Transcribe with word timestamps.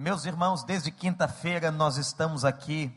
Meus 0.00 0.24
irmãos, 0.24 0.64
desde 0.64 0.90
quinta-feira 0.90 1.70
nós 1.70 1.98
estamos 1.98 2.42
aqui 2.42 2.90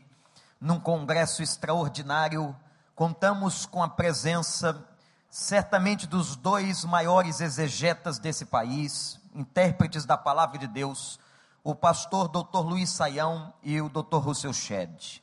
num 0.58 0.80
congresso 0.80 1.42
extraordinário. 1.42 2.56
Contamos 2.94 3.66
com 3.66 3.82
a 3.82 3.88
presença, 3.90 4.82
certamente, 5.28 6.06
dos 6.06 6.34
dois 6.34 6.82
maiores 6.82 7.42
exegetas 7.42 8.18
desse 8.18 8.46
país, 8.46 9.20
intérpretes 9.34 10.06
da 10.06 10.16
palavra 10.16 10.56
de 10.56 10.66
Deus, 10.66 11.20
o 11.62 11.74
pastor 11.74 12.26
Dr. 12.26 12.60
Luiz 12.60 12.88
Saião 12.88 13.52
e 13.62 13.82
o 13.82 13.90
Dr. 13.90 14.16
Russell 14.16 14.54
Shedd. 14.54 15.20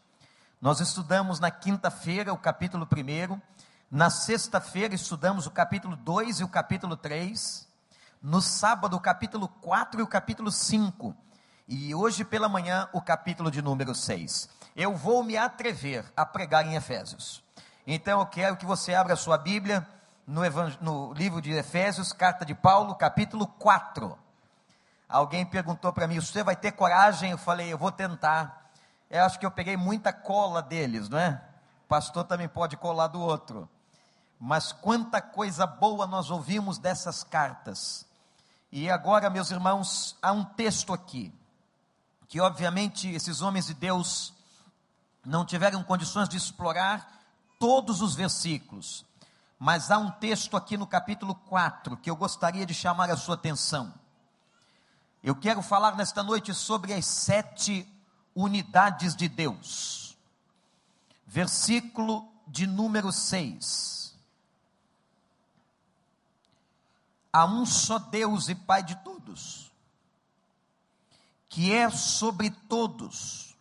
Nós 0.61 0.81
estudamos 0.81 1.39
na 1.39 1.49
quinta-feira 1.49 2.31
o 2.31 2.37
capítulo 2.37 2.87
1, 2.87 3.41
na 3.89 4.11
sexta-feira 4.11 4.93
estudamos 4.93 5.47
o 5.47 5.51
capítulo 5.51 5.95
2 5.95 6.41
e 6.41 6.43
o 6.43 6.47
capítulo 6.47 6.95
3, 6.95 7.67
no 8.21 8.39
sábado 8.39 8.95
o 8.95 8.99
capítulo 8.99 9.47
4 9.47 9.99
e 9.99 10.03
o 10.03 10.07
capítulo 10.07 10.51
5 10.51 11.17
e 11.71 11.95
hoje 11.95 12.25
pela 12.25 12.49
manhã, 12.49 12.89
o 12.91 13.01
capítulo 13.01 13.49
de 13.49 13.61
número 13.61 13.95
6. 13.95 14.49
Eu 14.75 14.93
vou 14.93 15.23
me 15.23 15.37
atrever 15.37 16.03
a 16.17 16.25
pregar 16.25 16.67
em 16.67 16.75
Efésios. 16.75 17.41
Então 17.87 18.19
eu 18.19 18.25
quero 18.25 18.57
que 18.57 18.65
você 18.65 18.93
abra 18.93 19.13
a 19.13 19.17
sua 19.17 19.37
Bíblia 19.37 19.87
no, 20.27 20.41
no 20.81 21.13
livro 21.13 21.41
de 21.41 21.53
Efésios, 21.53 22.11
carta 22.11 22.43
de 22.43 22.53
Paulo, 22.53 22.93
capítulo 22.95 23.47
4. 23.47 24.19
Alguém 25.07 25.45
perguntou 25.45 25.93
para 25.93 26.07
mim: 26.07 26.19
você 26.19 26.43
vai 26.43 26.57
ter 26.57 26.73
coragem? 26.73 27.31
Eu 27.31 27.37
falei: 27.37 27.71
eu 27.71 27.77
vou 27.77 27.89
tentar. 27.89 28.69
Eu 29.09 29.23
acho 29.23 29.39
que 29.39 29.45
eu 29.45 29.51
peguei 29.51 29.77
muita 29.77 30.11
cola 30.11 30.61
deles, 30.61 31.07
não 31.07 31.17
é? 31.17 31.41
O 31.85 31.87
pastor 31.87 32.25
também 32.25 32.49
pode 32.49 32.75
colar 32.75 33.07
do 33.07 33.21
outro. 33.21 33.69
Mas 34.37 34.73
quanta 34.73 35.21
coisa 35.21 35.65
boa 35.65 36.05
nós 36.05 36.29
ouvimos 36.31 36.77
dessas 36.77 37.23
cartas. 37.23 38.05
E 38.69 38.89
agora, 38.89 39.29
meus 39.29 39.51
irmãos, 39.51 40.17
há 40.21 40.33
um 40.33 40.43
texto 40.43 40.91
aqui 40.91 41.33
que 42.31 42.39
obviamente 42.39 43.09
esses 43.09 43.41
homens 43.41 43.65
de 43.65 43.73
Deus 43.73 44.33
não 45.25 45.45
tiveram 45.45 45.83
condições 45.83 46.29
de 46.29 46.37
explorar 46.37 47.21
todos 47.59 48.01
os 48.01 48.15
versículos, 48.15 49.03
mas 49.59 49.91
há 49.91 49.97
um 49.97 50.09
texto 50.09 50.55
aqui 50.55 50.77
no 50.77 50.87
capítulo 50.87 51.35
4 51.35 51.97
que 51.97 52.09
eu 52.09 52.15
gostaria 52.15 52.65
de 52.65 52.73
chamar 52.73 53.09
a 53.11 53.17
sua 53.17 53.35
atenção. 53.35 53.93
Eu 55.21 55.35
quero 55.35 55.61
falar 55.61 55.97
nesta 55.97 56.23
noite 56.23 56.53
sobre 56.53 56.93
as 56.93 57.05
sete 57.05 57.85
unidades 58.33 59.13
de 59.13 59.27
Deus. 59.27 60.17
Versículo 61.27 62.31
de 62.47 62.65
número 62.65 63.11
6. 63.11 64.17
Há 67.33 67.43
um 67.43 67.65
só 67.65 67.99
Deus 67.99 68.47
e 68.47 68.55
Pai 68.55 68.81
de 68.83 68.95
todos 69.03 69.70
que 71.51 71.73
é 71.73 71.89
sobre 71.89 72.49
todos, 72.49 73.57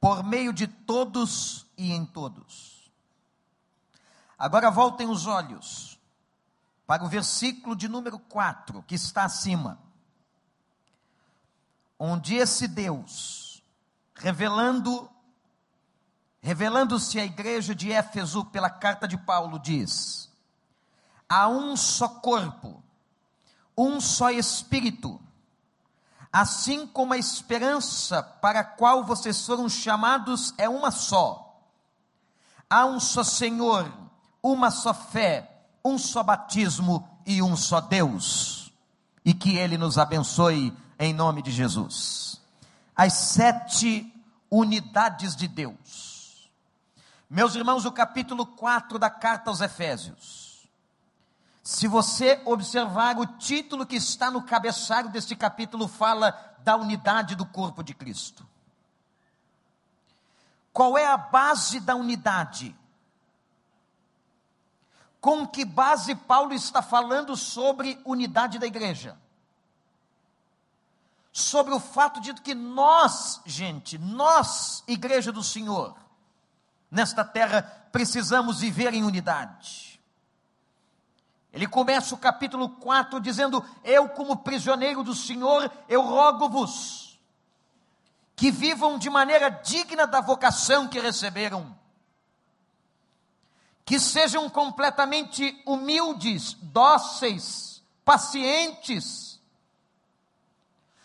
por 0.00 0.22
meio 0.22 0.52
de 0.52 0.68
todos 0.68 1.66
e 1.76 1.90
em 1.92 2.06
todos. 2.06 2.92
Agora 4.38 4.70
voltem 4.70 5.08
os 5.08 5.26
olhos 5.26 5.98
para 6.86 7.02
o 7.02 7.08
versículo 7.08 7.74
de 7.74 7.88
número 7.88 8.20
4, 8.20 8.84
que 8.84 8.94
está 8.94 9.24
acima. 9.24 9.80
Onde 11.98 12.36
esse 12.36 12.68
Deus, 12.68 13.60
revelando 14.14 15.10
revelando-se 16.40 17.18
à 17.18 17.24
igreja 17.24 17.74
de 17.74 17.90
Éfeso 17.90 18.44
pela 18.44 18.70
carta 18.70 19.08
de 19.08 19.18
Paulo, 19.18 19.58
diz: 19.58 20.30
há 21.28 21.48
um 21.48 21.76
só 21.76 22.08
corpo, 22.08 22.80
um 23.76 24.00
só 24.00 24.30
espírito, 24.30 25.20
assim 26.34 26.84
como 26.84 27.12
a 27.12 27.16
esperança 27.16 28.20
para 28.20 28.58
a 28.58 28.64
qual 28.64 29.04
vocês 29.04 29.46
foram 29.46 29.68
chamados 29.68 30.52
é 30.58 30.68
uma 30.68 30.90
só. 30.90 31.62
Há 32.68 32.84
um 32.86 32.98
só 32.98 33.22
Senhor, 33.22 33.88
uma 34.42 34.72
só 34.72 34.92
fé, 34.92 35.64
um 35.84 35.96
só 35.96 36.24
batismo 36.24 37.08
e 37.24 37.40
um 37.40 37.56
só 37.56 37.80
Deus. 37.80 38.72
E 39.24 39.32
que 39.32 39.56
Ele 39.56 39.78
nos 39.78 39.96
abençoe 39.96 40.76
em 40.98 41.14
nome 41.14 41.40
de 41.40 41.52
Jesus. 41.52 42.42
As 42.96 43.12
sete 43.12 44.12
unidades 44.50 45.36
de 45.36 45.46
Deus. 45.46 46.50
Meus 47.30 47.54
irmãos, 47.54 47.84
o 47.84 47.92
capítulo 47.92 48.44
4 48.44 48.98
da 48.98 49.08
carta 49.08 49.50
aos 49.50 49.60
Efésios 49.60 50.43
se 51.64 51.88
você 51.88 52.42
observar 52.44 53.18
o 53.18 53.24
título 53.24 53.86
que 53.86 53.96
está 53.96 54.30
no 54.30 54.42
cabeçalho 54.42 55.08
deste 55.08 55.34
capítulo, 55.34 55.88
fala 55.88 56.54
da 56.58 56.76
unidade 56.76 57.34
do 57.34 57.46
corpo 57.46 57.82
de 57.82 57.94
Cristo. 57.94 58.46
Qual 60.74 60.98
é 60.98 61.06
a 61.06 61.16
base 61.16 61.80
da 61.80 61.96
unidade? 61.96 62.76
Com 65.22 65.46
que 65.46 65.64
base 65.64 66.14
Paulo 66.14 66.52
está 66.52 66.82
falando 66.82 67.34
sobre 67.34 67.98
unidade 68.04 68.58
da 68.58 68.66
igreja? 68.66 69.16
Sobre 71.32 71.72
o 71.72 71.80
fato 71.80 72.20
de 72.20 72.34
que 72.34 72.54
nós, 72.54 73.40
gente, 73.46 73.96
nós, 73.96 74.84
igreja 74.86 75.32
do 75.32 75.42
Senhor, 75.42 75.96
nesta 76.90 77.24
terra, 77.24 77.62
precisamos 77.90 78.60
viver 78.60 78.92
em 78.92 79.02
unidade. 79.02 79.93
Ele 81.54 81.68
começa 81.68 82.12
o 82.16 82.18
capítulo 82.18 82.68
4 82.68 83.20
dizendo: 83.20 83.64
Eu, 83.84 84.08
como 84.08 84.38
prisioneiro 84.38 85.04
do 85.04 85.14
Senhor, 85.14 85.70
eu 85.88 86.02
rogo-vos 86.02 87.16
que 88.34 88.50
vivam 88.50 88.98
de 88.98 89.08
maneira 89.08 89.48
digna 89.48 90.04
da 90.04 90.20
vocação 90.20 90.88
que 90.88 90.98
receberam, 90.98 91.78
que 93.84 94.00
sejam 94.00 94.50
completamente 94.50 95.62
humildes, 95.64 96.54
dóceis, 96.54 97.80
pacientes, 98.04 99.40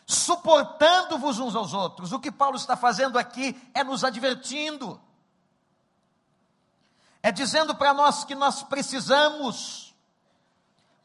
suportando-vos 0.07 1.37
uns 1.37 1.55
aos 1.55 1.75
outros. 1.75 2.11
O 2.11 2.19
que 2.19 2.31
Paulo 2.31 2.55
está 2.55 2.75
fazendo 2.75 3.19
aqui 3.19 3.55
é 3.71 3.83
nos 3.83 4.03
advertindo, 4.03 4.99
é 7.21 7.31
dizendo 7.31 7.75
para 7.75 7.93
nós 7.93 8.23
que 8.23 8.33
nós 8.33 8.63
precisamos 8.63 9.88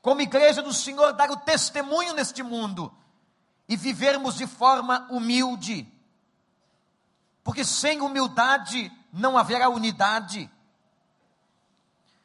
como 0.05 0.21
igreja 0.21 0.61
do 0.61 0.75
Senhor, 0.75 1.15
dar 1.15 1.31
o 1.31 1.37
testemunho 1.39 2.13
neste 2.13 2.43
mundo 2.43 2.95
e 3.67 3.75
vivermos 3.75 4.35
de 4.35 4.47
forma 4.47 5.09
humilde, 5.11 5.91
porque 7.43 7.65
sem 7.65 8.03
humildade 8.03 8.93
não 9.11 9.39
haverá 9.39 9.71
unidade. 9.71 10.51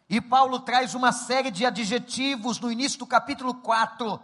E 0.09 0.19
Paulo 0.19 0.59
traz 0.59 0.93
uma 0.93 1.13
série 1.13 1.49
de 1.49 1.65
adjetivos 1.65 2.59
no 2.59 2.69
início 2.69 2.99
do 2.99 3.07
capítulo 3.07 3.53
4, 3.53 4.21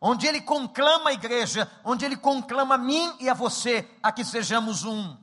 onde 0.00 0.28
ele 0.28 0.40
conclama 0.40 1.10
a 1.10 1.14
igreja, 1.14 1.68
onde 1.82 2.04
ele 2.04 2.16
conclama 2.16 2.76
a 2.76 2.78
mim 2.78 3.12
e 3.18 3.28
a 3.28 3.34
você 3.34 3.90
a 4.00 4.12
que 4.12 4.24
sejamos 4.24 4.84
um. 4.84 5.16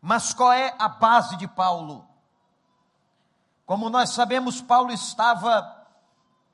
Mas 0.00 0.32
qual 0.32 0.50
é 0.50 0.74
a 0.78 0.88
base 0.88 1.36
de 1.36 1.46
Paulo? 1.46 2.08
Como 3.66 3.90
nós 3.90 4.10
sabemos, 4.14 4.62
Paulo 4.62 4.90
estava 4.90 5.75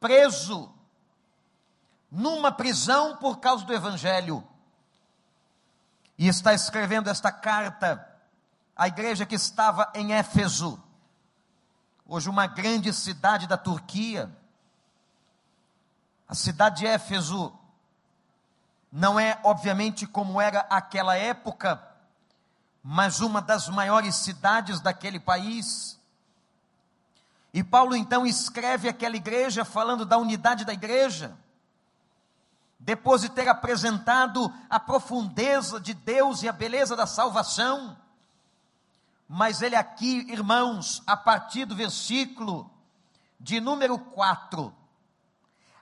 preso 0.03 0.75
numa 2.11 2.53
prisão 2.53 3.17
por 3.17 3.39
causa 3.39 3.65
do 3.65 3.73
Evangelho. 3.73 4.47
E 6.19 6.29
está 6.29 6.53
escrevendo 6.53 7.09
esta 7.09 7.33
carta 7.33 8.07
à 8.77 8.89
igreja 8.89 9.25
que 9.25 9.35
estava 9.35 9.91
em 9.95 10.13
Éfeso, 10.13 10.83
hoje 12.07 12.29
uma 12.29 12.47
grande 12.47 12.93
cidade 12.93 13.47
da 13.47 13.57
Turquia. 13.57 14.31
A 16.29 16.35
cidade 16.35 16.81
de 16.81 16.87
Éfeso 16.87 17.59
não 18.91 19.19
é, 19.19 19.41
obviamente, 19.43 20.07
como 20.07 20.41
era 20.41 20.61
aquela 20.69 21.17
época, 21.17 21.83
mas 22.83 23.21
uma 23.21 23.41
das 23.41 23.69
maiores 23.69 24.17
cidades 24.17 24.81
daquele 24.81 25.19
país. 25.19 25.99
E 27.53 27.63
Paulo 27.63 27.95
então 27.95 28.27
escreve 28.27 28.89
aquela 28.89 29.17
igreja 29.17 29.65
falando 29.65 30.07
da 30.07 30.17
unidade 30.17 30.65
da 30.65 30.73
igreja. 30.73 31.37
Depois 32.79 33.21
de 33.21 33.29
ter 33.29 33.49
apresentado 33.49 34.53
a 34.71 34.81
profundeza 34.81 35.79
de 35.79 35.93
Deus 35.93 36.43
e 36.43 36.49
a 36.49 36.53
beleza 36.53 36.97
da 36.97 37.07
salvação. 37.07 37.97
Mas 39.29 39.61
ele 39.61 39.77
aqui, 39.77 40.27
irmãos, 40.31 41.03
a 41.07 41.17
partir 41.17 41.65
do 41.65 41.77
versículo 41.77 42.71
de 43.39 43.61
número 43.61 43.99
4 43.99 44.75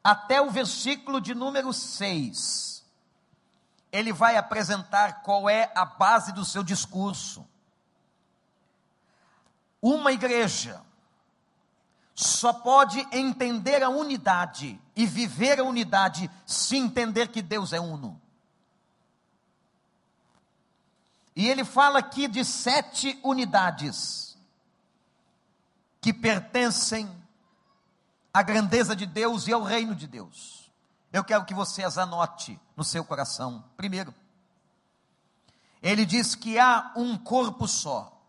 até 0.03 0.41
o 0.41 0.51
versículo 0.51 1.21
de 1.21 1.35
número 1.35 1.73
6, 1.73 2.85
ele 3.93 4.13
vai 4.13 4.37
apresentar 4.37 5.23
qual 5.23 5.49
é 5.49 5.71
a 5.75 5.85
base 5.85 6.33
do 6.33 6.45
seu 6.45 6.63
discurso. 6.63 7.47
Uma 9.83 10.13
igreja 10.13 10.83
só 12.21 12.53
pode 12.53 12.99
entender 13.11 13.83
a 13.83 13.89
unidade 13.89 14.79
e 14.95 15.07
viver 15.07 15.59
a 15.59 15.65
unidade 15.65 16.31
se 16.45 16.77
entender 16.77 17.29
que 17.29 17.41
Deus 17.41 17.73
é 17.73 17.81
uno. 17.81 18.21
E 21.35 21.49
ele 21.49 21.65
fala 21.65 21.99
aqui 21.99 22.29
de 22.29 22.45
sete 22.45 23.19
unidades 23.25 24.37
que 26.01 26.13
pertencem 26.13 27.09
à 28.35 28.43
grandeza 28.43 28.95
de 28.95 29.07
Deus 29.07 29.49
e 29.49 29.53
ao 29.53 29.63
reino 29.63 29.95
de 29.95 30.07
Deus. 30.07 30.71
Eu 31.11 31.25
quero 31.25 31.47
que 31.47 31.55
você 31.55 31.83
as 31.83 31.97
anote 31.97 32.61
no 32.77 32.85
seu 32.85 33.03
coração. 33.03 33.65
Primeiro, 33.77 34.15
ele 35.83 36.05
diz 36.05 36.35
que 36.35 36.59
há 36.59 36.93
um 36.95 37.17
corpo 37.17 37.67
só. 37.67 38.20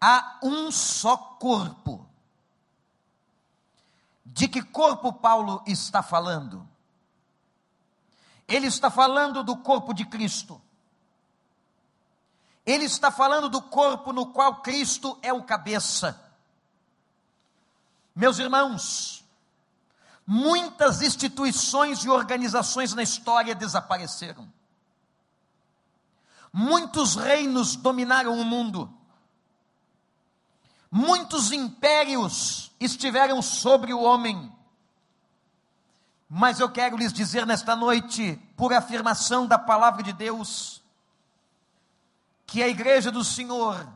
Há 0.00 0.38
um 0.42 0.70
só 0.70 1.16
corpo. 1.16 2.06
De 4.24 4.48
que 4.48 4.62
corpo 4.62 5.12
Paulo 5.12 5.62
está 5.66 6.02
falando? 6.02 6.68
Ele 8.46 8.66
está 8.66 8.90
falando 8.90 9.42
do 9.42 9.56
corpo 9.56 9.92
de 9.94 10.04
Cristo. 10.04 10.60
Ele 12.64 12.84
está 12.84 13.10
falando 13.10 13.48
do 13.48 13.62
corpo 13.62 14.12
no 14.12 14.26
qual 14.26 14.56
Cristo 14.56 15.18
é 15.22 15.32
o 15.32 15.42
cabeça. 15.42 16.20
Meus 18.14 18.38
irmãos, 18.38 19.24
muitas 20.26 21.00
instituições 21.02 22.04
e 22.04 22.08
organizações 22.08 22.92
na 22.92 23.02
história 23.02 23.54
desapareceram. 23.54 24.52
Muitos 26.52 27.14
reinos 27.14 27.76
dominaram 27.76 28.38
o 28.38 28.44
mundo. 28.44 28.92
Muitos 30.90 31.52
impérios 31.52 32.72
estiveram 32.80 33.42
sobre 33.42 33.92
o 33.92 34.02
homem. 34.02 34.52
Mas 36.28 36.60
eu 36.60 36.68
quero 36.68 36.96
lhes 36.96 37.12
dizer 37.12 37.46
nesta 37.46 37.76
noite, 37.76 38.36
por 38.56 38.72
afirmação 38.72 39.46
da 39.46 39.58
palavra 39.58 40.02
de 40.02 40.12
Deus, 40.12 40.82
que 42.46 42.62
a 42.62 42.68
igreja 42.68 43.10
do 43.10 43.22
Senhor 43.22 43.86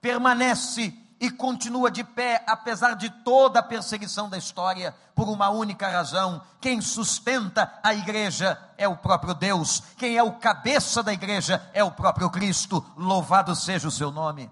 permanece 0.00 0.94
e 1.20 1.30
continua 1.30 1.90
de 1.90 2.02
pé, 2.02 2.42
apesar 2.46 2.94
de 2.94 3.10
toda 3.10 3.60
a 3.60 3.62
perseguição 3.62 4.28
da 4.28 4.38
história, 4.38 4.94
por 5.14 5.28
uma 5.28 5.50
única 5.50 5.88
razão: 5.88 6.42
quem 6.60 6.80
sustenta 6.80 7.78
a 7.82 7.92
igreja 7.92 8.58
é 8.78 8.88
o 8.88 8.96
próprio 8.96 9.34
Deus, 9.34 9.82
quem 9.98 10.16
é 10.16 10.22
o 10.22 10.32
cabeça 10.32 11.02
da 11.02 11.12
igreja 11.12 11.62
é 11.74 11.84
o 11.84 11.90
próprio 11.90 12.30
Cristo, 12.30 12.84
louvado 12.96 13.54
seja 13.54 13.88
o 13.88 13.90
seu 13.90 14.10
nome. 14.10 14.50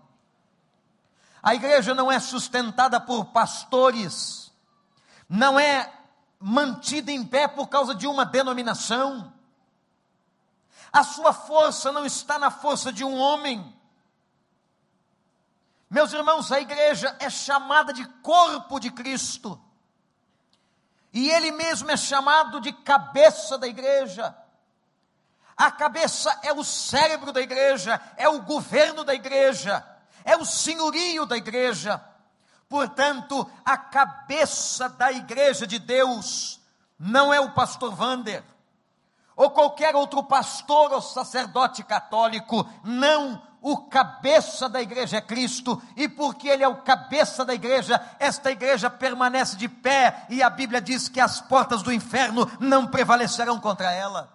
A 1.43 1.55
igreja 1.55 1.95
não 1.95 2.11
é 2.11 2.19
sustentada 2.19 3.01
por 3.01 3.27
pastores, 3.27 4.53
não 5.29 5.59
é 5.59 5.93
mantida 6.41 7.11
em 7.11 7.25
pé 7.25 7.49
por 7.49 7.69
causa 7.69 7.95
de 7.95 8.07
uma 8.07 8.25
denominação, 8.25 9.33
a 10.93 11.05
sua 11.05 11.33
força 11.33 11.93
não 11.93 12.07
está 12.07 12.39
na 12.39 12.51
força 12.51 12.93
de 12.93 13.05
um 13.05 13.17
homem. 13.17 13.77
Meus 15.91 16.13
irmãos, 16.13 16.51
a 16.51 16.61
igreja 16.61 17.15
é 17.19 17.31
chamada 17.31 17.93
de 17.93 18.05
corpo 18.23 18.79
de 18.79 18.91
Cristo. 18.91 19.61
E 21.13 21.31
ele 21.31 21.51
mesmo 21.51 21.91
é 21.91 21.97
chamado 21.97 22.61
de 22.61 22.73
cabeça 22.73 23.57
da 23.59 23.67
igreja. 23.67 24.37
A 25.57 25.71
cabeça 25.71 26.39
é 26.43 26.53
o 26.53 26.63
cérebro 26.63 27.33
da 27.33 27.41
igreja, 27.41 28.01
é 28.17 28.29
o 28.29 28.43
governo 28.43 29.03
da 29.03 29.15
igreja, 29.15 29.85
é 30.29 30.37
o 30.37 30.45
senhorio 30.45 31.25
da 31.25 31.39
igreja. 31.39 32.05
Portanto, 32.69 33.51
a 33.65 33.79
cabeça 33.79 34.87
da 34.87 35.11
igreja 35.11 35.67
de 35.67 35.79
Deus 35.79 36.61
não 36.99 37.33
é 37.33 37.41
o 37.41 37.53
pastor 37.53 37.95
Vander, 37.95 38.45
ou 39.35 39.51
qualquer 39.51 39.97
outro 39.97 40.23
pastor 40.23 40.93
ou 40.93 41.01
sacerdote 41.01 41.83
católico, 41.83 42.69
não, 42.85 43.41
o 43.63 43.79
cabeça 43.89 44.69
da 44.69 44.83
igreja 44.83 45.17
é 45.17 45.21
Cristo, 45.23 45.81
e 45.97 46.09
porque 46.09 46.49
Ele 46.49 46.63
é 46.63 46.69
o 46.69 46.83
cabeça 46.83 47.43
da 47.43 47.55
igreja, 47.55 47.99
esta 48.19 48.51
igreja 48.51 48.91
permanece 48.91 49.57
de 49.57 49.67
pé, 49.69 50.27
e 50.29 50.43
a 50.43 50.51
Bíblia 50.51 50.83
diz 50.83 51.09
que 51.09 51.21
as 51.21 51.41
portas 51.41 51.83
do 51.83 51.93
inferno 51.93 52.51
não 52.61 52.87
prevalecerão 52.87 53.59
contra 53.59 53.91
ela. 53.93 54.29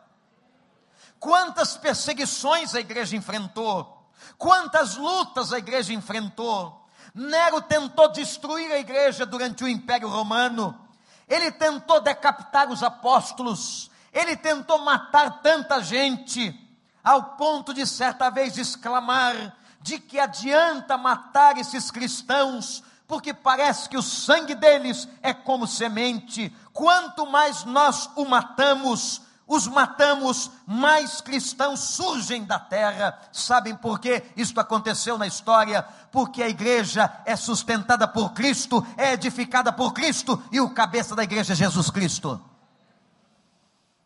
Quantas 1.19 1.77
perseguições 1.77 2.73
a 2.73 2.79
igreja 2.79 3.15
enfrentou, 3.15 4.02
quantas 4.37 4.95
lutas 4.95 5.53
a 5.53 5.57
igreja 5.57 5.93
enfrentou. 5.93 6.87
Nero 7.13 7.61
tentou 7.61 8.11
destruir 8.11 8.71
a 8.71 8.79
igreja 8.79 9.25
durante 9.25 9.63
o 9.63 9.67
Império 9.67 10.07
Romano, 10.07 10.79
ele 11.27 11.51
tentou 11.51 12.01
decapitar 12.01 12.69
os 12.71 12.81
apóstolos, 12.81 13.91
ele 14.11 14.35
tentou 14.35 14.79
matar 14.79 15.41
tanta 15.41 15.81
gente, 15.81 16.59
ao 17.03 17.35
ponto 17.35 17.73
de 17.73 17.85
certa 17.85 18.29
vez 18.29 18.57
exclamar: 18.57 19.55
de 19.81 19.99
que 19.99 20.19
adianta 20.19 20.97
matar 20.97 21.57
esses 21.57 21.91
cristãos, 21.91 22.83
porque 23.07 23.33
parece 23.33 23.89
que 23.89 23.97
o 23.97 24.01
sangue 24.01 24.55
deles 24.55 25.07
é 25.21 25.33
como 25.33 25.67
semente. 25.67 26.55
Quanto 26.71 27.25
mais 27.27 27.63
nós 27.63 28.09
o 28.15 28.25
matamos, 28.25 29.21
os 29.47 29.67
matamos, 29.67 30.49
mais 30.65 31.19
cristãos 31.19 31.79
surgem 31.79 32.43
da 32.45 32.59
terra. 32.59 33.19
Sabem 33.31 33.75
por 33.75 33.99
que 33.99 34.23
isso 34.37 34.57
aconteceu 34.59 35.17
na 35.17 35.27
história? 35.27 35.83
Porque 36.11 36.41
a 36.41 36.49
igreja 36.49 37.11
é 37.25 37.35
sustentada 37.35 38.07
por 38.07 38.31
Cristo, 38.31 38.85
é 38.97 39.13
edificada 39.13 39.71
por 39.71 39.91
Cristo 39.93 40.41
e 40.51 40.61
o 40.61 40.73
cabeça 40.73 41.15
da 41.15 41.23
igreja 41.23 41.53
é 41.53 41.55
Jesus 41.55 41.89
Cristo. 41.89 42.41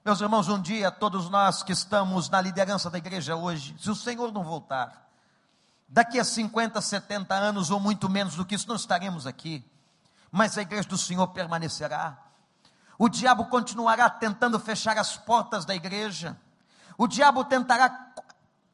Meus 0.04 0.22
irmãos, 0.22 0.48
um 0.48 0.62
dia 0.62 0.89
todos 0.89 1.30
nós 1.30 1.62
que 1.62 1.74
estamos 1.74 2.30
na 2.30 2.42
liderança 2.42 2.90
da 2.90 2.98
igreja 2.98 3.36
hoje, 3.36 3.75
se 3.80 3.90
o 3.92 3.95
Senhor 3.95 4.31
não 4.31 4.44
voltar, 4.44 5.07
daqui 5.88 6.19
a 6.19 6.24
50, 6.24 6.81
70 6.81 7.36
anos 7.36 7.69
ou 7.69 7.80
muito 7.80 8.10
menos 8.10 8.36
do 8.36 8.45
que 8.45 8.56
isso, 8.56 8.68
não 8.68 8.75
estaremos 8.75 9.28
aqui, 9.28 9.63
mas 10.31 10.57
a 10.57 10.62
igreja 10.62 10.88
do 10.88 10.98
Senhor 10.98 11.28
permanecerá. 11.28 12.26
O 12.97 13.07
diabo 13.07 13.45
continuará 13.45 14.09
tentando 14.09 14.59
fechar 14.59 14.97
as 14.97 15.15
portas 15.17 15.65
da 15.65 15.75
igreja, 15.75 16.38
o 16.97 17.07
diabo 17.07 17.44
tentará 17.45 18.07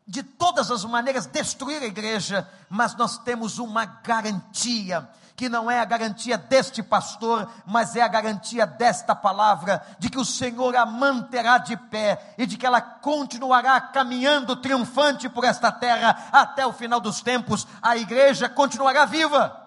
de 0.07 0.23
todas 0.23 0.71
as 0.71 0.83
maneiras 0.85 1.25
destruir 1.25 1.81
a 1.81 1.85
igreja, 1.85 2.47
mas 2.69 2.95
nós 2.95 3.17
temos 3.17 3.57
uma 3.57 3.85
garantia 3.85 5.09
que 5.35 5.49
não 5.49 5.69
é 5.69 5.79
a 5.79 5.85
garantia 5.85 6.37
deste 6.37 6.83
pastor, 6.83 7.49
mas 7.65 7.95
é 7.95 8.01
a 8.01 8.07
garantia 8.07 8.67
desta 8.67 9.15
palavra, 9.15 9.83
de 9.97 10.09
que 10.09 10.19
o 10.19 10.25
Senhor 10.25 10.75
a 10.75 10.85
manterá 10.85 11.57
de 11.57 11.75
pé 11.75 12.35
e 12.37 12.45
de 12.45 12.55
que 12.55 12.65
ela 12.65 12.79
continuará 12.79 13.81
caminhando 13.81 14.55
triunfante 14.55 15.27
por 15.27 15.43
esta 15.43 15.71
terra 15.71 16.29
até 16.31 16.65
o 16.67 16.73
final 16.73 16.99
dos 16.99 17.21
tempos. 17.21 17.67
A 17.81 17.97
igreja 17.97 18.47
continuará 18.47 19.05
viva. 19.05 19.59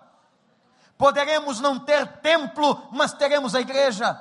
Poderemos 0.96 1.60
não 1.60 1.78
ter 1.78 2.06
templo, 2.18 2.88
mas 2.92 3.12
teremos 3.12 3.54
a 3.54 3.60
igreja 3.60 4.18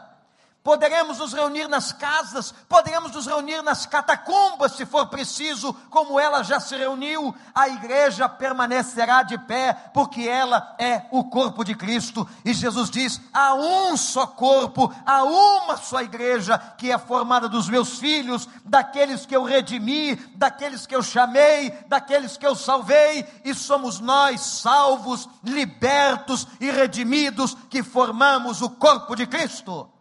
poderemos 0.66 1.20
nos 1.20 1.32
reunir 1.32 1.68
nas 1.68 1.92
casas, 1.92 2.52
poderemos 2.68 3.12
nos 3.12 3.28
reunir 3.28 3.62
nas 3.62 3.86
catacumbas, 3.86 4.72
se 4.72 4.84
for 4.84 5.06
preciso, 5.06 5.72
como 5.92 6.20
ela 6.20 6.42
já 6.42 6.60
se 6.60 6.76
reuniu, 6.76 7.36
a 7.54 7.70
igreja 7.70 8.28
permanecerá 8.28 9.22
de 9.22 9.38
pé, 9.38 9.74
porque 9.94 10.28
ela 10.28 10.76
é 10.80 11.04
o 11.12 11.26
corpo 11.26 11.64
de 11.64 11.76
Cristo. 11.76 12.28
E 12.44 12.52
Jesus 12.52 12.90
diz: 12.90 13.22
há 13.32 13.54
um 13.54 13.96
só 13.96 14.26
corpo, 14.26 14.92
há 15.06 15.24
uma 15.24 15.78
só 15.78 16.02
igreja, 16.02 16.58
que 16.80 16.92
é 16.92 16.98
formada 16.98 17.48
dos 17.48 17.70
meus 17.70 18.00
filhos, 18.00 18.50
daqueles 18.66 19.24
que 19.24 19.36
eu 19.36 19.44
redimi, 19.44 20.16
daqueles 20.36 20.88
que 20.88 20.96
eu 20.96 21.04
chamei, 21.04 21.70
daqueles 21.88 22.38
que 22.38 22.48
eu 22.48 22.56
salvei, 22.56 23.24
e 23.44 23.54
somos 23.54 24.00
nós, 24.00 24.42
salvos, 24.42 25.30
libertos 25.44 26.48
e 26.60 26.72
redimidos, 26.72 27.56
que 27.70 27.84
formamos 27.84 28.64
o 28.64 28.70
corpo 28.72 29.16
de 29.16 29.28
Cristo 29.28 29.94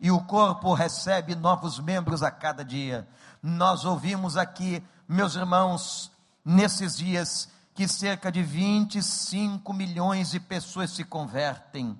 e 0.00 0.10
o 0.10 0.20
corpo 0.20 0.74
recebe 0.74 1.34
novos 1.34 1.78
membros 1.78 2.22
a 2.22 2.30
cada 2.30 2.64
dia. 2.64 3.08
Nós 3.42 3.84
ouvimos 3.84 4.36
aqui, 4.36 4.82
meus 5.08 5.34
irmãos, 5.34 6.10
nesses 6.44 6.96
dias, 6.96 7.48
que 7.74 7.86
cerca 7.86 8.30
de 8.32 8.42
25 8.42 9.72
milhões 9.72 10.30
de 10.30 10.40
pessoas 10.40 10.90
se 10.90 11.04
convertem. 11.04 11.98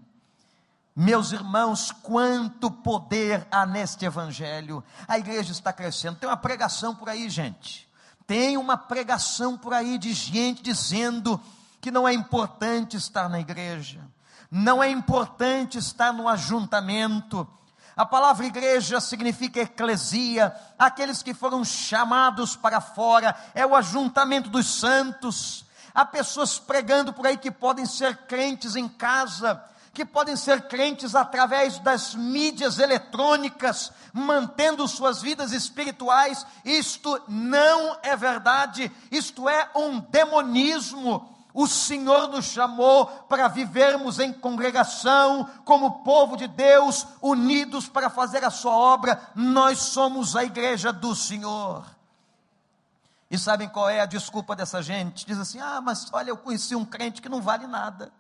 Meus 0.94 1.32
irmãos, 1.32 1.92
quanto 1.92 2.70
poder 2.70 3.46
há 3.50 3.66
neste 3.66 4.06
evangelho. 4.06 4.82
A 5.06 5.18
igreja 5.18 5.52
está 5.52 5.72
crescendo. 5.72 6.16
Tem 6.16 6.28
uma 6.28 6.36
pregação 6.36 6.94
por 6.94 7.08
aí, 7.08 7.28
gente. 7.28 7.86
Tem 8.26 8.56
uma 8.56 8.76
pregação 8.76 9.56
por 9.56 9.72
aí 9.72 9.98
de 9.98 10.12
gente 10.12 10.62
dizendo 10.62 11.40
que 11.80 11.90
não 11.90 12.08
é 12.08 12.12
importante 12.12 12.96
estar 12.96 13.28
na 13.28 13.38
igreja, 13.38 14.00
não 14.50 14.82
é 14.82 14.90
importante 14.90 15.78
estar 15.78 16.12
no 16.12 16.28
ajuntamento, 16.28 17.46
a 17.96 18.04
palavra 18.04 18.44
igreja 18.44 19.00
significa 19.00 19.60
eclesia, 19.60 20.54
aqueles 20.78 21.22
que 21.22 21.32
foram 21.32 21.64
chamados 21.64 22.54
para 22.54 22.78
fora, 22.78 23.34
é 23.54 23.64
o 23.64 23.74
ajuntamento 23.74 24.50
dos 24.50 24.66
santos. 24.66 25.64
Há 25.94 26.04
pessoas 26.04 26.58
pregando 26.58 27.14
por 27.14 27.26
aí 27.26 27.38
que 27.38 27.50
podem 27.50 27.86
ser 27.86 28.14
crentes 28.26 28.76
em 28.76 28.86
casa, 28.86 29.64
que 29.94 30.04
podem 30.04 30.36
ser 30.36 30.68
crentes 30.68 31.14
através 31.14 31.78
das 31.78 32.14
mídias 32.14 32.78
eletrônicas, 32.78 33.90
mantendo 34.12 34.86
suas 34.86 35.22
vidas 35.22 35.52
espirituais. 35.52 36.46
Isto 36.66 37.18
não 37.26 37.96
é 38.02 38.14
verdade, 38.14 38.92
isto 39.10 39.48
é 39.48 39.70
um 39.74 40.00
demonismo. 40.00 41.35
O 41.56 41.66
Senhor 41.66 42.28
nos 42.28 42.44
chamou 42.44 43.06
para 43.06 43.48
vivermos 43.48 44.18
em 44.18 44.30
congregação, 44.30 45.48
como 45.64 46.04
povo 46.04 46.36
de 46.36 46.46
Deus, 46.46 47.06
unidos 47.22 47.88
para 47.88 48.10
fazer 48.10 48.44
a 48.44 48.50
sua 48.50 48.76
obra. 48.76 49.18
Nós 49.34 49.78
somos 49.78 50.36
a 50.36 50.44
igreja 50.44 50.92
do 50.92 51.14
Senhor. 51.14 51.82
E 53.30 53.38
sabem 53.38 53.70
qual 53.70 53.88
é 53.88 54.00
a 54.00 54.04
desculpa 54.04 54.54
dessa 54.54 54.82
gente? 54.82 55.24
Diz 55.24 55.38
assim: 55.38 55.58
ah, 55.58 55.80
mas 55.80 56.12
olha, 56.12 56.28
eu 56.28 56.36
conheci 56.36 56.74
um 56.74 56.84
crente 56.84 57.22
que 57.22 57.28
não 57.30 57.40
vale 57.40 57.66
nada. 57.66 58.12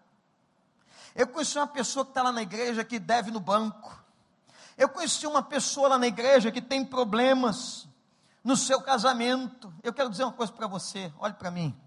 Eu 1.14 1.26
conheci 1.26 1.58
uma 1.58 1.66
pessoa 1.66 2.06
que 2.06 2.12
está 2.12 2.22
lá 2.22 2.32
na 2.32 2.40
igreja 2.40 2.82
que 2.84 2.98
deve 2.98 3.30
no 3.30 3.38
banco. 3.38 4.02
Eu 4.78 4.88
conheci 4.88 5.26
uma 5.26 5.42
pessoa 5.42 5.88
lá 5.88 5.98
na 5.98 6.06
igreja 6.06 6.50
que 6.50 6.62
tem 6.62 6.82
problemas 6.82 7.86
no 8.42 8.56
seu 8.56 8.80
casamento. 8.80 9.70
Eu 9.82 9.92
quero 9.92 10.08
dizer 10.08 10.24
uma 10.24 10.32
coisa 10.32 10.54
para 10.54 10.66
você, 10.66 11.12
olhe 11.18 11.34
para 11.34 11.50
mim. 11.50 11.78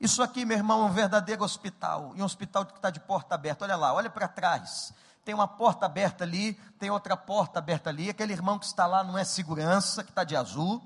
Isso 0.00 0.22
aqui, 0.22 0.44
meu 0.44 0.56
irmão, 0.56 0.82
é 0.82 0.84
um 0.84 0.92
verdadeiro 0.92 1.42
hospital, 1.42 2.12
e 2.14 2.22
um 2.22 2.24
hospital 2.24 2.64
que 2.64 2.76
está 2.76 2.88
de 2.88 3.00
porta 3.00 3.34
aberta. 3.34 3.64
Olha 3.64 3.76
lá, 3.76 3.92
olha 3.92 4.08
para 4.08 4.28
trás. 4.28 4.92
Tem 5.24 5.34
uma 5.34 5.48
porta 5.48 5.86
aberta 5.86 6.24
ali, 6.24 6.54
tem 6.78 6.90
outra 6.90 7.16
porta 7.16 7.58
aberta 7.58 7.90
ali. 7.90 8.08
Aquele 8.08 8.32
irmão 8.32 8.58
que 8.58 8.64
está 8.64 8.86
lá 8.86 9.02
não 9.02 9.18
é 9.18 9.24
segurança, 9.24 10.04
que 10.04 10.10
está 10.10 10.22
de 10.22 10.36
azul. 10.36 10.80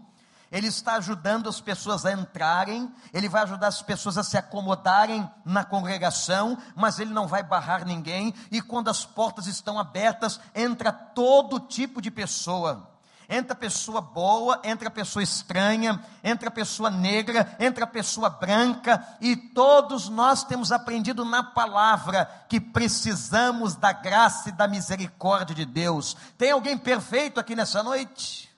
Ele 0.50 0.66
está 0.66 0.96
ajudando 0.96 1.48
as 1.48 1.60
pessoas 1.60 2.04
a 2.04 2.12
entrarem, 2.12 2.92
ele 3.12 3.26
vai 3.26 3.42
ajudar 3.42 3.68
as 3.68 3.80
pessoas 3.80 4.18
a 4.18 4.22
se 4.22 4.36
acomodarem 4.36 5.30
na 5.46 5.64
congregação, 5.64 6.58
mas 6.74 6.98
ele 6.98 7.12
não 7.12 7.26
vai 7.26 7.42
barrar 7.42 7.86
ninguém. 7.86 8.34
E 8.50 8.60
quando 8.60 8.88
as 8.88 9.04
portas 9.04 9.46
estão 9.46 9.78
abertas, 9.78 10.38
entra 10.54 10.92
todo 10.92 11.60
tipo 11.60 12.02
de 12.02 12.10
pessoa 12.10 12.91
entra 13.32 13.54
pessoa 13.54 14.02
boa, 14.02 14.60
entra 14.62 14.90
pessoa 14.90 15.22
estranha, 15.22 15.98
entra 16.22 16.50
pessoa 16.50 16.90
negra, 16.90 17.56
entra 17.58 17.86
pessoa 17.86 18.28
branca, 18.28 19.02
e 19.22 19.34
todos 19.34 20.10
nós 20.10 20.44
temos 20.44 20.70
aprendido 20.70 21.24
na 21.24 21.42
palavra 21.42 22.30
que 22.46 22.60
precisamos 22.60 23.74
da 23.74 23.90
graça 23.90 24.50
e 24.50 24.52
da 24.52 24.68
misericórdia 24.68 25.56
de 25.56 25.64
Deus. 25.64 26.14
Tem 26.36 26.50
alguém 26.50 26.76
perfeito 26.76 27.40
aqui 27.40 27.56
nessa 27.56 27.82
noite? 27.82 28.52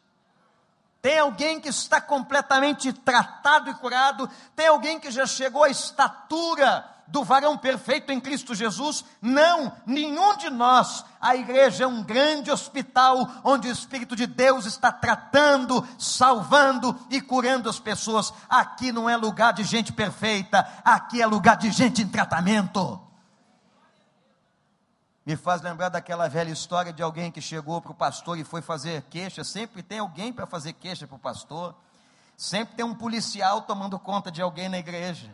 Tem 1.00 1.20
alguém 1.20 1.60
que 1.60 1.68
está 1.68 2.00
completamente 2.00 2.92
tratado 2.92 3.70
e 3.70 3.74
curado? 3.74 4.28
Tem 4.56 4.66
alguém 4.66 4.98
que 4.98 5.10
já 5.10 5.24
chegou 5.24 5.62
à 5.62 5.68
estatura 5.68 6.93
do 7.06 7.22
varão 7.22 7.56
perfeito 7.56 8.12
em 8.12 8.20
Cristo 8.20 8.54
Jesus? 8.54 9.04
Não, 9.20 9.72
nenhum 9.86 10.36
de 10.36 10.50
nós. 10.50 11.04
A 11.20 11.36
igreja 11.36 11.84
é 11.84 11.86
um 11.86 12.02
grande 12.02 12.50
hospital 12.50 13.28
onde 13.42 13.68
o 13.68 13.72
Espírito 13.72 14.16
de 14.16 14.26
Deus 14.26 14.66
está 14.66 14.90
tratando, 14.90 15.86
salvando 15.98 16.98
e 17.10 17.20
curando 17.20 17.68
as 17.68 17.78
pessoas. 17.78 18.32
Aqui 18.48 18.92
não 18.92 19.08
é 19.08 19.16
lugar 19.16 19.52
de 19.52 19.64
gente 19.64 19.92
perfeita, 19.92 20.66
aqui 20.84 21.20
é 21.22 21.26
lugar 21.26 21.56
de 21.56 21.70
gente 21.70 22.02
em 22.02 22.08
tratamento. 22.08 23.00
Me 25.26 25.36
faz 25.36 25.62
lembrar 25.62 25.88
daquela 25.88 26.28
velha 26.28 26.50
história 26.50 26.92
de 26.92 27.02
alguém 27.02 27.30
que 27.30 27.40
chegou 27.40 27.80
para 27.80 27.92
o 27.92 27.94
pastor 27.94 28.38
e 28.38 28.44
foi 28.44 28.60
fazer 28.60 29.02
queixa. 29.04 29.42
Sempre 29.42 29.82
tem 29.82 29.98
alguém 29.98 30.32
para 30.32 30.46
fazer 30.46 30.74
queixa 30.74 31.06
para 31.06 31.16
o 31.16 31.18
pastor. 31.18 31.74
Sempre 32.36 32.74
tem 32.74 32.84
um 32.84 32.94
policial 32.94 33.62
tomando 33.62 33.98
conta 33.98 34.30
de 34.30 34.42
alguém 34.42 34.68
na 34.68 34.78
igreja. 34.78 35.30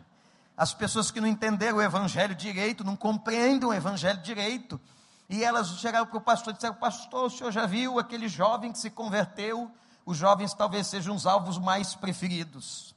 As 0.61 0.75
pessoas 0.75 1.11
que 1.11 1.23
não 1.23 1.27
entenderam 1.27 1.79
o 1.79 1.83
evangelho 1.83 2.35
direito, 2.35 2.85
não 2.85 2.95
compreendem 2.95 3.67
o 3.67 3.73
evangelho 3.73 4.21
direito. 4.21 4.79
E 5.27 5.43
elas 5.43 5.69
chegaram 5.79 6.05
para 6.05 6.19
o 6.19 6.21
pastor 6.21 6.53
e 6.53 6.57
disseram: 6.57 6.75
Pastor, 6.75 7.25
o 7.25 7.31
senhor 7.31 7.51
já 7.51 7.65
viu 7.65 7.99
aquele 7.99 8.29
jovem 8.29 8.71
que 8.71 8.79
se 8.79 8.91
converteu? 8.91 9.71
Os 10.05 10.19
jovens 10.19 10.53
talvez 10.53 10.87
sejam 10.87 11.17
os 11.17 11.25
alvos 11.25 11.57
mais 11.57 11.95
preferidos. 11.95 12.95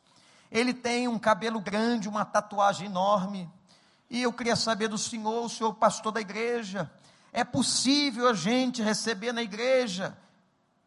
Ele 0.51 0.73
tem 0.73 1.07
um 1.07 1.17
cabelo 1.17 1.61
grande, 1.61 2.09
uma 2.09 2.25
tatuagem 2.25 2.87
enorme. 2.87 3.49
E 4.09 4.21
eu 4.21 4.33
queria 4.33 4.57
saber 4.57 4.89
do 4.89 4.97
senhor, 4.97 5.45
o 5.45 5.49
senhor 5.49 5.73
pastor 5.75 6.11
da 6.11 6.19
igreja, 6.19 6.91
é 7.31 7.45
possível 7.45 8.27
a 8.27 8.33
gente 8.33 8.81
receber 8.81 9.31
na 9.31 9.41
igreja 9.41 10.17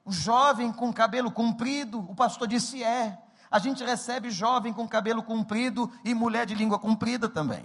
o 0.04 0.12
jovem 0.12 0.70
com 0.70 0.92
cabelo 0.92 1.30
comprido? 1.30 2.00
O 2.00 2.14
pastor 2.14 2.46
disse: 2.46 2.84
É. 2.84 3.16
A 3.50 3.58
gente 3.58 3.84
recebe 3.84 4.30
jovem 4.30 4.72
com 4.72 4.88
cabelo 4.88 5.22
comprido 5.22 5.92
e 6.04 6.14
mulher 6.14 6.46
de 6.46 6.54
língua 6.54 6.78
comprida 6.78 7.28
também. 7.28 7.64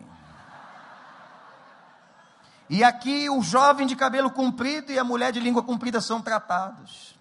E 2.70 2.84
aqui 2.84 3.30
o 3.30 3.42
jovem 3.42 3.86
de 3.86 3.96
cabelo 3.96 4.32
comprido 4.32 4.92
e 4.92 5.00
a 5.00 5.04
mulher 5.04 5.32
de 5.32 5.40
língua 5.40 5.62
comprida 5.62 6.00
são 6.00 6.22
tratados. 6.22 7.16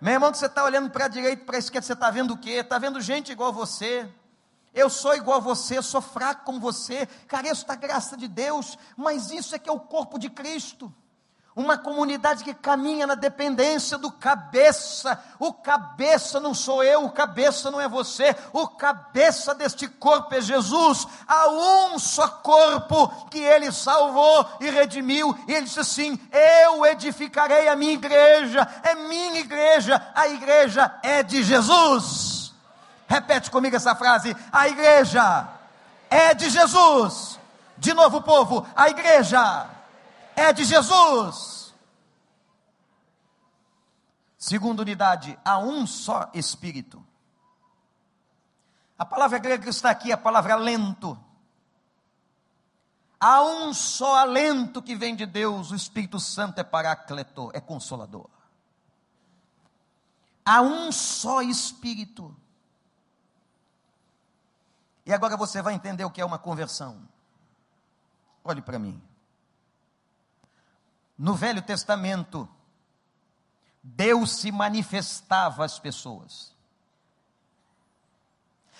Meu 0.00 0.14
irmão, 0.14 0.32
que 0.32 0.38
você 0.38 0.46
está 0.46 0.64
olhando 0.64 0.90
para 0.90 1.04
a 1.04 1.08
direita, 1.08 1.44
para 1.44 1.56
a 1.56 1.58
esquerda, 1.58 1.86
você 1.86 1.92
está 1.92 2.10
vendo 2.10 2.34
o 2.34 2.38
quê? 2.38 2.52
Está 2.52 2.78
vendo 2.78 3.00
gente 3.00 3.30
igual 3.30 3.50
a 3.50 3.52
você. 3.52 4.08
Eu 4.74 4.88
sou 4.88 5.14
igual 5.14 5.36
a 5.36 5.40
você, 5.40 5.82
sou 5.82 6.00
fraco 6.00 6.44
como 6.44 6.58
você, 6.58 7.06
careço 7.28 7.66
da 7.66 7.74
graça 7.74 8.16
de 8.16 8.26
Deus, 8.26 8.78
mas 8.96 9.30
isso 9.30 9.54
é 9.54 9.58
que 9.58 9.68
é 9.68 9.72
o 9.72 9.78
corpo 9.78 10.18
de 10.18 10.30
Cristo 10.30 10.92
uma 11.54 11.76
comunidade 11.76 12.42
que 12.42 12.54
caminha 12.54 13.06
na 13.06 13.14
dependência 13.14 13.98
do 13.98 14.10
cabeça. 14.10 15.22
O 15.38 15.52
cabeça 15.52 16.40
não 16.40 16.54
sou 16.54 16.82
eu, 16.82 17.04
o 17.04 17.10
cabeça 17.10 17.70
não 17.70 17.80
é 17.80 17.86
você, 17.86 18.34
o 18.52 18.66
cabeça 18.66 19.54
deste 19.54 19.86
corpo 19.86 20.34
é 20.34 20.40
Jesus. 20.40 21.06
Há 21.28 21.48
um 21.48 21.98
só 21.98 22.26
corpo 22.26 23.08
que 23.30 23.38
ele 23.38 23.70
salvou 23.70 24.46
e 24.60 24.70
redimiu, 24.70 25.38
e 25.46 25.52
ele 25.52 25.66
disse 25.66 25.80
assim: 25.80 26.18
Eu 26.64 26.86
edificarei 26.86 27.68
a 27.68 27.76
minha 27.76 27.92
igreja, 27.92 28.66
é 28.82 28.94
minha 28.94 29.40
igreja, 29.40 30.02
a 30.14 30.28
igreja 30.28 30.94
é 31.02 31.22
de 31.22 31.42
Jesus. 31.42 32.54
Repete 33.06 33.50
comigo 33.50 33.76
essa 33.76 33.94
frase: 33.94 34.34
A 34.50 34.68
igreja 34.68 35.48
é 36.08 36.32
de 36.32 36.48
Jesus. 36.48 37.38
De 37.76 37.92
novo, 37.92 38.22
povo, 38.22 38.66
a 38.76 38.88
igreja 38.88 39.66
é 40.36 40.52
de 40.52 40.64
Jesus. 40.64 41.74
Segunda 44.38 44.82
unidade, 44.82 45.38
há 45.44 45.58
um 45.58 45.86
só 45.86 46.30
Espírito. 46.34 47.04
A 48.98 49.04
palavra 49.04 49.38
grega 49.38 49.62
que 49.62 49.70
está 49.70 49.90
aqui 49.90 50.10
é 50.10 50.14
a 50.14 50.18
palavra 50.18 50.54
alento. 50.54 51.18
Há 53.20 53.42
um 53.42 53.72
só 53.72 54.16
alento 54.16 54.82
que 54.82 54.96
vem 54.96 55.14
de 55.14 55.26
Deus, 55.26 55.70
o 55.70 55.76
Espírito 55.76 56.18
Santo 56.18 56.58
é 56.58 56.64
paracleto, 56.64 57.50
é 57.54 57.60
consolador. 57.60 58.28
Há 60.44 60.60
um 60.60 60.90
só 60.90 61.40
Espírito. 61.40 62.34
E 65.06 65.12
agora 65.12 65.36
você 65.36 65.62
vai 65.62 65.74
entender 65.74 66.04
o 66.04 66.10
que 66.10 66.20
é 66.20 66.24
uma 66.24 66.38
conversão. 66.38 67.08
Olhe 68.42 68.60
para 68.60 68.78
mim. 68.78 69.00
No 71.22 71.36
Velho 71.36 71.62
Testamento, 71.62 72.48
Deus 73.80 74.32
se 74.32 74.50
manifestava 74.50 75.64
às 75.64 75.78
pessoas. 75.78 76.52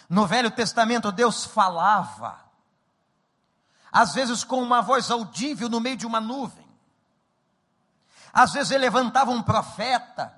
No 0.08 0.26
Velho 0.26 0.50
Testamento, 0.50 1.12
Deus 1.12 1.44
falava, 1.44 2.44
às 3.92 4.12
vezes 4.14 4.42
com 4.42 4.60
uma 4.60 4.82
voz 4.82 5.08
audível 5.08 5.68
no 5.68 5.78
meio 5.78 5.96
de 5.96 6.04
uma 6.04 6.20
nuvem. 6.20 6.68
Às 8.32 8.54
vezes 8.54 8.72
ele 8.72 8.86
levantava 8.86 9.30
um 9.30 9.40
profeta. 9.40 10.36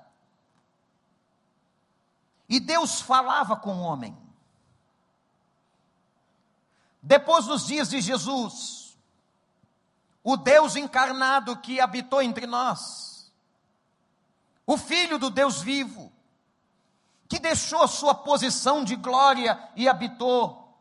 E 2.47 2.59
Deus 2.59 3.01
falava 3.01 3.55
com 3.55 3.77
o 3.77 3.81
homem. 3.81 4.15
Depois 7.01 7.47
dos 7.47 7.65
dias 7.65 7.89
de 7.89 7.99
Jesus, 7.99 8.84
o 10.25 10.35
Deus 10.35 10.75
encarnado 10.75 11.55
que 11.55 11.79
habitou 11.79 12.19
entre 12.19 12.47
nós, 12.47 13.31
o 14.65 14.75
Filho 14.75 15.19
do 15.19 15.29
Deus 15.29 15.61
vivo, 15.61 16.11
que 17.29 17.37
deixou 17.37 17.87
sua 17.87 18.15
posição 18.15 18.83
de 18.83 18.95
glória 18.95 19.69
e 19.75 19.87
habitou, 19.87 20.75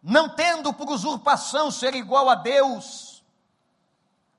não 0.00 0.28
tendo 0.28 0.72
por 0.72 0.88
usurpação 0.88 1.72
ser 1.72 1.92
igual 1.96 2.30
a 2.30 2.36
Deus, 2.36 3.24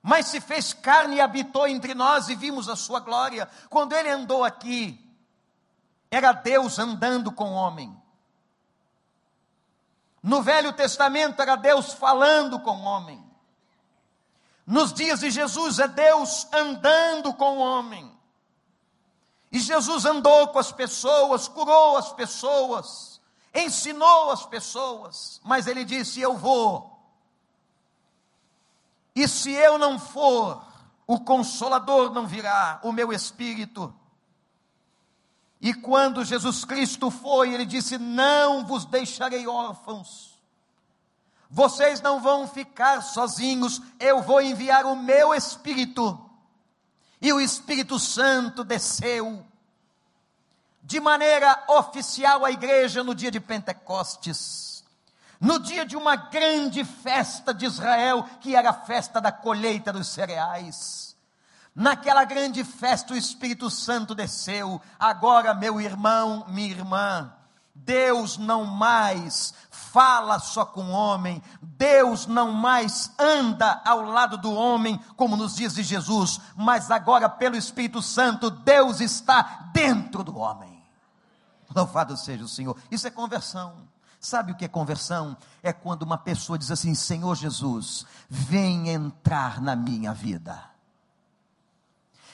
mas 0.02 0.28
se 0.28 0.40
fez 0.40 0.72
carne 0.72 1.18
e 1.18 1.22
habitou 1.22 1.68
entre 1.68 1.94
nós 1.94 2.30
e 2.30 2.36
vimos 2.36 2.70
a 2.70 2.78
sua 2.78 3.02
glória. 3.02 3.50
Quando 3.70 3.94
ele 3.94 4.10
andou 4.10 4.44
aqui, 4.44 5.00
era 6.10 6.32
Deus 6.32 6.80
andando 6.80 7.30
com 7.30 7.52
o 7.52 7.56
homem. 7.56 8.03
No 10.24 10.42
Velho 10.42 10.72
Testamento 10.72 11.42
era 11.42 11.58
Deus 11.58 11.92
falando 11.94 12.58
com 12.62 12.72
o 12.72 12.84
homem. 12.84 13.22
Nos 14.66 14.94
dias 14.94 15.20
de 15.20 15.30
Jesus 15.30 15.80
é 15.80 15.88
Deus 15.90 16.48
andando 16.54 17.34
com 17.34 17.58
o 17.58 17.60
homem. 17.62 18.10
E 19.52 19.60
Jesus 19.60 20.06
andou 20.06 20.48
com 20.48 20.60
as 20.60 20.72
pessoas, 20.72 21.50
curou 21.50 21.98
as 21.98 22.14
pessoas, 22.14 23.22
ensinou 23.54 24.32
as 24.32 24.46
pessoas, 24.46 25.42
mas 25.44 25.68
ele 25.68 25.84
disse: 25.84 26.22
Eu 26.22 26.38
vou. 26.38 26.98
E 29.14 29.28
se 29.28 29.52
eu 29.52 29.78
não 29.78 30.00
for, 30.00 30.66
o 31.06 31.20
consolador 31.20 32.12
não 32.12 32.26
virá, 32.26 32.80
o 32.82 32.94
meu 32.94 33.12
espírito. 33.12 33.94
E 35.64 35.74
quando 35.74 36.26
Jesus 36.26 36.66
Cristo 36.66 37.10
foi, 37.10 37.54
ele 37.54 37.66
disse: 37.66 37.98
Não 37.98 38.66
vos 38.66 38.84
deixarei 38.84 39.48
órfãos. 39.48 40.38
Vocês 41.50 42.02
não 42.02 42.20
vão 42.20 42.46
ficar 42.46 43.02
sozinhos, 43.02 43.82
eu 43.98 44.22
vou 44.22 44.42
enviar 44.42 44.86
o 44.86 44.94
meu 44.94 45.34
espírito. 45.34 46.20
E 47.22 47.32
o 47.32 47.40
Espírito 47.40 47.98
Santo 47.98 48.66
desceu 48.66 49.46
de 50.82 51.00
maneira 51.00 51.64
oficial 51.70 52.44
à 52.44 52.52
igreja 52.52 53.02
no 53.02 53.16
dia 53.16 53.32
de 53.32 53.40
Pentecostes, 53.40 54.84
no 55.40 55.60
dia 55.60 55.86
de 55.86 55.96
uma 55.96 56.18
grande 56.18 56.84
festa 56.84 57.54
de 57.54 57.66
Israel, 57.66 58.28
que 58.42 58.54
era 58.54 58.72
a 58.72 58.74
festa 58.74 59.22
da 59.22 59.32
colheita 59.32 59.94
dos 59.94 60.10
cereais. 60.10 61.03
Naquela 61.76 62.24
grande 62.24 62.64
festa 62.64 63.14
o 63.14 63.18
Espírito 63.18 63.70
Santo 63.70 64.14
desceu. 64.14 64.80
Agora, 65.00 65.54
meu 65.54 65.82
irmão, 65.82 66.46
minha 66.48 66.70
irmã, 66.70 67.34
Deus 67.74 68.38
não 68.38 68.66
mais 68.66 69.54
fala 69.72 70.40
só 70.40 70.66
com 70.66 70.86
o 70.86 70.92
homem, 70.92 71.42
Deus 71.62 72.26
não 72.28 72.52
mais 72.52 73.12
anda 73.18 73.82
ao 73.86 74.02
lado 74.02 74.38
do 74.38 74.52
homem, 74.54 75.00
como 75.16 75.36
nos 75.36 75.56
diz 75.56 75.74
Jesus, 75.74 76.40
mas 76.56 76.92
agora, 76.92 77.28
pelo 77.28 77.56
Espírito 77.56 78.02
Santo, 78.02 78.50
Deus 78.50 79.02
está 79.02 79.70
dentro 79.74 80.24
do 80.24 80.38
homem. 80.38 80.84
Louvado 81.76 82.16
seja 82.16 82.44
o 82.44 82.48
Senhor. 82.48 82.78
Isso 82.92 83.08
é 83.08 83.12
conversão. 83.12 83.74
Sabe 84.20 84.52
o 84.52 84.56
que 84.56 84.66
é 84.66 84.68
conversão? 84.68 85.36
É 85.62 85.74
quando 85.74 86.04
uma 86.04 86.18
pessoa 86.18 86.58
diz 86.58 86.72
assim: 86.72 86.96
Senhor 86.96 87.36
Jesus, 87.36 88.06
vem 88.30 88.90
entrar 88.90 89.60
na 89.60 89.76
minha 89.76 90.14
vida. 90.14 90.73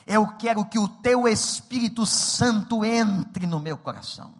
Eu 0.09 0.25
quero 0.39 0.65
que 0.65 0.79
o 0.79 0.87
teu 0.87 1.27
Espírito 1.27 2.03
Santo 2.03 2.83
entre 2.83 3.45
no 3.45 3.59
meu 3.59 3.77
coração. 3.77 4.33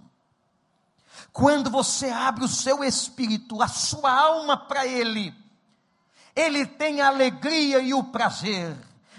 Quando 1.32 1.70
você 1.70 2.10
abre 2.10 2.44
o 2.44 2.48
seu 2.48 2.84
espírito, 2.84 3.62
a 3.62 3.68
sua 3.68 4.12
alma 4.12 4.58
para 4.58 4.88
Ele, 4.88 5.32
Ele 6.36 6.66
tem 6.66 7.02
a 7.02 7.08
alegria 7.10 7.82
e 7.82 7.94
o 7.94 8.04
prazer 8.04 8.76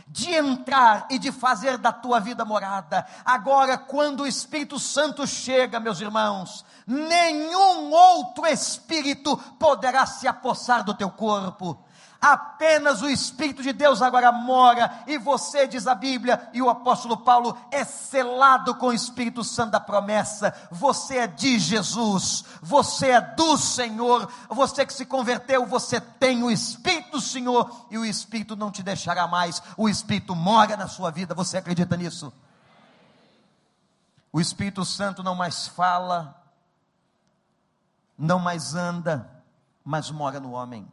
de 0.09 0.35
entrar 0.35 1.07
e 1.09 1.21
de 1.21 1.31
fazer 1.31 1.79
da 1.79 1.93
tua 1.93 2.19
vida 2.19 2.45
morada. 2.45 3.07
Agora, 3.25 3.79
quando 3.79 4.25
o 4.25 4.27
Espírito 4.27 4.77
Santo 4.77 5.25
chega, 5.29 5.79
meus 5.79 6.01
irmãos, 6.01 6.65
nenhum 6.85 7.93
outro 7.93 8.45
espírito 8.45 9.37
poderá 9.57 10.05
se 10.05 10.27
apossar 10.27 10.83
do 10.83 10.95
teu 10.95 11.11
corpo 11.13 11.81
apenas 12.21 13.01
o 13.01 13.09
Espírito 13.09 13.63
de 13.63 13.73
Deus 13.73 14.03
agora 14.03 14.31
mora, 14.31 15.03
e 15.07 15.17
você, 15.17 15.67
diz 15.67 15.87
a 15.87 15.95
Bíblia, 15.95 16.51
e 16.53 16.61
o 16.61 16.69
apóstolo 16.69 17.17
Paulo, 17.17 17.57
é 17.71 17.83
selado 17.85 18.75
com 18.75 18.89
o 18.89 18.93
Espírito 18.93 19.43
Santo 19.43 19.71
da 19.71 19.81
promessa. 19.81 20.55
Você 20.71 21.19
é 21.19 21.27
de 21.27 21.59
Jesus, 21.59 22.45
você 22.61 23.13
é 23.13 23.21
do 23.21 23.57
Senhor, 23.57 24.31
você 24.49 24.85
que 24.85 24.93
se 24.93 25.07
converteu, 25.07 25.65
você 25.65 26.01
tem 26.01 26.43
o 26.43 26.51
Espírito 26.51 27.13
do 27.13 27.21
Senhor, 27.21 27.87
e 27.91 27.97
o 27.97 28.05
Espírito 28.05 28.55
não 28.55 28.71
te 28.71 28.83
deixará 28.83 29.27
mais, 29.27 29.63
o 29.77 29.89
Espírito 29.89 30.37
mora 30.37 30.77
na 30.77 30.89
sua 30.89 31.11
vida, 31.11 31.35
você 31.35 31.57
acredita 31.57 31.97
nisso? 31.97 32.31
O 34.33 34.41
Espírito 34.41 34.85
Santo 34.85 35.23
não 35.23 35.35
mais 35.35 35.67
fala, 35.67 36.37
não 38.17 38.39
mais 38.39 38.75
anda, 38.75 39.29
mas 39.83 40.11
mora 40.11 40.39
no 40.39 40.53
homem 40.53 40.87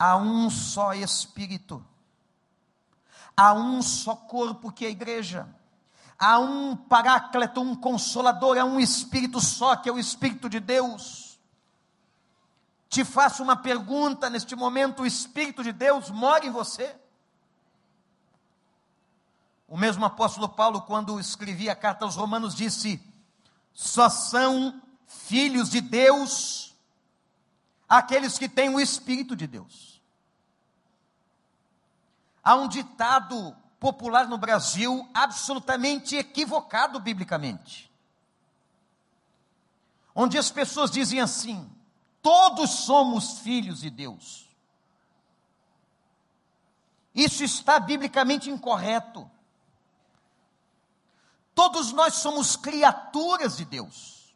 há 0.00 0.16
um 0.16 0.48
só 0.48 0.94
Espírito, 0.94 1.84
há 3.36 3.52
um 3.52 3.82
só 3.82 4.16
corpo 4.16 4.72
que 4.72 4.86
é 4.86 4.88
a 4.88 4.90
igreja, 4.90 5.46
há 6.18 6.38
um 6.38 6.74
Paráclito, 6.74 7.60
um 7.60 7.76
Consolador, 7.76 8.56
há 8.56 8.64
um 8.64 8.80
Espírito 8.80 9.42
só 9.42 9.76
que 9.76 9.90
é 9.90 9.92
o 9.92 9.98
Espírito 9.98 10.48
de 10.48 10.58
Deus. 10.58 11.38
Te 12.88 13.04
faço 13.04 13.42
uma 13.42 13.54
pergunta 13.54 14.30
neste 14.30 14.56
momento: 14.56 15.02
o 15.02 15.06
Espírito 15.06 15.62
de 15.62 15.70
Deus 15.70 16.08
mora 16.08 16.46
em 16.46 16.50
você? 16.50 16.96
O 19.68 19.76
mesmo 19.76 20.04
apóstolo 20.04 20.48
Paulo, 20.48 20.80
quando 20.82 21.20
escrevia 21.20 21.72
a 21.72 21.76
carta 21.76 22.06
aos 22.06 22.16
Romanos, 22.16 22.54
disse: 22.54 23.00
só 23.74 24.08
são 24.08 24.82
filhos 25.06 25.68
de 25.68 25.82
Deus 25.82 26.74
aqueles 27.86 28.38
que 28.38 28.48
têm 28.48 28.74
o 28.74 28.80
Espírito 28.80 29.36
de 29.36 29.46
Deus. 29.46 29.89
Há 32.42 32.54
um 32.54 32.68
ditado 32.68 33.56
popular 33.78 34.28
no 34.28 34.38
Brasil 34.38 35.08
absolutamente 35.14 36.16
equivocado 36.16 37.00
biblicamente. 37.00 37.90
Onde 40.14 40.36
as 40.36 40.50
pessoas 40.50 40.90
dizem 40.90 41.20
assim: 41.20 41.70
todos 42.22 42.70
somos 42.70 43.38
filhos 43.40 43.80
de 43.80 43.90
Deus. 43.90 44.48
Isso 47.14 47.42
está 47.42 47.80
biblicamente 47.80 48.50
incorreto. 48.50 49.28
Todos 51.54 51.92
nós 51.92 52.14
somos 52.14 52.56
criaturas 52.56 53.56
de 53.56 53.64
Deus. 53.64 54.34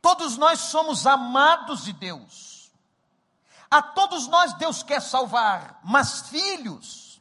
Todos 0.00 0.36
nós 0.36 0.60
somos 0.60 1.06
amados 1.06 1.84
de 1.84 1.92
Deus. 1.92 2.57
A 3.70 3.82
todos 3.82 4.26
nós 4.26 4.54
Deus 4.54 4.82
quer 4.82 5.00
salvar, 5.00 5.80
mas 5.84 6.28
filhos, 6.28 7.20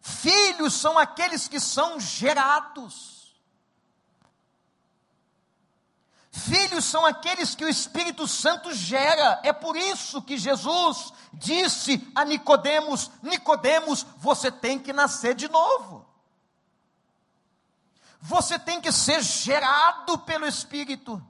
filhos 0.00 0.72
são 0.72 0.98
aqueles 0.98 1.46
que 1.46 1.60
são 1.60 2.00
gerados. 2.00 3.14
Filhos 6.36 6.84
são 6.84 7.06
aqueles 7.06 7.54
que 7.54 7.64
o 7.64 7.68
Espírito 7.68 8.26
Santo 8.26 8.74
gera. 8.74 9.40
É 9.44 9.52
por 9.52 9.76
isso 9.76 10.20
que 10.20 10.36
Jesus 10.36 11.12
disse 11.32 12.10
a 12.12 12.24
Nicodemos: 12.24 13.08
Nicodemos, 13.22 14.04
você 14.16 14.50
tem 14.50 14.78
que 14.78 14.92
nascer 14.92 15.36
de 15.36 15.48
novo. 15.48 16.04
Você 18.20 18.58
tem 18.58 18.80
que 18.80 18.90
ser 18.90 19.22
gerado 19.22 20.18
pelo 20.18 20.44
Espírito. 20.44 21.24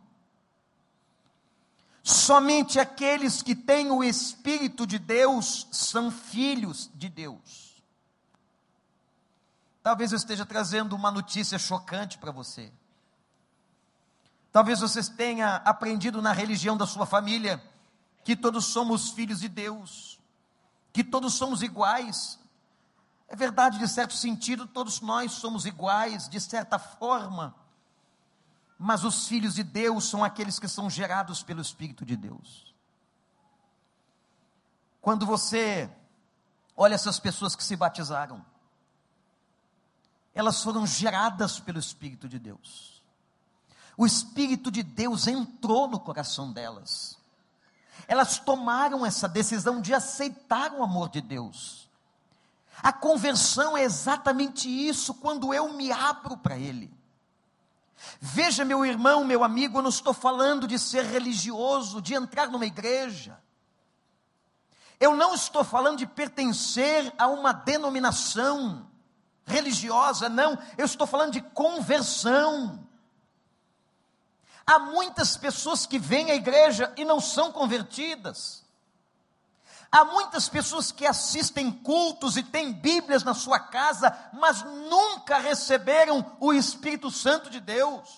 Somente 2.07 2.79
aqueles 2.79 3.41
que 3.41 3.55
têm 3.55 3.91
o 3.91 4.05
Espírito 4.05 4.87
de 4.87 4.99
Deus 4.99 5.67
são 5.73 6.11
filhos 6.11 6.91
de 6.95 7.09
Deus. 7.09 7.83
Talvez 9.83 10.13
eu 10.13 10.19
esteja 10.19 10.45
trazendo 10.45 10.95
uma 10.95 11.11
notícia 11.11 11.59
chocante 11.59 12.19
para 12.19 12.31
você. 12.31 12.71
Talvez 14.53 14.81
você 14.81 15.03
tenha 15.15 15.57
aprendido 15.65 16.21
na 16.21 16.31
religião 16.31 16.77
da 16.77 16.87
sua 16.87 17.07
família 17.07 17.65
que 18.23 18.37
todos 18.37 18.67
somos 18.67 19.13
filhos 19.13 19.41
de 19.41 19.49
Deus, 19.49 20.21
que 20.93 21.03
todos 21.03 21.33
somos 21.33 21.63
iguais. 21.63 22.39
É 23.29 23.35
verdade, 23.35 23.79
de 23.79 23.89
certo 23.89 24.13
sentido, 24.13 24.67
todos 24.67 25.01
nós 25.01 25.33
somos 25.33 25.65
iguais, 25.65 26.29
de 26.29 26.39
certa 26.39 26.79
forma 26.79 27.55
mas 28.79 29.05
os 29.05 29.27
filhos 29.29 29.55
de 29.55 29.63
Deus 29.63 30.05
são 30.05 30.25
aqueles 30.25 30.59
que 30.59 30.69
são 30.69 30.91
gerados 30.91 31.43
pelo 31.43 31.61
Espírito 31.61 32.05
de 32.05 32.17
Deus. 32.17 32.75
Quando 35.01 35.27
você 35.27 35.91
olha 36.77 36.95
essas 36.95 37.21
pessoas 37.21 37.55
que 37.55 37.63
se 37.63 37.77
batizaram, 37.77 38.45
elas 40.35 40.63
foram 40.63 40.87
geradas 40.87 41.61
pelo 41.61 41.79
Espírito 41.79 42.29
de 42.29 42.39
Deus. 42.39 43.03
O 43.97 44.05
Espírito 44.05 44.71
de 44.71 44.83
Deus 44.83 45.27
entrou 45.27 45.87
no 45.87 46.01
coração 46.01 46.53
delas. 46.53 47.17
Elas 48.09 48.39
tomaram 48.39 49.07
essa 49.07 49.29
decisão 49.29 49.81
de 49.81 49.95
aceitar 49.95 50.73
o 50.73 50.83
amor 50.83 51.09
de 51.09 51.21
Deus. 51.21 51.89
A 52.83 52.93
conversão 52.93 53.77
é 53.77 53.83
exatamente 53.83 54.69
isso, 54.69 55.15
quando 55.15 55.55
eu 55.55 55.73
me 55.73 55.93
abro 55.93 56.37
para 56.37 56.59
Ele. 56.59 56.93
Veja, 58.21 58.65
meu 58.65 58.85
irmão, 58.85 59.25
meu 59.25 59.45
amigo, 59.45 59.79
eu 59.79 59.83
não 59.83 59.91
estou 59.91 60.13
falando 60.13 60.67
de 60.67 60.79
ser 60.79 61.05
religioso, 61.05 62.03
de 62.03 62.15
entrar 62.15 62.49
numa 62.49 62.67
igreja. 62.67 63.39
Eu 64.99 65.15
não 65.15 65.35
estou 65.35 65.65
falando 65.65 65.99
de 65.99 66.07
pertencer 66.07 67.13
a 67.19 67.27
uma 67.27 67.53
denominação 67.53 68.89
religiosa, 69.45 70.29
não. 70.29 70.59
Eu 70.79 70.87
estou 70.87 71.07
falando 71.07 71.33
de 71.33 71.41
conversão. 71.41 72.87
Há 74.67 74.79
muitas 74.79 75.37
pessoas 75.37 75.85
que 75.85 75.99
vêm 75.99 76.31
à 76.31 76.35
igreja 76.35 76.93
e 76.97 77.05
não 77.05 77.21
são 77.21 77.53
convertidas. 77.53 78.64
Há 79.95 80.05
muitas 80.05 80.49
pessoas 80.49 80.91
que 80.91 81.07
assistem 81.07 81.71
cultos 81.71 82.37
e 82.37 82.43
têm 82.43 82.73
Bíblias 82.73 83.23
na 83.23 83.33
sua 83.33 83.61
casa, 83.61 84.13
mas 84.33 84.61
nunca 84.65 85.39
receberam 85.39 86.37
o 86.41 86.53
Espírito 86.53 87.13
Santo 87.13 87.49
de 87.49 87.61
Deus. 87.61 88.09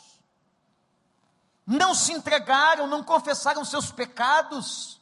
não 1.67 1.95
se 1.95 2.15
entregaram, 2.15 2.87
não 2.87 3.03
confessaram 3.03 3.63
seus 3.63 3.91
pecados, 3.91 4.99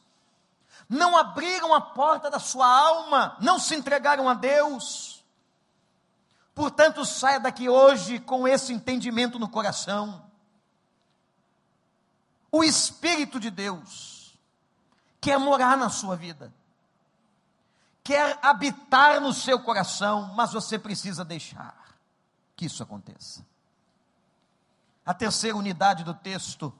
não 0.89 1.15
abriram 1.15 1.73
a 1.73 1.79
porta 1.79 2.29
da 2.29 2.39
sua 2.39 2.67
alma, 2.67 3.37
não 3.39 3.57
se 3.57 3.73
entregaram 3.73 4.27
a 4.27 4.33
Deus. 4.33 5.23
Portanto, 6.53 7.05
saia 7.05 7.39
daqui 7.39 7.69
hoje 7.69 8.19
com 8.19 8.45
esse 8.45 8.73
entendimento 8.73 9.39
no 9.39 9.47
coração. 9.47 10.29
O 12.51 12.65
Espírito 12.65 13.39
de 13.39 13.49
Deus 13.49 14.37
quer 15.21 15.39
morar 15.39 15.77
na 15.77 15.89
sua 15.89 16.17
vida, 16.17 16.53
quer 18.05 18.37
habitar 18.39 19.19
no 19.19 19.33
seu 19.33 19.59
coração, 19.59 20.31
mas 20.35 20.53
você 20.53 20.77
precisa 20.77 21.25
deixar 21.25 21.97
que 22.55 22.67
isso 22.67 22.83
aconteça. 22.83 23.43
A 25.03 25.11
terceira 25.11 25.57
unidade 25.57 26.03
do 26.03 26.13
texto, 26.13 26.71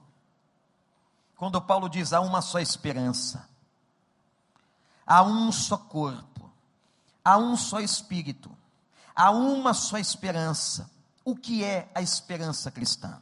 quando 1.35 1.59
Paulo 1.59 1.89
diz: 1.89 2.13
há 2.13 2.21
uma 2.21 2.43
só 2.43 2.59
esperança, 2.59 3.49
há 5.05 5.23
um 5.23 5.51
só 5.51 5.77
corpo, 5.77 6.51
há 7.23 7.37
um 7.37 7.57
só 7.57 7.79
espírito, 7.79 8.55
há 9.15 9.31
uma 9.31 9.73
só 9.73 9.97
esperança. 9.97 10.91
O 11.23 11.35
que 11.35 11.63
é 11.63 11.89
a 11.95 12.03
esperança 12.03 12.69
cristã? 12.69 13.19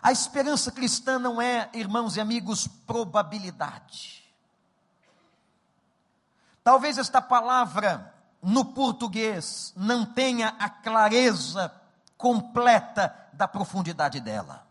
A 0.00 0.12
esperança 0.12 0.70
cristã 0.70 1.18
não 1.18 1.42
é, 1.42 1.68
irmãos 1.74 2.16
e 2.16 2.20
amigos, 2.20 2.68
probabilidade. 2.68 4.21
Talvez 6.64 6.98
esta 6.98 7.20
palavra 7.20 8.14
no 8.40 8.64
português 8.64 9.72
não 9.76 10.04
tenha 10.04 10.48
a 10.58 10.68
clareza 10.68 11.72
completa 12.16 13.14
da 13.32 13.48
profundidade 13.48 14.20
dela. 14.20 14.66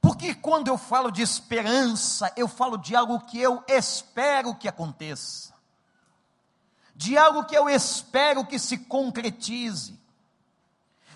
Porque 0.00 0.34
quando 0.34 0.66
eu 0.66 0.76
falo 0.76 1.12
de 1.12 1.22
esperança, 1.22 2.32
eu 2.36 2.48
falo 2.48 2.76
de 2.76 2.94
algo 2.96 3.20
que 3.20 3.40
eu 3.40 3.62
espero 3.68 4.54
que 4.54 4.66
aconteça, 4.66 5.54
de 6.94 7.16
algo 7.16 7.44
que 7.44 7.56
eu 7.56 7.68
espero 7.68 8.44
que 8.44 8.58
se 8.58 8.78
concretize, 8.78 10.00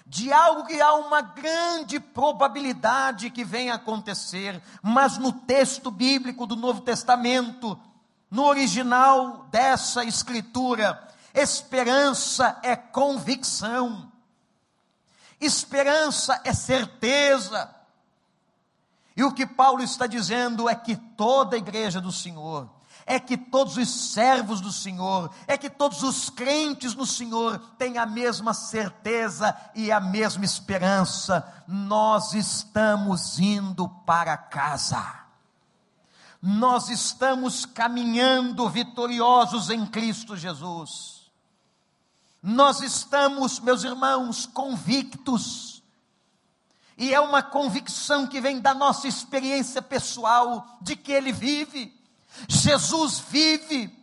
de 0.06 0.32
algo 0.32 0.64
que 0.66 0.80
há 0.80 0.94
uma 0.94 1.20
grande 1.20 1.98
probabilidade 1.98 3.28
que 3.28 3.44
venha 3.44 3.72
a 3.72 3.76
acontecer, 3.76 4.62
mas 4.80 5.18
no 5.18 5.32
texto 5.32 5.90
bíblico 5.90 6.46
do 6.46 6.54
Novo 6.54 6.80
Testamento, 6.80 7.76
no 8.36 8.44
original 8.44 9.46
dessa 9.50 10.04
escritura, 10.04 11.08
esperança 11.32 12.60
é 12.62 12.76
convicção. 12.76 14.12
Esperança 15.40 16.38
é 16.44 16.52
certeza. 16.52 17.74
E 19.16 19.24
o 19.24 19.32
que 19.32 19.46
Paulo 19.46 19.82
está 19.82 20.06
dizendo 20.06 20.68
é 20.68 20.74
que 20.74 20.96
toda 20.96 21.56
a 21.56 21.58
igreja 21.58 21.98
do 21.98 22.12
Senhor, 22.12 22.68
é 23.06 23.18
que 23.18 23.38
todos 23.38 23.78
os 23.78 24.12
servos 24.12 24.60
do 24.60 24.70
Senhor, 24.70 25.30
é 25.46 25.56
que 25.56 25.70
todos 25.70 26.02
os 26.02 26.28
crentes 26.28 26.94
no 26.94 27.06
Senhor 27.06 27.58
têm 27.78 27.96
a 27.96 28.04
mesma 28.04 28.52
certeza 28.52 29.56
e 29.74 29.90
a 29.90 29.98
mesma 29.98 30.44
esperança. 30.44 31.42
Nós 31.66 32.34
estamos 32.34 33.38
indo 33.38 33.88
para 33.88 34.36
casa. 34.36 35.25
Nós 36.40 36.88
estamos 36.88 37.64
caminhando 37.64 38.68
vitoriosos 38.68 39.70
em 39.70 39.86
Cristo 39.86 40.36
Jesus. 40.36 41.30
Nós 42.42 42.80
estamos, 42.80 43.58
meus 43.58 43.82
irmãos, 43.82 44.46
convictos, 44.46 45.82
e 46.96 47.12
é 47.12 47.20
uma 47.20 47.42
convicção 47.42 48.26
que 48.26 48.40
vem 48.40 48.60
da 48.60 48.72
nossa 48.72 49.08
experiência 49.08 49.82
pessoal, 49.82 50.78
de 50.80 50.96
que 50.96 51.12
Ele 51.12 51.32
vive, 51.32 51.92
Jesus 52.48 53.18
vive, 53.18 53.94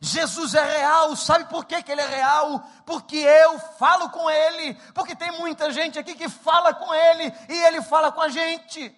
Jesus 0.00 0.54
é 0.54 0.78
real, 0.78 1.16
sabe 1.16 1.46
por 1.46 1.64
que, 1.64 1.82
que 1.82 1.90
Ele 1.90 2.00
é 2.00 2.06
real? 2.06 2.64
Porque 2.84 3.16
eu 3.16 3.58
falo 3.58 4.10
com 4.10 4.30
Ele, 4.30 4.74
porque 4.94 5.16
tem 5.16 5.32
muita 5.38 5.72
gente 5.72 5.98
aqui 5.98 6.14
que 6.14 6.28
fala 6.28 6.74
com 6.74 6.94
Ele, 6.94 7.32
e 7.48 7.54
Ele 7.66 7.82
fala 7.82 8.12
com 8.12 8.20
a 8.20 8.28
gente, 8.28 8.94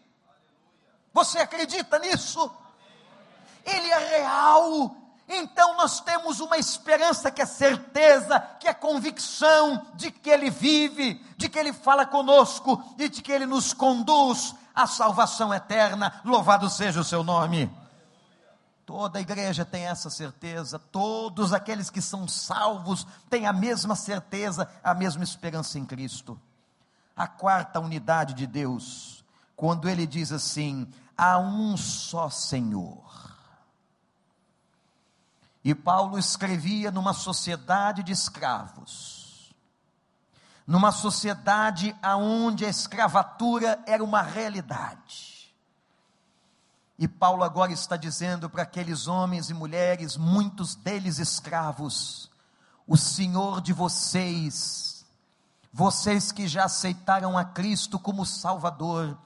você 1.12 1.38
acredita 1.38 1.98
nisso? 1.98 2.50
Ele 3.64 3.90
é 3.90 4.18
real, 4.18 4.96
então 5.28 5.76
nós 5.76 6.00
temos 6.00 6.40
uma 6.40 6.58
esperança 6.58 7.30
que 7.30 7.42
é 7.42 7.46
certeza, 7.46 8.40
que 8.58 8.66
é 8.66 8.74
convicção 8.74 9.86
de 9.94 10.10
que 10.10 10.28
Ele 10.28 10.50
vive, 10.50 11.14
de 11.36 11.48
que 11.48 11.58
Ele 11.58 11.72
fala 11.72 12.04
conosco 12.04 12.82
e 12.98 13.08
de 13.08 13.22
que 13.22 13.30
Ele 13.30 13.46
nos 13.46 13.72
conduz 13.72 14.54
à 14.74 14.86
salvação 14.86 15.54
eterna. 15.54 16.20
Louvado 16.24 16.68
seja 16.68 17.00
o 17.00 17.04
seu 17.04 17.22
nome. 17.22 17.70
Toda 18.84 19.20
a 19.20 19.22
igreja 19.22 19.64
tem 19.64 19.86
essa 19.86 20.10
certeza, 20.10 20.76
todos 20.76 21.52
aqueles 21.52 21.90
que 21.90 22.02
são 22.02 22.26
salvos 22.26 23.06
têm 23.28 23.46
a 23.46 23.52
mesma 23.52 23.94
certeza, 23.94 24.68
a 24.82 24.94
mesma 24.94 25.22
esperança 25.22 25.78
em 25.78 25.84
Cristo. 25.84 26.36
A 27.16 27.28
quarta 27.28 27.78
unidade 27.78 28.34
de 28.34 28.48
Deus, 28.48 29.19
quando 29.60 29.90
ele 29.90 30.06
diz 30.06 30.32
assim: 30.32 30.88
há 31.14 31.38
um 31.38 31.76
só 31.76 32.30
Senhor 32.30 33.10
e 35.62 35.74
Paulo 35.74 36.18
escrevia 36.18 36.90
numa 36.90 37.12
sociedade 37.12 38.02
de 38.02 38.10
escravos, 38.10 39.54
numa 40.66 40.90
sociedade 40.90 41.94
onde 42.02 42.64
a 42.64 42.70
escravatura 42.70 43.78
era 43.86 44.02
uma 44.02 44.22
realidade. 44.22 45.54
E 46.98 47.06
Paulo 47.06 47.44
agora 47.44 47.70
está 47.70 47.98
dizendo 47.98 48.48
para 48.48 48.62
aqueles 48.62 49.06
homens 49.06 49.50
e 49.50 49.54
mulheres, 49.54 50.16
muitos 50.16 50.74
deles 50.74 51.18
escravos, 51.18 52.30
o 52.86 52.96
Senhor 52.96 53.60
de 53.60 53.74
vocês, 53.74 55.04
vocês 55.70 56.32
que 56.32 56.48
já 56.48 56.64
aceitaram 56.64 57.36
a 57.36 57.44
Cristo 57.44 57.98
como 57.98 58.24
Salvador, 58.24 59.18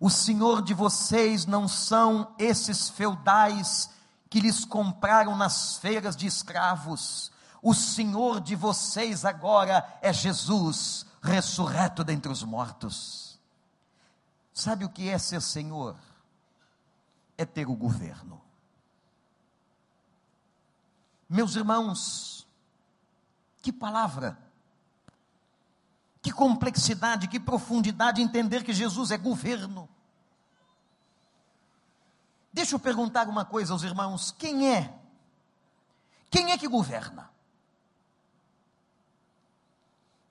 o 0.00 0.08
Senhor 0.08 0.62
de 0.62 0.72
vocês 0.72 1.44
não 1.44 1.68
são 1.68 2.34
esses 2.38 2.88
feudais 2.88 3.90
que 4.30 4.40
lhes 4.40 4.64
compraram 4.64 5.36
nas 5.36 5.76
feiras 5.76 6.16
de 6.16 6.26
escravos. 6.26 7.30
O 7.60 7.74
Senhor 7.74 8.40
de 8.40 8.56
vocês 8.56 9.26
agora 9.26 9.98
é 10.00 10.10
Jesus, 10.10 11.04
ressurreto 11.20 12.02
dentre 12.02 12.32
os 12.32 12.42
mortos. 12.42 13.38
Sabe 14.54 14.86
o 14.86 14.88
que 14.88 15.06
é 15.10 15.18
ser 15.18 15.42
Senhor? 15.42 15.94
É 17.36 17.44
ter 17.44 17.68
o 17.68 17.76
governo. 17.76 18.40
Meus 21.28 21.56
irmãos, 21.56 22.46
que 23.60 23.70
palavra, 23.70 24.38
que 26.22 26.32
complexidade, 26.32 27.28
que 27.28 27.40
profundidade 27.40 28.20
entender 28.20 28.62
que 28.62 28.72
Jesus 28.72 29.10
é 29.10 29.16
governo. 29.16 29.88
Deixa 32.52 32.74
eu 32.74 32.80
perguntar 32.80 33.28
uma 33.28 33.44
coisa 33.44 33.72
aos 33.72 33.82
irmãos: 33.82 34.30
quem 34.32 34.74
é? 34.74 34.98
Quem 36.30 36.52
é 36.52 36.58
que 36.58 36.68
governa? 36.68 37.30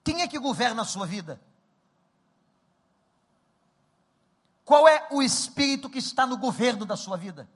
Quem 0.03 0.21
é 0.21 0.27
que 0.27 0.39
governa 0.39 0.81
a 0.81 0.85
sua 0.85 1.05
vida? 1.05 1.41
Qual 4.63 4.87
é 4.87 5.07
o 5.11 5.21
espírito 5.21 5.89
que 5.89 5.97
está 5.97 6.27
no 6.27 6.37
governo 6.37 6.85
da 6.85 6.95
sua 6.95 7.17
vida? 7.17 7.49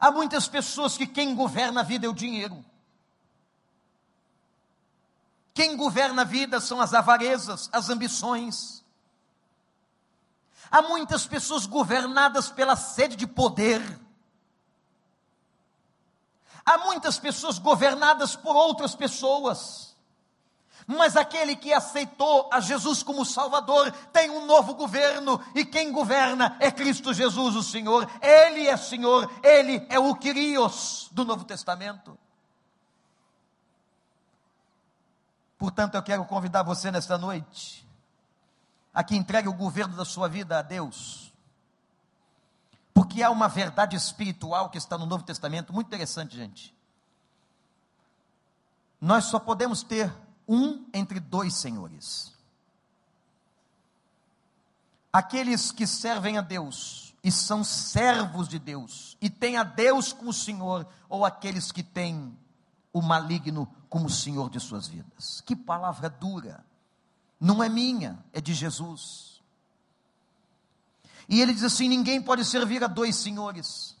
Há 0.00 0.10
muitas 0.10 0.48
pessoas 0.48 0.96
que 0.96 1.06
quem 1.06 1.34
governa 1.34 1.80
a 1.80 1.84
vida 1.84 2.06
é 2.06 2.08
o 2.08 2.14
dinheiro. 2.14 2.64
Quem 5.58 5.76
governa 5.76 6.22
a 6.22 6.24
vida 6.24 6.60
são 6.60 6.80
as 6.80 6.94
avarezas, 6.94 7.68
as 7.72 7.90
ambições. 7.90 8.84
Há 10.70 10.82
muitas 10.82 11.26
pessoas 11.26 11.66
governadas 11.66 12.48
pela 12.48 12.76
sede 12.76 13.16
de 13.16 13.26
poder. 13.26 13.82
Há 16.64 16.78
muitas 16.78 17.18
pessoas 17.18 17.58
governadas 17.58 18.36
por 18.36 18.54
outras 18.54 18.94
pessoas. 18.94 19.96
Mas 20.86 21.16
aquele 21.16 21.56
que 21.56 21.72
aceitou 21.72 22.48
a 22.52 22.60
Jesus 22.60 23.02
como 23.02 23.24
Salvador 23.24 23.90
tem 24.12 24.30
um 24.30 24.46
novo 24.46 24.76
governo, 24.76 25.44
e 25.56 25.64
quem 25.64 25.90
governa 25.90 26.56
é 26.60 26.70
Cristo 26.70 27.12
Jesus, 27.12 27.56
o 27.56 27.64
Senhor. 27.64 28.08
Ele 28.22 28.68
é 28.68 28.76
Senhor, 28.76 29.28
ele 29.42 29.84
é 29.90 29.98
o 29.98 30.14
Quirios 30.14 31.08
do 31.10 31.24
Novo 31.24 31.44
Testamento. 31.44 32.16
Portanto, 35.58 35.96
eu 35.96 36.02
quero 36.02 36.24
convidar 36.24 36.62
você 36.62 36.90
nesta 36.90 37.18
noite 37.18 37.86
a 38.94 39.04
que 39.04 39.16
entregue 39.16 39.48
o 39.48 39.52
governo 39.52 39.96
da 39.96 40.04
sua 40.04 40.28
vida 40.28 40.58
a 40.58 40.62
Deus. 40.62 41.32
Porque 42.94 43.22
há 43.22 43.30
uma 43.30 43.48
verdade 43.48 43.96
espiritual 43.96 44.70
que 44.70 44.78
está 44.78 44.96
no 44.96 45.06
Novo 45.06 45.24
Testamento, 45.24 45.72
muito 45.72 45.88
interessante, 45.88 46.36
gente. 46.36 46.74
Nós 49.00 49.24
só 49.24 49.38
podemos 49.38 49.82
ter 49.82 50.12
um 50.48 50.86
entre 50.94 51.20
dois 51.20 51.54
senhores. 51.54 52.38
aqueles 55.12 55.72
que 55.72 55.86
servem 55.86 56.38
a 56.38 56.40
Deus 56.40 57.14
e 57.24 57.32
são 57.32 57.64
servos 57.64 58.48
de 58.48 58.58
Deus 58.58 59.16
e 59.20 59.28
têm 59.28 59.56
a 59.56 59.64
Deus 59.64 60.12
como 60.12 60.32
Senhor, 60.32 60.86
ou 61.08 61.24
aqueles 61.24 61.72
que 61.72 61.82
têm 61.82 62.36
o 62.92 63.02
maligno 63.02 63.72
como 63.88 64.08
Senhor 64.10 64.50
de 64.50 64.60
suas 64.60 64.88
vidas. 64.88 65.40
Que 65.42 65.54
palavra 65.54 66.08
dura! 66.08 66.64
Não 67.40 67.62
é 67.62 67.68
minha, 67.68 68.24
é 68.32 68.40
de 68.40 68.52
Jesus. 68.52 69.42
E 71.28 71.40
ele 71.40 71.52
diz 71.52 71.62
assim: 71.62 71.88
ninguém 71.88 72.20
pode 72.20 72.44
servir 72.44 72.82
a 72.82 72.86
dois 72.86 73.16
senhores. 73.16 73.96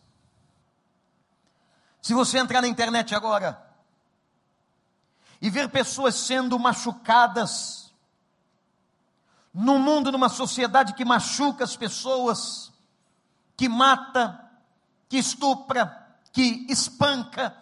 Se 2.00 2.14
você 2.14 2.38
entrar 2.38 2.62
na 2.62 2.68
internet 2.68 3.14
agora 3.14 3.64
e 5.40 5.50
ver 5.50 5.68
pessoas 5.68 6.14
sendo 6.14 6.58
machucadas, 6.58 7.92
num 9.52 9.78
mundo, 9.78 10.10
numa 10.10 10.28
sociedade 10.28 10.94
que 10.94 11.04
machuca 11.04 11.64
as 11.64 11.76
pessoas, 11.76 12.72
que 13.56 13.68
mata, 13.68 14.50
que 15.08 15.18
estupra, 15.18 16.16
que 16.32 16.66
espanca, 16.68 17.56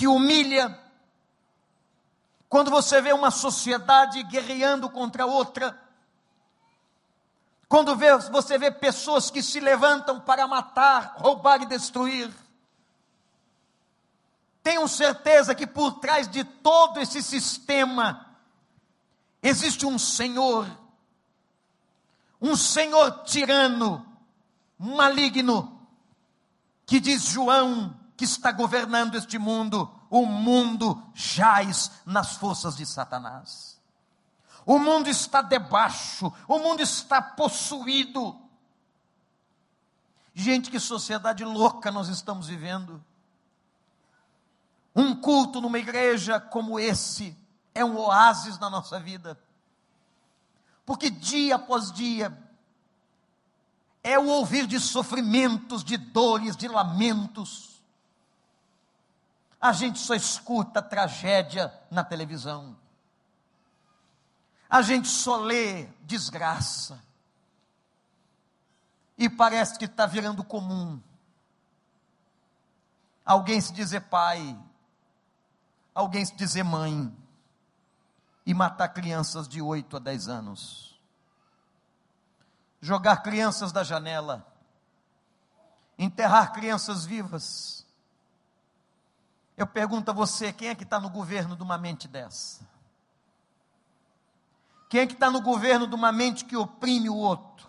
que 0.00 0.08
humilha. 0.08 0.80
Quando 2.48 2.70
você 2.70 3.02
vê 3.02 3.12
uma 3.12 3.30
sociedade 3.30 4.22
guerreando 4.22 4.88
contra 4.88 5.26
outra, 5.26 5.78
quando 7.68 7.94
vê, 7.94 8.16
você 8.16 8.56
vê 8.56 8.70
pessoas 8.70 9.30
que 9.30 9.42
se 9.42 9.60
levantam 9.60 10.18
para 10.18 10.46
matar, 10.46 11.16
roubar 11.18 11.60
e 11.60 11.66
destruir, 11.66 12.32
tenham 14.62 14.88
certeza 14.88 15.54
que 15.54 15.66
por 15.66 15.98
trás 15.98 16.26
de 16.26 16.44
todo 16.44 16.98
esse 16.98 17.22
sistema 17.22 18.34
existe 19.42 19.84
um 19.84 19.98
Senhor, 19.98 20.66
um 22.40 22.56
Senhor 22.56 23.22
tirano, 23.24 24.06
maligno, 24.78 25.86
que 26.86 26.98
diz 26.98 27.22
João 27.24 27.99
que 28.20 28.24
está 28.26 28.52
governando 28.52 29.14
este 29.14 29.38
mundo, 29.38 29.90
o 30.10 30.26
mundo 30.26 31.02
jaz 31.14 31.90
nas 32.04 32.36
forças 32.36 32.76
de 32.76 32.84
Satanás. 32.84 33.80
O 34.66 34.78
mundo 34.78 35.08
está 35.08 35.40
debaixo, 35.40 36.30
o 36.46 36.58
mundo 36.58 36.82
está 36.82 37.22
possuído. 37.22 38.38
Gente, 40.34 40.70
que 40.70 40.78
sociedade 40.78 41.46
louca 41.46 41.90
nós 41.90 42.08
estamos 42.08 42.46
vivendo. 42.46 43.02
Um 44.94 45.16
culto 45.16 45.58
numa 45.58 45.78
igreja 45.78 46.38
como 46.38 46.78
esse 46.78 47.34
é 47.74 47.82
um 47.82 47.96
oásis 47.96 48.58
na 48.58 48.68
nossa 48.68 49.00
vida. 49.00 49.40
Porque 50.84 51.08
dia 51.08 51.54
após 51.54 51.90
dia 51.90 52.38
é 54.04 54.18
o 54.18 54.26
ouvir 54.26 54.66
de 54.66 54.78
sofrimentos, 54.78 55.82
de 55.82 55.96
dores, 55.96 56.54
de 56.54 56.68
lamentos. 56.68 57.69
A 59.60 59.72
gente 59.72 59.98
só 59.98 60.14
escuta 60.14 60.80
tragédia 60.80 61.72
na 61.90 62.02
televisão. 62.02 62.76
A 64.68 64.82
gente 64.82 65.08
só 65.08 65.36
lê 65.36 65.86
desgraça. 66.02 67.02
E 69.18 69.28
parece 69.28 69.78
que 69.78 69.84
está 69.84 70.06
virando 70.06 70.42
comum. 70.42 71.00
Alguém 73.24 73.60
se 73.60 73.72
dizer 73.72 74.00
pai, 74.02 74.58
alguém 75.94 76.24
se 76.24 76.34
dizer 76.34 76.62
mãe 76.62 77.14
e 78.46 78.54
matar 78.54 78.88
crianças 78.88 79.46
de 79.46 79.60
8 79.60 79.96
a 79.96 80.00
10 80.00 80.28
anos. 80.28 80.98
Jogar 82.80 83.18
crianças 83.18 83.72
da 83.72 83.84
janela, 83.84 84.46
enterrar 85.98 86.52
crianças 86.52 87.04
vivas. 87.04 87.79
Eu 89.60 89.66
pergunto 89.66 90.10
a 90.10 90.14
você: 90.14 90.54
quem 90.54 90.68
é 90.68 90.74
que 90.74 90.84
está 90.84 90.98
no 90.98 91.10
governo 91.10 91.54
de 91.54 91.62
uma 91.62 91.76
mente 91.76 92.08
dessa? 92.08 92.66
Quem 94.88 95.02
é 95.02 95.06
que 95.06 95.12
está 95.12 95.30
no 95.30 95.42
governo 95.42 95.86
de 95.86 95.94
uma 95.94 96.10
mente 96.10 96.46
que 96.46 96.56
oprime 96.56 97.10
o 97.10 97.14
outro? 97.14 97.68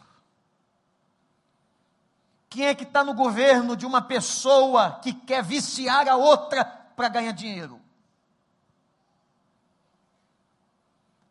Quem 2.49 2.67
é 2.67 2.73
que 2.73 2.84
está 2.84 3.04
no 3.04 3.13
governo 3.13 3.75
de 3.75 3.86
uma 3.86 4.01
pessoa 4.01 5.01
que 5.01 5.12
quer 5.12 5.43
viciar 5.43 6.08
a 6.08 6.15
outra 6.15 6.63
para 6.63 7.10
ganhar 7.10 7.34
dinheiro? 7.34 7.82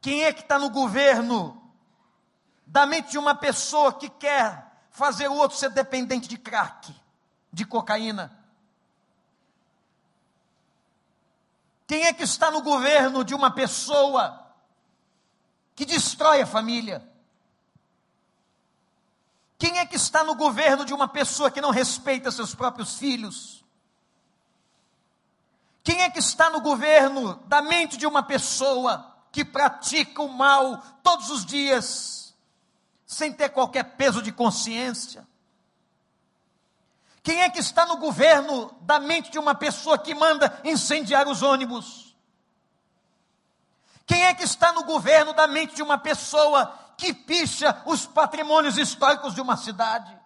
Quem 0.03 0.25
é 0.25 0.33
que 0.35 0.42
está 0.42 0.59
no 0.59 0.68
governo 0.68 1.73
da 2.66 2.85
mente 2.85 3.12
de 3.12 3.18
uma 3.18 3.35
pessoa 3.35 3.94
que 3.94 4.11
quer 4.11 4.70
fazer 4.90 5.27
o 5.29 5.37
outro 5.37 5.57
ser 5.57 5.70
dependente 5.70 6.29
de 6.29 6.37
crack, 6.37 6.94
de 7.51 7.64
cocaína? 7.64 8.39
Quem 11.90 12.05
é 12.05 12.12
que 12.12 12.22
está 12.22 12.53
no 12.53 12.62
governo 12.62 13.24
de 13.24 13.35
uma 13.35 13.50
pessoa 13.50 14.46
que 15.74 15.85
destrói 15.85 16.40
a 16.40 16.46
família? 16.46 17.05
Quem 19.59 19.76
é 19.76 19.85
que 19.85 19.96
está 19.96 20.22
no 20.22 20.37
governo 20.37 20.85
de 20.85 20.94
uma 20.94 21.09
pessoa 21.09 21.50
que 21.50 21.61
não 21.61 21.72
respeita 21.72 22.31
seus 22.31 22.55
próprios 22.55 22.96
filhos? 22.96 23.64
Quem 25.83 26.03
é 26.03 26.09
que 26.09 26.20
está 26.20 26.48
no 26.48 26.61
governo 26.61 27.35
da 27.48 27.61
mente 27.61 27.96
de 27.96 28.07
uma 28.07 28.22
pessoa 28.22 29.12
que 29.33 29.44
pratica 29.44 30.22
o 30.22 30.29
mal 30.29 30.81
todos 31.03 31.29
os 31.29 31.44
dias, 31.44 32.37
sem 33.05 33.33
ter 33.33 33.48
qualquer 33.48 33.96
peso 33.96 34.22
de 34.22 34.31
consciência? 34.31 35.26
Quem 37.22 37.42
é 37.42 37.50
que 37.50 37.59
está 37.59 37.85
no 37.87 37.96
governo 37.98 38.74
da 38.80 38.98
mente 38.98 39.30
de 39.30 39.38
uma 39.38 39.54
pessoa 39.54 39.98
que 39.98 40.14
manda 40.14 40.61
incendiar 40.64 41.28
os 41.28 41.42
ônibus? 41.42 42.16
Quem 44.06 44.24
é 44.24 44.35
que 44.35 44.42
está 44.42 44.72
no 44.72 44.85
governo 44.85 45.33
da 45.33 45.46
mente 45.46 45.74
de 45.74 45.83
uma 45.83 45.98
pessoa 45.98 46.74
que 46.96 47.12
picha 47.12 47.83
os 47.87 48.06
patrimônios 48.06 48.76
históricos 48.76 49.35
de 49.35 49.40
uma 49.40 49.56
cidade? 49.56 50.18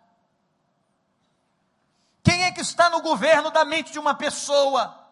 Quem 2.23 2.45
é 2.45 2.53
que 2.53 2.61
está 2.61 2.89
no 2.89 3.03
governo 3.03 3.51
da 3.51 3.65
mente 3.65 3.93
de 3.93 3.99
uma 3.99 4.15
pessoa 4.15 5.05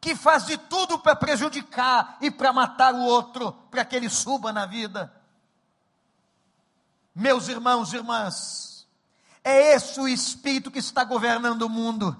que 0.00 0.14
faz 0.14 0.46
de 0.46 0.56
tudo 0.56 0.98
para 0.98 1.16
prejudicar 1.16 2.16
e 2.20 2.30
para 2.30 2.52
matar 2.52 2.94
o 2.94 3.04
outro, 3.04 3.52
para 3.70 3.84
que 3.84 3.96
ele 3.96 4.08
suba 4.08 4.52
na 4.52 4.64
vida. 4.64 5.12
Meus 7.14 7.48
irmãos 7.48 7.92
e 7.92 7.96
irmãs, 7.96 8.67
é 9.48 9.74
esse 9.74 9.98
o 9.98 10.06
espírito 10.06 10.70
que 10.70 10.78
está 10.78 11.02
governando 11.04 11.62
o 11.62 11.70
mundo, 11.70 12.14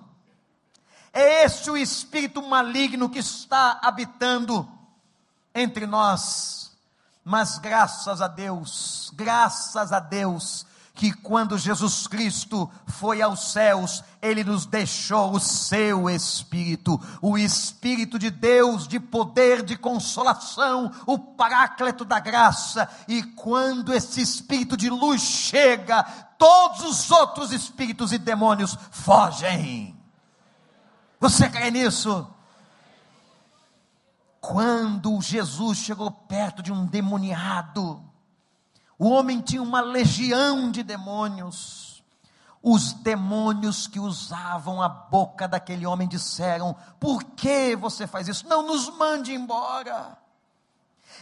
é 1.12 1.44
esse 1.44 1.70
o 1.70 1.76
espírito 1.76 2.42
maligno 2.42 3.10
que 3.10 3.18
está 3.18 3.78
habitando 3.82 4.66
entre 5.54 5.86
nós. 5.86 6.74
Mas 7.22 7.58
graças 7.58 8.22
a 8.22 8.28
Deus, 8.28 9.12
graças 9.14 9.92
a 9.92 10.00
Deus, 10.00 10.64
que 10.98 11.12
quando 11.12 11.56
Jesus 11.56 12.08
Cristo 12.08 12.68
foi 12.84 13.22
aos 13.22 13.52
céus, 13.52 14.02
ele 14.20 14.42
nos 14.42 14.66
deixou 14.66 15.30
o 15.32 15.38
seu 15.38 16.10
Espírito, 16.10 17.00
o 17.22 17.38
Espírito 17.38 18.18
de 18.18 18.30
Deus, 18.30 18.88
de 18.88 18.98
poder, 18.98 19.62
de 19.62 19.76
consolação, 19.76 20.90
o 21.06 21.16
Paráclito 21.16 22.04
da 22.04 22.18
graça, 22.18 22.90
e 23.06 23.22
quando 23.22 23.94
esse 23.94 24.20
Espírito 24.20 24.76
de 24.76 24.90
luz 24.90 25.22
chega, 25.22 26.02
todos 26.36 26.82
os 26.82 27.10
outros 27.12 27.52
espíritos 27.52 28.12
e 28.12 28.18
demônios 28.18 28.76
fogem. 28.90 29.96
Você 31.20 31.48
crê 31.48 31.70
nisso? 31.70 32.26
Quando 34.40 35.20
Jesus 35.20 35.78
chegou 35.78 36.10
perto 36.10 36.60
de 36.60 36.72
um 36.72 36.84
demoniado, 36.84 38.07
o 38.98 39.08
homem 39.08 39.40
tinha 39.40 39.62
uma 39.62 39.80
legião 39.80 40.70
de 40.70 40.82
demônios. 40.82 42.02
Os 42.60 42.92
demônios 42.92 43.86
que 43.86 44.00
usavam 44.00 44.82
a 44.82 44.88
boca 44.88 45.46
daquele 45.46 45.86
homem 45.86 46.08
disseram: 46.08 46.74
Por 46.98 47.22
que 47.22 47.76
você 47.76 48.06
faz 48.06 48.26
isso? 48.26 48.48
Não 48.48 48.66
nos 48.66 48.88
mande 48.96 49.32
embora. 49.32 50.18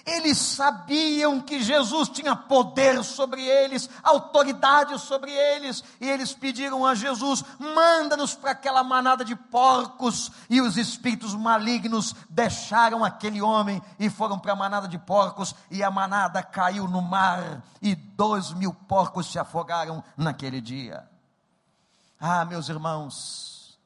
Eles 0.07 0.39
sabiam 0.39 1.41
que 1.41 1.61
Jesus 1.61 2.09
tinha 2.09 2.37
poder 2.37 3.03
sobre 3.03 3.45
eles, 3.45 3.91
autoridade 4.05 4.97
sobre 5.01 5.33
eles, 5.33 5.83
e 6.01 6.09
eles 6.09 6.33
pediram 6.33 6.87
a 6.87 6.95
Jesus: 6.95 7.45
manda-nos 7.59 8.33
para 8.33 8.53
aquela 8.53 8.85
manada 8.85 9.25
de 9.25 9.35
porcos. 9.35 10.31
E 10.49 10.61
os 10.61 10.77
espíritos 10.77 11.35
malignos 11.35 12.15
deixaram 12.31 13.05
aquele 13.05 13.43
homem 13.43 13.83
e 13.99 14.09
foram 14.09 14.39
para 14.39 14.53
a 14.53 14.57
manada 14.57 14.87
de 14.87 14.97
porcos, 14.97 15.53
e 15.73 15.83
a 15.83 15.91
manada 15.91 16.41
caiu 16.41 16.87
no 16.87 17.03
mar, 17.03 17.65
e 17.83 17.97
dois 17.97 18.53
mil 18.53 18.73
porcos 18.73 19.33
se 19.33 19.41
afogaram 19.41 20.05
naquele 20.17 20.61
dia. 20.61 21.11
Ah, 22.21 22.45
meus 22.45 22.69
irmãos, 22.69 23.77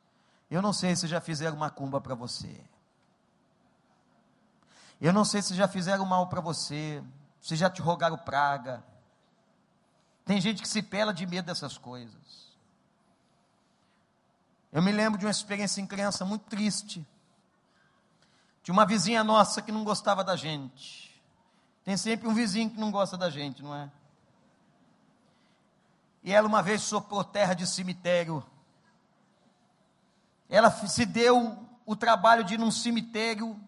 eu 0.50 0.60
não 0.60 0.74
sei 0.74 0.94
se 0.94 1.06
já 1.06 1.18
fizeram 1.18 1.56
uma 1.56 1.70
cumba 1.70 1.98
para 1.98 2.14
você. 2.14 2.60
Eu 5.00 5.12
não 5.12 5.24
sei 5.24 5.40
se 5.40 5.54
já 5.54 5.66
fizeram 5.66 6.04
mal 6.04 6.26
para 6.28 6.40
você. 6.40 7.02
Se 7.40 7.56
já 7.56 7.70
te 7.70 7.80
rogaram 7.80 8.18
praga. 8.18 8.84
Tem 10.24 10.40
gente 10.40 10.60
que 10.60 10.68
se 10.68 10.82
pela 10.82 11.12
de 11.12 11.26
medo 11.26 11.46
dessas 11.46 11.78
coisas. 11.78 12.50
Eu 14.70 14.82
me 14.82 14.92
lembro 14.92 15.18
de 15.18 15.24
uma 15.24 15.30
experiência 15.30 15.80
em 15.80 15.86
criança 15.86 16.24
muito 16.24 16.44
triste. 16.44 17.06
De 18.62 18.70
uma 18.70 18.84
vizinha 18.84 19.24
nossa 19.24 19.62
que 19.62 19.72
não 19.72 19.82
gostava 19.82 20.22
da 20.22 20.36
gente. 20.36 21.10
Tem 21.82 21.96
sempre 21.96 22.28
um 22.28 22.34
vizinho 22.34 22.70
que 22.70 22.78
não 22.78 22.90
gosta 22.90 23.16
da 23.16 23.30
gente, 23.30 23.62
não 23.62 23.74
é? 23.74 23.90
E 26.22 26.32
ela 26.32 26.46
uma 26.46 26.62
vez 26.62 26.82
soprou 26.82 27.24
terra 27.24 27.54
de 27.54 27.66
cemitério. 27.66 28.44
Ela 30.48 30.70
se 30.70 31.06
deu 31.06 31.66
o 31.86 31.96
trabalho 31.96 32.44
de 32.44 32.54
ir 32.54 32.58
num 32.58 32.70
cemitério, 32.70 33.58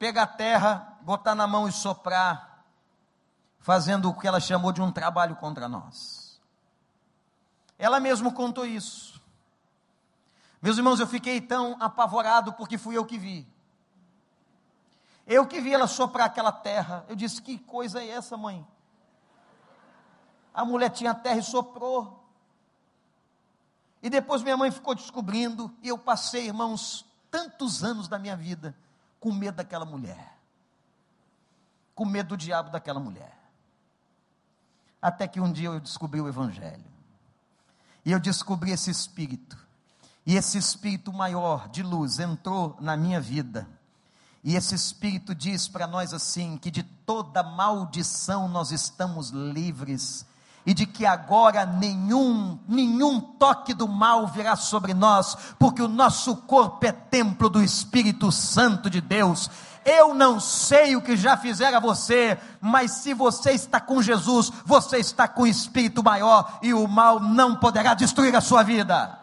pegar 0.00 0.28
terra, 0.28 0.96
botar 1.02 1.34
na 1.34 1.46
mão 1.46 1.68
e 1.68 1.72
soprar, 1.72 2.64
fazendo 3.58 4.08
o 4.08 4.14
que 4.14 4.26
ela 4.26 4.40
chamou 4.40 4.72
de 4.72 4.80
um 4.80 4.90
trabalho 4.90 5.36
contra 5.36 5.68
nós. 5.68 6.40
Ela 7.78 8.00
mesmo 8.00 8.32
contou 8.32 8.64
isso. 8.64 9.20
Meus 10.62 10.78
irmãos, 10.78 11.00
eu 11.00 11.06
fiquei 11.06 11.38
tão 11.38 11.76
apavorado 11.78 12.54
porque 12.54 12.78
fui 12.78 12.96
eu 12.96 13.04
que 13.04 13.18
vi. 13.18 13.46
Eu 15.26 15.46
que 15.46 15.60
vi 15.60 15.74
ela 15.74 15.86
soprar 15.86 16.28
aquela 16.28 16.50
terra. 16.50 17.04
Eu 17.06 17.14
disse: 17.14 17.42
Que 17.42 17.58
coisa 17.58 18.02
é 18.02 18.08
essa, 18.08 18.38
mãe? 18.38 18.66
A 20.54 20.64
mulher 20.64 20.88
tinha 20.90 21.14
terra 21.14 21.38
e 21.38 21.42
soprou. 21.42 22.24
E 24.02 24.08
depois 24.08 24.42
minha 24.42 24.56
mãe 24.56 24.70
ficou 24.70 24.94
descobrindo, 24.94 25.70
e 25.82 25.88
eu 25.88 25.98
passei, 25.98 26.46
irmãos, 26.46 27.04
tantos 27.30 27.84
anos 27.84 28.08
da 28.08 28.18
minha 28.18 28.34
vida 28.34 28.74
com 29.20 29.32
medo 29.32 29.56
daquela 29.56 29.84
mulher. 29.84 30.38
Com 31.94 32.06
medo 32.06 32.30
do 32.30 32.36
diabo 32.36 32.70
daquela 32.70 32.98
mulher. 32.98 33.38
Até 35.00 35.28
que 35.28 35.40
um 35.40 35.52
dia 35.52 35.68
eu 35.68 35.78
descobri 35.78 36.20
o 36.20 36.28
Evangelho. 36.28 36.84
E 38.04 38.10
eu 38.10 38.18
descobri 38.18 38.72
esse 38.72 38.90
espírito. 38.90 39.56
E 40.24 40.36
esse 40.36 40.58
espírito 40.58 41.12
maior 41.12 41.68
de 41.68 41.82
luz 41.82 42.18
entrou 42.18 42.76
na 42.80 42.96
minha 42.96 43.20
vida. 43.20 43.68
E 44.42 44.56
esse 44.56 44.74
espírito 44.74 45.34
diz 45.34 45.68
para 45.68 45.86
nós 45.86 46.14
assim: 46.14 46.56
que 46.56 46.70
de 46.70 46.82
toda 46.82 47.42
maldição 47.42 48.48
nós 48.48 48.72
estamos 48.72 49.30
livres 49.30 50.24
e 50.64 50.74
de 50.74 50.86
que 50.86 51.06
agora 51.06 51.64
nenhum, 51.64 52.58
nenhum 52.68 53.20
toque 53.20 53.72
do 53.72 53.88
mal 53.88 54.26
virá 54.26 54.56
sobre 54.56 54.92
nós, 54.92 55.36
porque 55.58 55.82
o 55.82 55.88
nosso 55.88 56.36
corpo 56.36 56.84
é 56.86 56.92
templo 56.92 57.48
do 57.48 57.62
Espírito 57.62 58.30
Santo 58.30 58.90
de 58.90 59.00
Deus. 59.00 59.50
Eu 59.84 60.14
não 60.14 60.38
sei 60.38 60.94
o 60.94 61.02
que 61.02 61.16
já 61.16 61.36
fizeram 61.36 61.78
a 61.78 61.80
você, 61.80 62.38
mas 62.60 62.90
se 62.92 63.14
você 63.14 63.52
está 63.52 63.80
com 63.80 64.02
Jesus, 64.02 64.52
você 64.64 64.98
está 64.98 65.26
com 65.26 65.42
o 65.42 65.46
Espírito 65.46 66.02
maior 66.02 66.58
e 66.62 66.74
o 66.74 66.86
mal 66.86 67.18
não 67.18 67.56
poderá 67.56 67.94
destruir 67.94 68.36
a 68.36 68.40
sua 68.40 68.62
vida. 68.62 69.18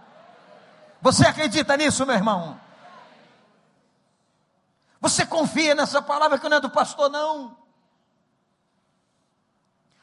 Você 1.01 1.25
acredita 1.27 1.77
nisso, 1.77 2.05
meu 2.05 2.15
irmão? 2.15 2.59
Você 4.99 5.25
confia 5.25 5.75
nessa 5.75 6.01
palavra 6.01 6.39
que 6.39 6.49
não 6.49 6.57
é 6.57 6.59
do 6.59 6.71
pastor, 6.71 7.09
não? 7.09 7.55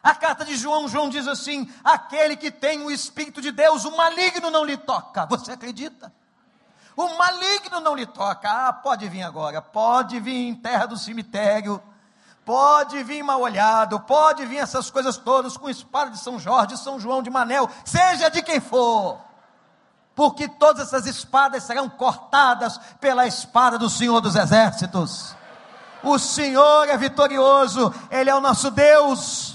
A 0.05 0.14
carta 0.14 0.45
de 0.45 0.55
João, 0.55 0.87
João 0.87 1.09
diz 1.09 1.27
assim: 1.27 1.67
aquele 1.83 2.37
que 2.37 2.51
tem 2.51 2.83
o 2.83 2.90
Espírito 2.90 3.40
de 3.40 3.51
Deus, 3.51 3.87
o 3.87 3.97
maligno 3.97 4.51
não 4.51 4.62
lhe 4.62 4.77
toca. 4.77 5.25
Você 5.25 5.53
acredita? 5.53 6.12
O 6.95 7.17
maligno 7.17 7.81
não 7.81 7.97
lhe 7.97 8.05
toca. 8.05 8.51
Ah, 8.51 8.71
pode 8.71 9.09
vir 9.09 9.23
agora, 9.23 9.62
pode 9.62 10.21
vir 10.21 10.47
em 10.47 10.55
terra 10.55 10.85
do 10.85 10.99
cemitério, 10.99 11.83
pode 12.45 13.03
vir 13.03 13.23
mal 13.23 13.40
olhado, 13.40 13.99
pode 13.99 14.45
vir 14.45 14.59
essas 14.59 14.90
coisas 14.90 15.17
todas 15.17 15.57
com 15.57 15.71
espada 15.71 16.11
de 16.11 16.19
São 16.19 16.38
Jorge, 16.38 16.77
São 16.77 17.01
João 17.01 17.23
de 17.23 17.31
Manel, 17.31 17.71
seja 17.83 18.29
de 18.29 18.43
quem 18.43 18.61
for. 18.61 19.19
Porque 20.14 20.47
todas 20.47 20.88
essas 20.88 21.07
espadas 21.07 21.64
serão 21.64 21.88
cortadas 21.88 22.79
pela 23.01 23.27
espada 23.27 23.79
do 23.79 23.88
Senhor 23.88 24.21
dos 24.21 24.37
Exércitos. 24.37 25.35
O 26.03 26.19
Senhor 26.19 26.90
é 26.90 26.97
vitorioso, 26.99 27.93
Ele 28.11 28.29
é 28.29 28.35
o 28.35 28.40
nosso 28.40 28.71
Deus. 28.71 29.54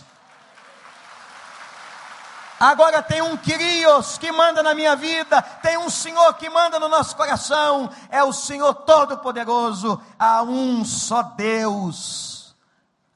Agora 2.60 3.02
tem 3.02 3.22
um 3.22 3.38
Quirios 3.38 4.17
que 4.17 4.32
manda 4.34 4.62
na 4.62 4.76
minha 4.76 4.93
vida, 4.93 5.41
tem 5.41 5.78
um 5.78 5.89
Senhor 5.89 6.34
que 6.34 6.50
manda 6.50 6.78
no 6.78 6.89
nosso 6.89 7.15
coração, 7.15 7.89
é 8.10 8.22
o 8.22 8.34
Senhor 8.34 8.74
Todo-Poderoso. 8.74 10.02
Há 10.19 10.43
um 10.43 10.84
só 10.84 11.24
Deus, 11.24 12.54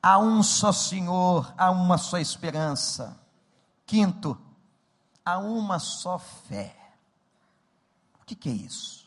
há 0.01 0.17
um 0.17 0.41
só 0.41 0.71
Senhor, 0.71 1.53
há 1.57 1.69
uma 1.71 1.97
só 1.97 2.17
esperança. 2.17 3.19
Quinto, 3.85 4.39
há 5.25 5.37
uma 5.39 5.77
só 5.77 6.17
fé. 6.17 6.73
O 8.21 8.25
que, 8.25 8.35
que 8.35 8.49
é 8.49 8.53
isso? 8.53 9.05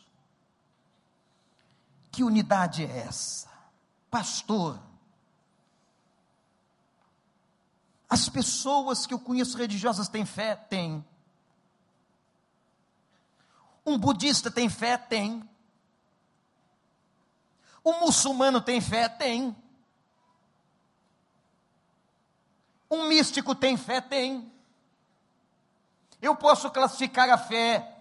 Que 2.11 2.23
unidade 2.23 2.85
é 2.85 2.99
essa? 2.99 3.47
Pastor, 4.11 4.79
As 8.09 8.29
pessoas 8.29 9.05
que 9.05 9.13
eu 9.13 9.19
conheço 9.19 9.57
religiosas 9.57 10.07
têm 10.07 10.25
fé? 10.25 10.55
Tem. 10.55 11.05
Um 13.85 13.97
budista 13.97 14.49
tem 14.49 14.69
fé? 14.69 14.97
Tem. 14.97 15.47
Um 17.83 17.99
muçulmano 18.01 18.61
tem 18.61 18.79
fé? 18.79 19.09
Tem. 19.09 19.55
Um 22.89 23.07
místico 23.07 23.53
tem 23.53 23.75
fé? 23.75 23.99
Tem. 23.99 24.51
Eu 26.21 26.35
posso 26.35 26.71
classificar 26.71 27.29
a 27.29 27.37
fé 27.37 27.93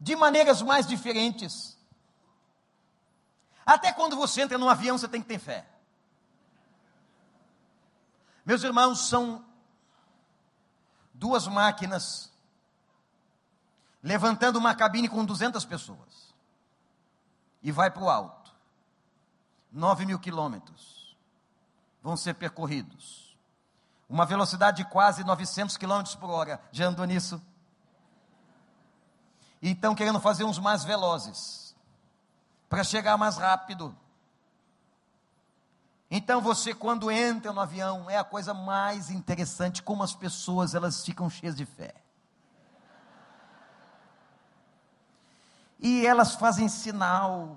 de 0.00 0.16
maneiras 0.16 0.60
mais 0.60 0.86
diferentes. 0.86 1.78
Até 3.64 3.92
quando 3.92 4.16
você 4.16 4.42
entra 4.42 4.58
num 4.58 4.68
avião, 4.68 4.98
você 4.98 5.06
tem 5.06 5.22
que 5.22 5.28
ter 5.28 5.38
fé. 5.38 5.69
Meus 8.44 8.62
irmãos, 8.62 9.08
são 9.08 9.44
duas 11.12 11.46
máquinas 11.46 12.32
levantando 14.02 14.58
uma 14.58 14.74
cabine 14.74 15.08
com 15.08 15.24
200 15.24 15.64
pessoas 15.64 16.34
e 17.62 17.70
vai 17.70 17.90
para 17.90 18.02
o 18.02 18.08
alto. 18.10 18.50
9 19.70 20.06
mil 20.06 20.18
quilômetros 20.18 21.16
vão 22.02 22.16
ser 22.16 22.34
percorridos. 22.34 23.36
Uma 24.08 24.26
velocidade 24.26 24.78
de 24.78 24.84
quase 24.90 25.22
900 25.22 25.76
quilômetros 25.76 26.16
por 26.16 26.30
hora. 26.30 26.60
Já 26.72 26.86
andou 26.86 27.04
nisso? 27.04 27.40
E 29.62 29.70
estão 29.70 29.94
querendo 29.94 30.18
fazer 30.18 30.42
uns 30.42 30.58
mais 30.58 30.82
velozes 30.82 31.76
para 32.68 32.82
chegar 32.82 33.16
mais 33.16 33.36
rápido. 33.36 33.96
Então 36.10 36.40
você 36.40 36.74
quando 36.74 37.10
entra 37.10 37.52
no 37.52 37.60
avião 37.60 38.10
é 38.10 38.18
a 38.18 38.24
coisa 38.24 38.52
mais 38.52 39.10
interessante 39.10 39.82
como 39.82 40.02
as 40.02 40.12
pessoas 40.12 40.74
elas 40.74 41.04
ficam 41.04 41.30
cheias 41.30 41.56
de 41.56 41.64
fé. 41.64 41.94
E 45.78 46.04
elas 46.04 46.34
fazem 46.34 46.68
sinal 46.68 47.56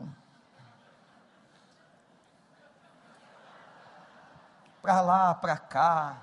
para 4.84 5.02
lá, 5.02 5.34
para 5.34 5.58
cá. 5.58 6.22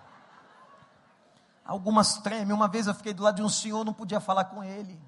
Algumas 1.65 2.19
tremem. 2.19 2.55
Uma 2.55 2.69
vez 2.69 2.87
eu 2.87 2.95
fiquei 2.95 3.13
do 3.13 3.23
lado 3.23 3.37
de 3.37 3.43
um 3.43 3.49
senhor, 3.49 3.85
não 3.85 3.93
podia 3.93 4.21
falar 4.21 4.45
com 4.45 4.63
ele. 4.63 5.01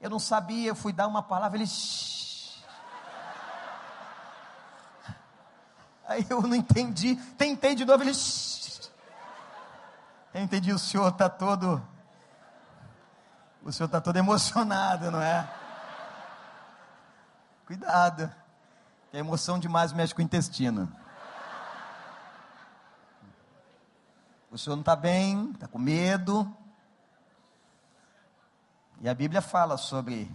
Eu 0.00 0.08
não 0.08 0.18
sabia, 0.18 0.68
eu 0.68 0.74
fui 0.74 0.92
dar 0.92 1.06
uma 1.06 1.22
palavra, 1.22 1.58
ele 1.58 1.66
Aí 6.06 6.26
eu 6.28 6.42
não 6.42 6.54
entendi. 6.54 7.16
Tentei 7.36 7.74
de 7.74 7.84
novo, 7.84 8.02
ele. 8.02 8.12
Eu 10.34 10.42
entendi, 10.42 10.72
o 10.72 10.78
senhor 10.78 11.08
está 11.08 11.28
todo. 11.28 11.82
O 13.62 13.70
senhor 13.72 13.86
está 13.86 14.00
todo 14.00 14.16
emocionado, 14.16 15.10
não 15.10 15.20
é? 15.20 15.48
Cuidado. 17.66 18.32
A 19.12 19.16
emoção 19.16 19.58
demais 19.58 19.92
mexe 19.92 20.14
com 20.14 20.20
o 20.20 20.24
intestino. 20.24 20.90
O 24.50 24.58
senhor 24.58 24.76
não 24.76 24.82
está 24.82 24.96
bem, 24.96 25.50
está 25.52 25.66
com 25.68 25.78
medo. 25.78 26.54
E 29.00 29.08
a 29.08 29.14
Bíblia 29.14 29.40
fala 29.40 29.76
sobre 29.76 30.30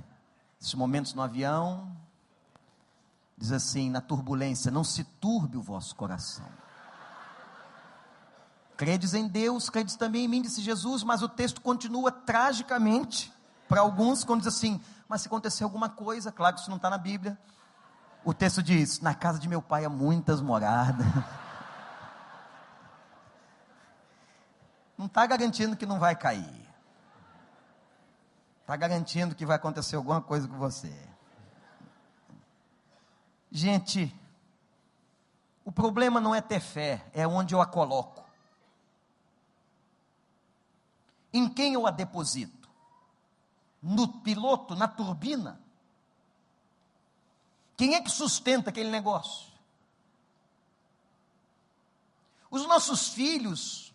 esses 0.59 0.73
momentos 0.73 1.13
no 1.13 1.21
avião, 1.21 1.95
Diz 3.37 3.51
assim: 3.51 3.89
na 3.89 4.01
turbulência, 4.01 4.71
não 4.71 4.83
se 4.83 5.03
turbe 5.03 5.57
o 5.57 5.61
vosso 5.61 5.95
coração. 5.95 6.47
Credes 8.75 9.13
em 9.13 9.27
Deus, 9.27 9.69
credes 9.69 9.95
também 9.95 10.25
em 10.25 10.27
mim, 10.27 10.41
disse 10.41 10.61
Jesus, 10.61 11.03
mas 11.03 11.21
o 11.21 11.29
texto 11.29 11.61
continua 11.61 12.11
tragicamente 12.11 13.33
para 13.67 13.81
alguns, 13.81 14.23
quando 14.23 14.41
diz 14.41 14.55
assim: 14.55 14.81
mas 15.07 15.21
se 15.21 15.27
acontecer 15.27 15.63
alguma 15.63 15.89
coisa, 15.89 16.31
claro 16.31 16.55
que 16.55 16.61
isso 16.61 16.69
não 16.69 16.77
está 16.77 16.89
na 16.89 16.97
Bíblia. 16.97 17.37
O 18.25 18.33
texto 18.33 18.61
diz: 18.61 18.99
Na 18.99 19.15
casa 19.15 19.39
de 19.39 19.47
meu 19.47 19.61
pai 19.61 19.85
há 19.85 19.89
muitas 19.89 20.41
moradas. 20.41 21.05
Não 24.97 25.05
está 25.05 25.27
garantindo 25.27 25.77
que 25.77 25.85
não 25.85 25.99
vai 25.99 26.15
cair. 26.15 26.67
Está 28.61 28.75
garantindo 28.75 29.35
que 29.35 29.45
vai 29.45 29.55
acontecer 29.55 29.95
alguma 29.95 30.19
coisa 30.19 30.47
com 30.47 30.57
você. 30.57 30.91
Gente, 33.57 34.15
o 35.65 35.71
problema 35.71 36.21
não 36.21 36.35
é 36.35 36.39
ter 36.39 36.59
fé, 36.59 37.03
é 37.11 37.25
onde 37.25 37.55
eu 37.55 37.59
a 37.59 37.65
coloco. 37.65 38.23
Em 41.33 41.49
quem 41.49 41.73
eu 41.73 41.87
a 41.87 41.89
deposito? 41.89 42.69
No 43.81 44.19
piloto, 44.19 44.75
na 44.75 44.87
turbina? 44.87 45.59
Quem 47.75 47.95
é 47.95 48.01
que 48.01 48.11
sustenta 48.11 48.69
aquele 48.69 48.91
negócio? 48.91 49.47
Os 52.51 52.63
nossos 52.67 53.07
filhos 53.07 53.91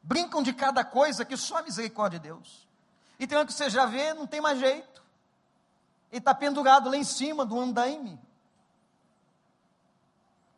brincam 0.00 0.44
de 0.44 0.52
cada 0.52 0.84
coisa 0.84 1.24
que 1.24 1.36
só 1.36 1.58
a 1.58 1.62
misericórdia 1.62 2.20
de 2.20 2.28
Deus. 2.28 2.68
E 3.18 3.26
tem 3.26 3.36
uma 3.36 3.46
que 3.46 3.52
você 3.52 3.68
já 3.68 3.84
vê, 3.84 4.14
não 4.14 4.28
tem 4.28 4.40
mais 4.40 4.60
jeito. 4.60 5.02
Ele 6.12 6.20
está 6.20 6.32
pendurado 6.32 6.88
lá 6.88 6.96
em 6.96 7.02
cima 7.02 7.44
do 7.44 7.58
andaime. 7.58 8.24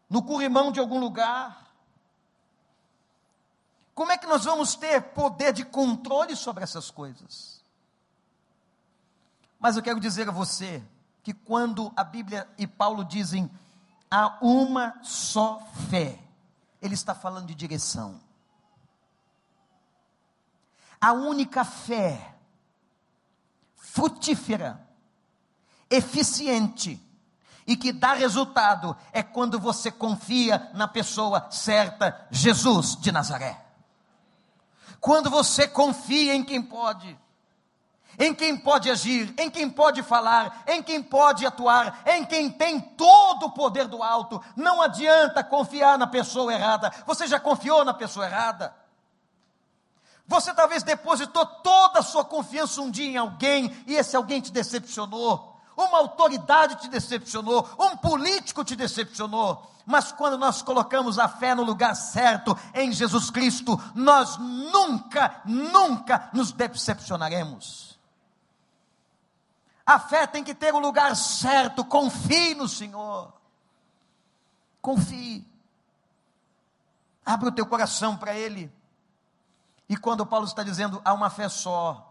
No 0.09 0.22
corrimão 0.22 0.72
de 0.72 0.80
algum 0.80 0.98
lugar. 0.98 1.66
Como 3.94 4.12
é 4.12 4.18
que 4.18 4.26
nós 4.26 4.44
vamos 4.44 4.74
ter 4.74 5.02
poder 5.02 5.52
de 5.52 5.64
controle 5.64 6.36
sobre 6.36 6.62
essas 6.62 6.90
coisas? 6.90 7.62
Mas 9.59 9.76
eu 9.76 9.82
quero 9.82 9.98
dizer 9.98 10.28
a 10.28 10.32
você, 10.32 10.82
que 11.28 11.34
quando 11.34 11.92
a 11.94 12.02
Bíblia 12.02 12.48
e 12.56 12.66
Paulo 12.66 13.04
dizem 13.04 13.50
há 14.11 14.38
uma 14.40 14.98
só 15.02 15.61
fé, 15.90 16.18
ele 16.80 16.94
está 16.94 17.14
falando 17.14 17.48
de 17.48 17.54
direção. 17.54 18.18
A 20.98 21.12
única 21.12 21.64
fé 21.64 22.34
frutífera, 23.76 24.88
eficiente 25.90 26.98
e 27.68 27.76
que 27.76 27.92
dá 27.92 28.14
resultado 28.14 28.96
é 29.12 29.22
quando 29.22 29.60
você 29.60 29.90
confia 29.90 30.70
na 30.72 30.88
pessoa 30.88 31.48
certa, 31.50 32.26
Jesus 32.30 32.96
de 32.96 33.12
Nazaré. 33.12 33.62
Quando 34.98 35.28
você 35.28 35.68
confia 35.68 36.34
em 36.34 36.42
quem 36.42 36.62
pode 36.62 37.16
em 38.20 38.34
quem 38.34 38.56
pode 38.56 38.90
agir, 38.90 39.32
em 39.38 39.48
quem 39.48 39.70
pode 39.70 40.02
falar, 40.02 40.64
em 40.66 40.82
quem 40.82 41.00
pode 41.00 41.46
atuar, 41.46 42.02
em 42.04 42.24
quem 42.24 42.50
tem 42.50 42.80
todo 42.80 43.46
o 43.46 43.52
poder 43.52 43.86
do 43.86 44.02
alto. 44.02 44.42
Não 44.56 44.82
adianta 44.82 45.44
confiar 45.44 45.96
na 45.96 46.06
pessoa 46.06 46.52
errada. 46.52 46.92
Você 47.06 47.28
já 47.28 47.38
confiou 47.38 47.84
na 47.84 47.94
pessoa 47.94 48.26
errada? 48.26 48.74
Você 50.26 50.52
talvez 50.52 50.82
depositou 50.82 51.46
toda 51.46 52.00
a 52.00 52.02
sua 52.02 52.24
confiança 52.24 52.80
um 52.80 52.90
dia 52.90 53.08
em 53.08 53.16
alguém 53.16 53.72
e 53.86 53.94
esse 53.94 54.16
alguém 54.16 54.40
te 54.40 54.50
decepcionou. 54.50 55.57
Uma 55.79 55.99
autoridade 55.99 56.74
te 56.74 56.89
decepcionou, 56.89 57.68
um 57.79 57.97
político 57.97 58.64
te 58.64 58.74
decepcionou. 58.74 59.64
Mas 59.87 60.11
quando 60.11 60.37
nós 60.37 60.61
colocamos 60.61 61.20
a 61.20 61.29
fé 61.29 61.55
no 61.55 61.62
lugar 61.62 61.95
certo, 61.95 62.59
em 62.74 62.91
Jesus 62.91 63.31
Cristo, 63.31 63.81
nós 63.95 64.37
nunca, 64.39 65.41
nunca 65.45 66.31
nos 66.33 66.51
decepcionaremos. 66.51 67.97
A 69.87 70.01
fé 70.01 70.26
tem 70.26 70.43
que 70.43 70.53
ter 70.53 70.74
o 70.74 70.81
lugar 70.81 71.14
certo. 71.14 71.85
Confie 71.85 72.57
no 72.57 72.68
Senhor. 72.68 73.33
Confie. 74.83 75.47
Abre 77.24 77.51
o 77.51 77.53
teu 77.53 77.64
coração 77.64 78.16
para 78.16 78.35
Ele. 78.35 78.70
E 79.89 79.97
quando 79.97 80.26
Paulo 80.26 80.45
está 80.45 80.64
dizendo 80.64 81.01
há 81.05 81.14
uma 81.14 81.31
fé 81.31 81.49
só, 81.49 82.07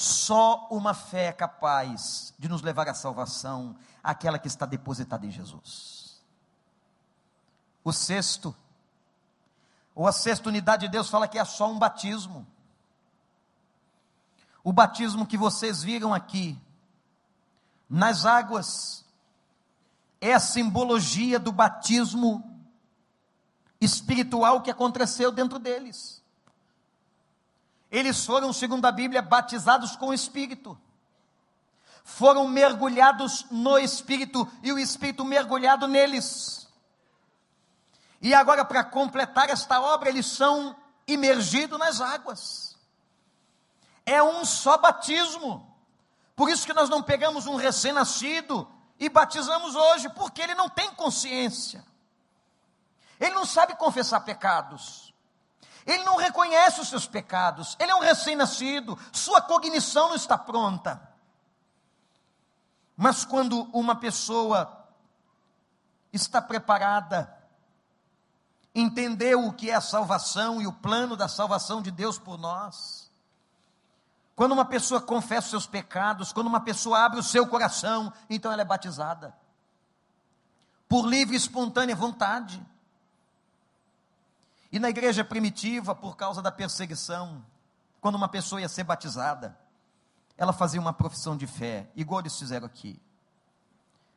só 0.00 0.68
uma 0.70 0.94
fé 0.94 1.24
é 1.24 1.32
capaz 1.32 2.32
de 2.38 2.48
nos 2.48 2.62
levar 2.62 2.88
à 2.88 2.94
salvação, 2.94 3.74
aquela 4.00 4.38
que 4.38 4.46
está 4.46 4.64
depositada 4.64 5.26
em 5.26 5.30
Jesus. 5.32 6.22
O 7.82 7.92
sexto, 7.92 8.54
ou 9.96 10.06
a 10.06 10.12
sexta 10.12 10.48
unidade 10.48 10.86
de 10.86 10.92
Deus 10.92 11.10
fala 11.10 11.26
que 11.26 11.36
é 11.36 11.44
só 11.44 11.68
um 11.68 11.80
batismo. 11.80 12.46
O 14.62 14.72
batismo 14.72 15.26
que 15.26 15.36
vocês 15.36 15.82
viram 15.82 16.14
aqui, 16.14 16.56
nas 17.90 18.24
águas, 18.24 19.04
é 20.20 20.32
a 20.32 20.38
simbologia 20.38 21.40
do 21.40 21.50
batismo 21.50 22.48
espiritual 23.80 24.62
que 24.62 24.70
aconteceu 24.70 25.32
dentro 25.32 25.58
deles. 25.58 26.17
Eles 27.90 28.24
foram, 28.24 28.52
segundo 28.52 28.84
a 28.86 28.92
Bíblia, 28.92 29.22
batizados 29.22 29.96
com 29.96 30.08
o 30.08 30.14
Espírito. 30.14 30.78
Foram 32.04 32.48
mergulhados 32.48 33.46
no 33.50 33.78
Espírito 33.78 34.50
e 34.62 34.72
o 34.72 34.78
Espírito 34.78 35.24
mergulhado 35.24 35.86
neles. 35.86 36.68
E 38.20 38.34
agora, 38.34 38.64
para 38.64 38.84
completar 38.84 39.50
esta 39.50 39.80
obra, 39.80 40.08
eles 40.08 40.26
são 40.26 40.76
imergidos 41.06 41.78
nas 41.78 42.00
águas 42.00 42.68
é 44.08 44.22
um 44.22 44.42
só 44.44 44.78
batismo. 44.78 45.76
Por 46.34 46.48
isso 46.48 46.64
que 46.64 46.72
nós 46.72 46.88
não 46.88 47.02
pegamos 47.02 47.46
um 47.46 47.56
recém-nascido 47.56 48.66
e 48.98 49.08
batizamos 49.08 49.76
hoje, 49.76 50.08
porque 50.10 50.40
ele 50.40 50.54
não 50.54 50.68
tem 50.68 50.90
consciência. 50.94 51.84
Ele 53.20 53.34
não 53.34 53.44
sabe 53.44 53.76
confessar 53.76 54.20
pecados. 54.20 55.07
Ele 55.88 56.04
não 56.04 56.16
reconhece 56.16 56.82
os 56.82 56.88
seus 56.88 57.06
pecados. 57.06 57.74
Ele 57.80 57.90
é 57.90 57.94
um 57.94 58.00
recém-nascido. 58.00 58.98
Sua 59.10 59.40
cognição 59.40 60.08
não 60.08 60.16
está 60.16 60.36
pronta. 60.36 61.00
Mas 62.94 63.24
quando 63.24 63.62
uma 63.72 63.96
pessoa 63.96 64.86
está 66.12 66.42
preparada, 66.42 67.34
entendeu 68.74 69.46
o 69.46 69.52
que 69.54 69.70
é 69.70 69.74
a 69.74 69.80
salvação 69.80 70.60
e 70.60 70.66
o 70.66 70.72
plano 70.74 71.16
da 71.16 71.26
salvação 71.26 71.80
de 71.80 71.90
Deus 71.90 72.18
por 72.18 72.36
nós, 72.36 73.10
quando 74.36 74.52
uma 74.52 74.66
pessoa 74.66 75.00
confessa 75.00 75.48
seus 75.48 75.66
pecados, 75.66 76.34
quando 76.34 76.48
uma 76.48 76.60
pessoa 76.60 77.02
abre 77.02 77.18
o 77.18 77.24
seu 77.24 77.46
coração, 77.46 78.12
então 78.28 78.52
ela 78.52 78.60
é 78.60 78.64
batizada. 78.64 79.34
Por 80.86 81.06
livre 81.06 81.34
e 81.34 81.38
espontânea 81.38 81.96
vontade. 81.96 82.64
E 84.70 84.78
na 84.78 84.90
igreja 84.90 85.24
primitiva, 85.24 85.94
por 85.94 86.16
causa 86.16 86.42
da 86.42 86.52
perseguição, 86.52 87.44
quando 88.00 88.16
uma 88.16 88.28
pessoa 88.28 88.60
ia 88.60 88.68
ser 88.68 88.84
batizada, 88.84 89.58
ela 90.36 90.52
fazia 90.52 90.80
uma 90.80 90.92
profissão 90.92 91.36
de 91.36 91.46
fé, 91.46 91.90
igual 91.96 92.20
eles 92.20 92.38
fizeram 92.38 92.66
aqui. 92.66 93.00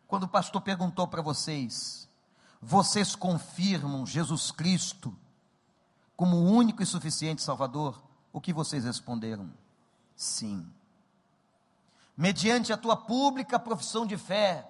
Quando 0.07 0.23
o 0.23 0.27
pastor 0.27 0.61
perguntou 0.61 1.07
para 1.07 1.21
vocês, 1.21 2.09
vocês 2.61 3.15
confirmam 3.15 4.05
Jesus 4.05 4.51
Cristo 4.51 5.17
como 6.15 6.37
o 6.37 6.51
único 6.51 6.83
e 6.83 6.85
suficiente 6.85 7.41
Salvador? 7.41 7.99
O 8.31 8.39
que 8.39 8.53
vocês 8.53 8.83
responderam? 8.83 9.51
Sim. 10.15 10.71
Mediante 12.15 12.71
a 12.71 12.77
tua 12.77 12.95
pública 12.95 13.57
profissão 13.57 14.05
de 14.05 14.17
fé, 14.17 14.69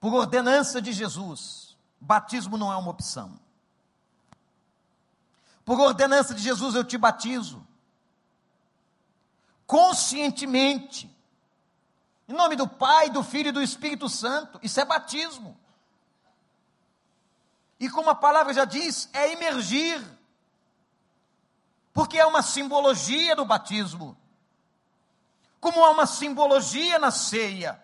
por 0.00 0.14
ordenança 0.14 0.80
de 0.80 0.92
Jesus, 0.92 1.76
batismo 2.00 2.56
não 2.56 2.72
é 2.72 2.76
uma 2.76 2.90
opção. 2.90 3.38
Por 5.64 5.80
ordenança 5.80 6.34
de 6.34 6.42
Jesus 6.42 6.74
eu 6.74 6.84
te 6.84 6.98
batizo. 6.98 7.66
Conscientemente. 9.66 11.10
Em 12.28 12.32
nome 12.32 12.56
do 12.56 12.68
Pai, 12.68 13.10
do 13.10 13.22
Filho 13.22 13.48
e 13.48 13.52
do 13.52 13.62
Espírito 13.62 14.08
Santo. 14.08 14.58
Isso 14.62 14.80
é 14.80 14.84
batismo. 14.84 15.58
E 17.80 17.88
como 17.90 18.10
a 18.10 18.14
palavra 18.14 18.52
já 18.52 18.64
diz, 18.64 19.08
é 19.12 19.32
imergir 19.32 20.02
porque 21.94 22.18
é 22.18 22.26
uma 22.26 22.42
simbologia 22.42 23.36
do 23.36 23.44
batismo, 23.44 24.16
como 25.60 25.84
há 25.84 25.90
uma 25.90 26.06
simbologia 26.06 26.98
na 26.98 27.12
ceia. 27.12 27.80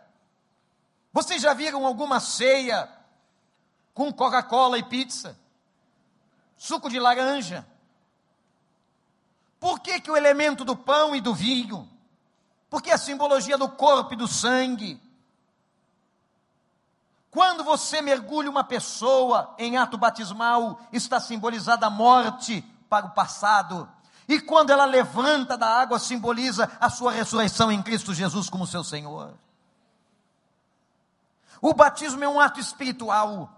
Vocês 1.13 1.41
já 1.41 1.55
viram 1.55 1.87
alguma 1.87 2.19
ceia 2.19 2.91
com 3.95 4.13
Coca-Cola 4.13 4.77
e 4.79 4.83
pizza? 4.83 5.39
Suco 6.57 6.91
de 6.91 6.99
laranja? 6.99 7.65
Por 9.61 9.79
que, 9.79 10.01
que 10.01 10.11
o 10.11 10.17
elemento 10.17 10.65
do 10.65 10.75
pão 10.75 11.15
e 11.15 11.21
do 11.21 11.33
vinho? 11.35 11.89
Porque 12.69 12.91
a 12.91 12.99
simbologia 12.99 13.57
do 13.57 13.69
corpo 13.69 14.15
e 14.15 14.17
do 14.17 14.27
sangue. 14.27 15.01
Quando 17.31 17.63
você 17.63 18.03
mergulha 18.03 18.51
uma 18.51 18.65
pessoa 18.65 19.55
em 19.59 19.77
ato 19.77 19.97
batismal, 19.97 20.81
está 20.93 21.21
simbolizada 21.21 21.87
a 21.87 21.91
morte 21.91 22.63
para 22.89 23.07
o 23.07 23.11
passado 23.11 23.89
e 24.31 24.39
quando 24.41 24.71
ela 24.71 24.85
levanta 24.85 25.59
da 25.59 25.67
água, 25.67 25.99
simboliza 25.99 26.71
a 26.79 26.89
sua 26.89 27.11
ressurreição 27.11 27.73
em 27.73 27.83
Cristo 27.83 28.15
Jesus 28.15 28.49
como 28.49 28.65
seu 28.65 28.85
Senhor. 28.85 29.35
O 31.61 31.75
batismo 31.75 32.23
é 32.23 32.29
um 32.29 32.39
ato 32.39 32.61
espiritual. 32.61 33.51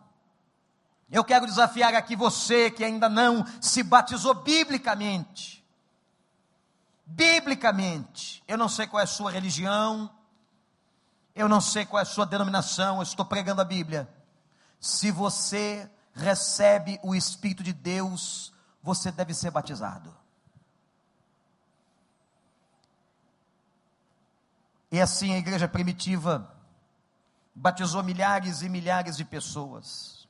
Eu 1.10 1.22
quero 1.24 1.44
desafiar 1.44 1.94
aqui 1.94 2.16
você 2.16 2.70
que 2.70 2.82
ainda 2.82 3.06
não 3.06 3.44
se 3.60 3.82
batizou 3.82 4.32
biblicamente. 4.32 5.61
Biblicamente. 7.04 8.42
Eu 8.46 8.56
não 8.56 8.68
sei 8.68 8.86
qual 8.86 9.00
é 9.00 9.04
a 9.04 9.06
sua 9.06 9.30
religião, 9.30 10.10
eu 11.34 11.48
não 11.48 11.60
sei 11.60 11.84
qual 11.86 11.98
é 11.98 12.02
a 12.02 12.06
sua 12.06 12.26
denominação, 12.26 12.96
eu 12.96 13.02
estou 13.02 13.24
pregando 13.24 13.60
a 13.60 13.64
Bíblia. 13.64 14.08
Se 14.80 15.10
você 15.10 15.90
recebe 16.14 16.98
o 17.02 17.14
Espírito 17.14 17.62
de 17.62 17.72
Deus, 17.72 18.52
você 18.82 19.10
deve 19.10 19.32
ser 19.32 19.50
batizado. 19.50 20.14
E 24.90 25.00
assim 25.00 25.32
a 25.32 25.38
igreja 25.38 25.66
primitiva 25.66 26.54
batizou 27.54 28.02
milhares 28.02 28.60
e 28.60 28.68
milhares 28.68 29.16
de 29.16 29.24
pessoas. 29.24 30.28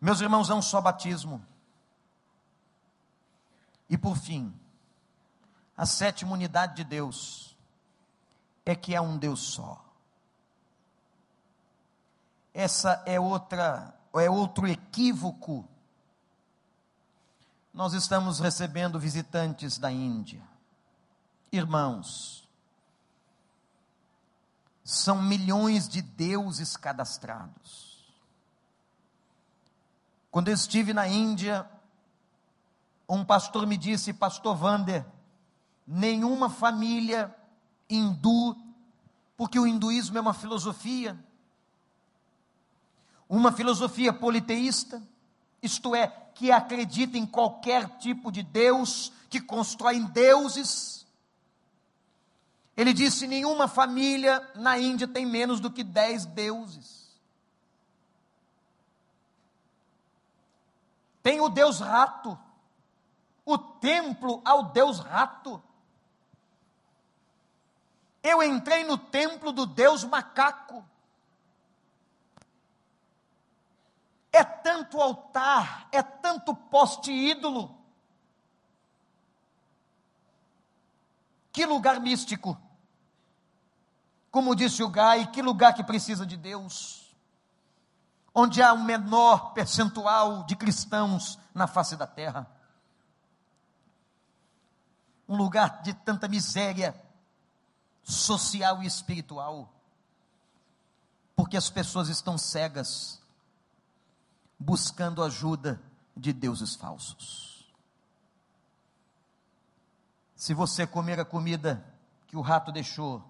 Meus 0.00 0.20
irmãos, 0.20 0.50
é 0.50 0.54
um 0.54 0.62
só 0.62 0.80
batismo. 0.80 1.44
E 3.88 3.96
por 3.96 4.16
fim, 4.16 4.52
a 5.82 5.86
sétima 5.86 6.34
unidade 6.34 6.76
de 6.76 6.84
Deus 6.84 7.56
é 8.64 8.72
que 8.72 8.94
é 8.94 9.00
um 9.00 9.18
Deus 9.18 9.40
só. 9.40 9.84
Essa 12.54 13.02
é 13.04 13.18
outra, 13.18 13.92
é 14.14 14.30
outro 14.30 14.68
equívoco. 14.68 15.68
Nós 17.74 17.94
estamos 17.94 18.38
recebendo 18.38 18.96
visitantes 18.96 19.76
da 19.76 19.90
Índia. 19.90 20.40
Irmãos, 21.50 22.48
são 24.84 25.20
milhões 25.20 25.88
de 25.88 26.00
deuses 26.00 26.76
cadastrados. 26.76 28.06
Quando 30.30 30.46
eu 30.46 30.54
estive 30.54 30.94
na 30.94 31.08
Índia, 31.08 31.68
um 33.08 33.24
pastor 33.24 33.66
me 33.66 33.76
disse, 33.76 34.12
pastor 34.12 34.54
Vander, 34.54 35.04
nenhuma 35.86 36.48
família 36.48 37.34
hindu, 37.88 38.56
porque 39.36 39.58
o 39.58 39.66
hinduísmo 39.66 40.18
é 40.18 40.20
uma 40.20 40.34
filosofia, 40.34 41.18
uma 43.28 43.52
filosofia 43.52 44.12
politeísta, 44.12 45.02
isto 45.62 45.94
é, 45.94 46.06
que 46.34 46.50
acredita 46.50 47.16
em 47.16 47.26
qualquer 47.26 47.98
tipo 47.98 48.30
de 48.30 48.42
Deus, 48.42 49.12
que 49.28 49.40
constrói 49.40 50.00
deuses, 50.00 51.02
ele 52.76 52.92
disse: 52.92 53.26
nenhuma 53.26 53.68
família 53.68 54.50
na 54.54 54.78
Índia 54.78 55.06
tem 55.06 55.26
menos 55.26 55.60
do 55.60 55.70
que 55.70 55.84
dez 55.84 56.24
deuses. 56.24 57.02
Tem 61.22 61.40
o 61.40 61.48
Deus 61.48 61.78
rato, 61.78 62.36
o 63.44 63.56
templo 63.56 64.40
ao 64.44 64.64
Deus 64.64 64.98
rato. 64.98 65.62
Eu 68.22 68.42
entrei 68.42 68.84
no 68.84 68.96
templo 68.96 69.50
do 69.50 69.66
Deus 69.66 70.04
macaco. 70.04 70.84
É 74.30 74.44
tanto 74.44 75.00
altar, 75.00 75.88
é 75.90 76.02
tanto 76.02 76.54
poste 76.54 77.10
ídolo. 77.10 77.76
Que 81.52 81.66
lugar 81.66 82.00
místico. 82.00 82.56
Como 84.30 84.54
disse 84.54 84.82
o 84.82 84.88
Gai, 84.88 85.30
que 85.30 85.42
lugar 85.42 85.74
que 85.74 85.84
precisa 85.84 86.24
de 86.24 86.36
Deus? 86.36 87.14
Onde 88.34 88.62
há 88.62 88.72
um 88.72 88.82
menor 88.82 89.52
percentual 89.52 90.44
de 90.44 90.56
cristãos 90.56 91.38
na 91.52 91.66
face 91.66 91.96
da 91.96 92.06
terra. 92.06 92.50
Um 95.28 95.36
lugar 95.36 95.82
de 95.82 95.92
tanta 95.92 96.26
miséria 96.28 96.98
social 98.02 98.82
e 98.82 98.86
espiritual. 98.86 99.72
Porque 101.34 101.56
as 101.56 101.70
pessoas 101.70 102.08
estão 102.08 102.36
cegas, 102.36 103.20
buscando 104.58 105.22
ajuda 105.22 105.82
de 106.16 106.32
deuses 106.32 106.74
falsos. 106.74 107.72
Se 110.36 110.54
você 110.54 110.86
comer 110.86 111.20
a 111.20 111.24
comida 111.24 111.86
que 112.26 112.36
o 112.36 112.40
rato 112.40 112.72
deixou 112.72 113.24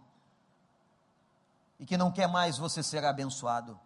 e 1.78 1.84
que 1.84 1.96
não 1.96 2.10
quer 2.10 2.26
mais, 2.26 2.56
você 2.56 2.82
será 2.82 3.10
abençoado. 3.10 3.78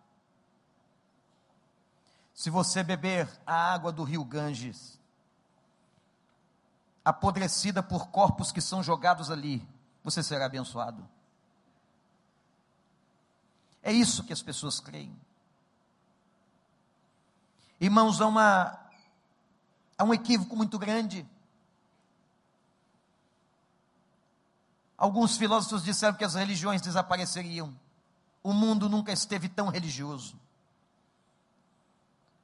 Se 2.35 2.51
você 2.51 2.83
beber 2.83 3.29
a 3.47 3.55
água 3.55 3.91
do 3.91 4.05
rio 4.05 4.25
Ganges, 4.25 5.01
apodrecida 7.05 7.83
por 7.83 8.09
corpos 8.09 8.53
que 8.53 8.61
são 8.61 8.83
jogados 8.83 9.31
ali, 9.31 9.67
você 10.07 10.23
será 10.23 10.47
abençoado. 10.47 11.07
É 13.83 13.93
isso 13.93 14.23
que 14.25 14.33
as 14.33 14.41
pessoas 14.41 14.79
creem. 14.79 15.15
Irmãos, 17.81 18.21
há, 18.21 18.27
uma, 18.27 18.79
há 19.99 20.05
um 20.05 20.15
equívoco 20.15 20.57
muito 20.57 20.79
grande 20.79 21.29
Alguns 24.97 25.37
filósofos 25.37 25.85
disseram 25.85 26.17
que 26.17 26.25
as 26.25 26.35
religiões 26.35 26.81
desapareceriam. 26.81 27.79
O 28.43 28.53
mundo 28.53 28.89
nunca 28.89 29.13
esteve 29.13 29.49
tão 29.49 29.69
religioso. 29.69 30.41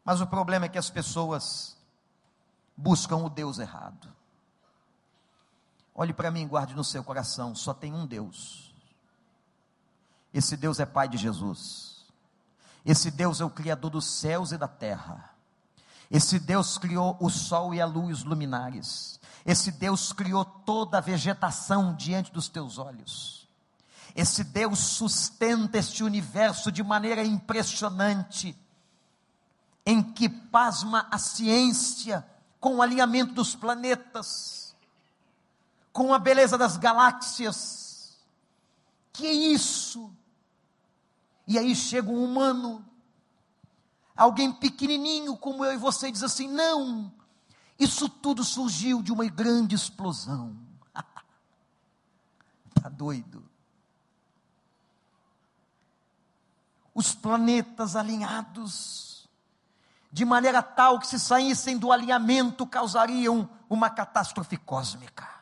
Mas 0.05 0.21
o 0.21 0.27
problema 0.27 0.67
é 0.67 0.69
que 0.69 0.79
as 0.79 0.91
pessoas 0.91 1.79
buscam 2.77 3.17
o 3.19 3.31
Deus 3.31 3.59
errado. 3.59 4.15
Olhe 5.95 6.13
para 6.13 6.31
mim, 6.31 6.47
guarde 6.49 6.75
no 6.75 6.85
seu 6.85 7.05
coração: 7.05 7.55
só 7.55 7.75
tem 7.75 7.93
um 7.93 8.07
Deus. 8.07 8.75
Esse 10.33 10.57
Deus 10.57 10.81
é 10.81 10.87
Pai 10.87 11.09
de 11.09 11.19
Jesus. 11.19 12.07
Esse 12.85 13.11
Deus 13.11 13.41
é 13.41 13.45
o 13.45 13.51
Criador 13.51 13.91
dos 13.91 14.07
céus 14.07 14.53
e 14.53 14.59
da 14.59 14.67
terra. 14.67 15.31
Esse 16.11 16.39
Deus 16.39 16.77
criou 16.77 17.17
o 17.21 17.31
sol 17.31 17.73
e 17.73 17.81
a 17.81 17.87
luz, 17.87 18.23
luminares. 18.23 19.21
Esse 19.47 19.73
Deus 19.73 20.13
criou 20.13 20.45
toda 20.45 20.99
a 20.99 21.01
vegetação 21.01 21.95
diante 21.95 22.33
dos 22.33 22.49
teus 22.49 22.79
olhos. 22.79 23.49
Esse 24.15 24.45
Deus 24.45 24.79
sustenta 24.79 25.79
este 25.79 26.05
universo 26.05 26.71
de 26.71 26.83
maneira 26.83 27.25
impressionante, 27.25 28.57
em 29.87 30.03
que 30.03 30.29
pasma 30.29 31.09
a 31.11 31.19
ciência 31.19 32.27
com 32.61 32.77
o 32.77 32.83
alinhamento 32.83 33.33
dos 33.33 33.57
planetas, 33.57 34.62
com 35.93 36.15
a 36.15 36.19
beleza 36.19 36.57
das 36.57 36.77
galáxias. 36.77 38.19
Que 39.13 39.27
é 39.27 39.33
isso? 39.33 40.11
E 41.47 41.59
aí 41.59 41.75
chega 41.75 42.11
um 42.11 42.25
humano, 42.25 42.85
alguém 44.17 44.53
pequenininho 44.53 45.37
como 45.37 45.65
eu 45.65 45.73
e 45.73 45.77
você, 45.77 46.11
diz 46.11 46.23
assim: 46.23 46.49
não, 46.49 47.13
isso 47.79 48.09
tudo 48.09 48.43
surgiu 48.43 49.03
de 49.03 49.13
uma 49.13 49.27
grande 49.27 49.75
explosão. 49.75 50.57
Está 52.77 52.89
doido? 52.91 53.45
Os 56.95 57.15
planetas 57.15 57.97
alinhados, 57.97 59.29
de 60.13 60.25
maneira 60.25 60.63
tal 60.63 60.99
que 60.99 61.07
se 61.07 61.19
saíssem 61.19 61.79
do 61.79 61.91
alinhamento 61.91 62.67
causariam 62.67 63.49
uma 63.69 63.89
catástrofe 63.91 64.59
cósmica. 64.59 65.42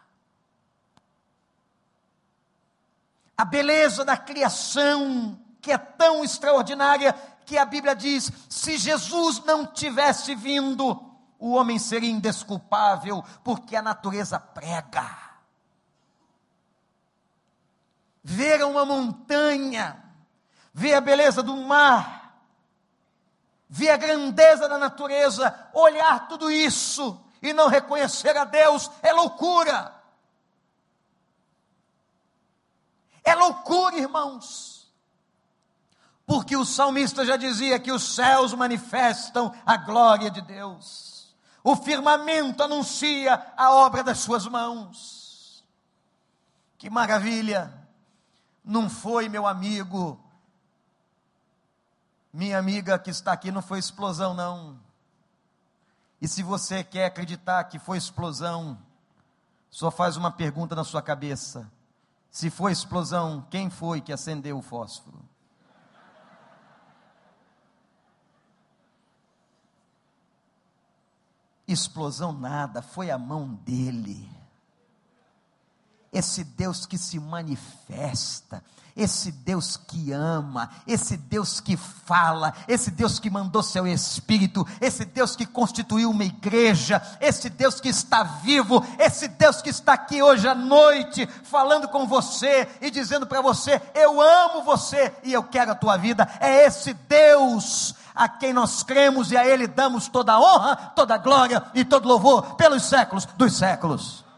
A 3.40 3.44
beleza 3.46 4.04
da 4.04 4.18
criação, 4.18 5.40
que 5.62 5.72
é 5.72 5.78
tão 5.78 6.22
extraordinária, 6.22 7.14
que 7.46 7.56
a 7.56 7.64
Bíblia 7.64 7.96
diz: 7.96 8.30
se 8.50 8.76
Jesus 8.76 9.42
não 9.44 9.64
tivesse 9.64 10.34
vindo, 10.34 11.10
o 11.38 11.52
homem 11.52 11.78
seria 11.78 12.10
indesculpável, 12.10 13.24
porque 13.42 13.74
a 13.74 13.80
natureza 13.80 14.38
prega. 14.38 15.08
Ver 18.22 18.62
uma 18.62 18.84
montanha, 18.84 20.04
ver 20.74 20.92
a 20.92 21.00
beleza 21.00 21.42
do 21.42 21.56
mar, 21.56 22.44
ver 23.70 23.88
a 23.88 23.96
grandeza 23.96 24.68
da 24.68 24.76
natureza, 24.76 25.70
olhar 25.72 26.28
tudo 26.28 26.50
isso 26.50 27.18
e 27.40 27.54
não 27.54 27.68
reconhecer 27.68 28.36
a 28.36 28.44
Deus 28.44 28.90
é 29.00 29.14
loucura. 29.14 29.98
É 33.24 33.34
loucura, 33.34 33.96
irmãos. 33.98 34.88
Porque 36.26 36.56
o 36.56 36.64
salmista 36.64 37.24
já 37.26 37.36
dizia 37.36 37.78
que 37.78 37.90
os 37.90 38.14
céus 38.14 38.54
manifestam 38.54 39.52
a 39.66 39.76
glória 39.76 40.30
de 40.30 40.40
Deus. 40.40 41.34
O 41.62 41.76
firmamento 41.76 42.62
anuncia 42.62 43.52
a 43.56 43.72
obra 43.72 44.02
das 44.02 44.18
suas 44.18 44.46
mãos. 44.46 45.64
Que 46.78 46.88
maravilha! 46.88 47.76
Não 48.64 48.88
foi, 48.88 49.28
meu 49.28 49.46
amigo, 49.46 50.18
Minha 52.32 52.58
amiga 52.58 52.98
que 52.98 53.10
está 53.10 53.32
aqui 53.32 53.50
não 53.50 53.60
foi 53.60 53.80
explosão, 53.80 54.32
não. 54.32 54.78
E 56.20 56.28
se 56.28 56.42
você 56.42 56.84
quer 56.84 57.06
acreditar 57.06 57.64
que 57.64 57.78
foi 57.78 57.98
explosão, 57.98 58.78
só 59.68 59.90
faz 59.90 60.16
uma 60.16 60.30
pergunta 60.30 60.76
na 60.76 60.84
sua 60.84 61.02
cabeça: 61.02 61.68
se 62.30 62.48
foi 62.50 62.72
explosão, 62.72 63.46
quem 63.50 63.68
foi 63.68 64.00
que 64.00 64.12
acendeu 64.12 64.58
o 64.58 64.62
fósforo? 64.62 65.18
Explosão 71.66 72.32
nada, 72.32 72.82
foi 72.82 73.10
a 73.10 73.18
mão 73.18 73.54
dele 73.54 74.39
esse 76.12 76.42
Deus 76.42 76.86
que 76.86 76.98
se 76.98 77.20
manifesta, 77.20 78.62
esse 78.96 79.30
Deus 79.30 79.76
que 79.76 80.12
ama, 80.12 80.68
esse 80.86 81.16
Deus 81.16 81.60
que 81.60 81.76
fala, 81.76 82.52
esse 82.66 82.90
Deus 82.90 83.20
que 83.20 83.30
mandou 83.30 83.62
seu 83.62 83.86
Espírito, 83.86 84.66
esse 84.80 85.04
Deus 85.04 85.36
que 85.36 85.46
constituiu 85.46 86.10
uma 86.10 86.24
igreja, 86.24 87.00
esse 87.20 87.48
Deus 87.48 87.80
que 87.80 87.88
está 87.88 88.24
vivo, 88.24 88.84
esse 88.98 89.28
Deus 89.28 89.62
que 89.62 89.70
está 89.70 89.92
aqui 89.92 90.20
hoje 90.20 90.48
à 90.48 90.54
noite, 90.54 91.26
falando 91.44 91.88
com 91.88 92.06
você 92.06 92.68
e 92.80 92.90
dizendo 92.90 93.26
para 93.26 93.40
você: 93.40 93.80
Eu 93.94 94.20
amo 94.20 94.64
você 94.64 95.14
e 95.22 95.32
eu 95.32 95.44
quero 95.44 95.70
a 95.70 95.76
tua 95.76 95.96
vida. 95.96 96.28
É 96.40 96.66
esse 96.66 96.92
Deus 96.92 97.94
a 98.14 98.28
quem 98.28 98.52
nós 98.52 98.82
cremos 98.82 99.30
e 99.30 99.36
a 99.36 99.46
Ele 99.46 99.68
damos 99.68 100.08
toda 100.08 100.32
a 100.32 100.40
honra, 100.40 100.76
toda 100.96 101.14
a 101.14 101.18
glória 101.18 101.62
e 101.72 101.84
todo 101.84 102.08
louvor 102.08 102.56
pelos 102.56 102.82
séculos 102.82 103.24
dos 103.24 103.56
séculos. 103.56 104.28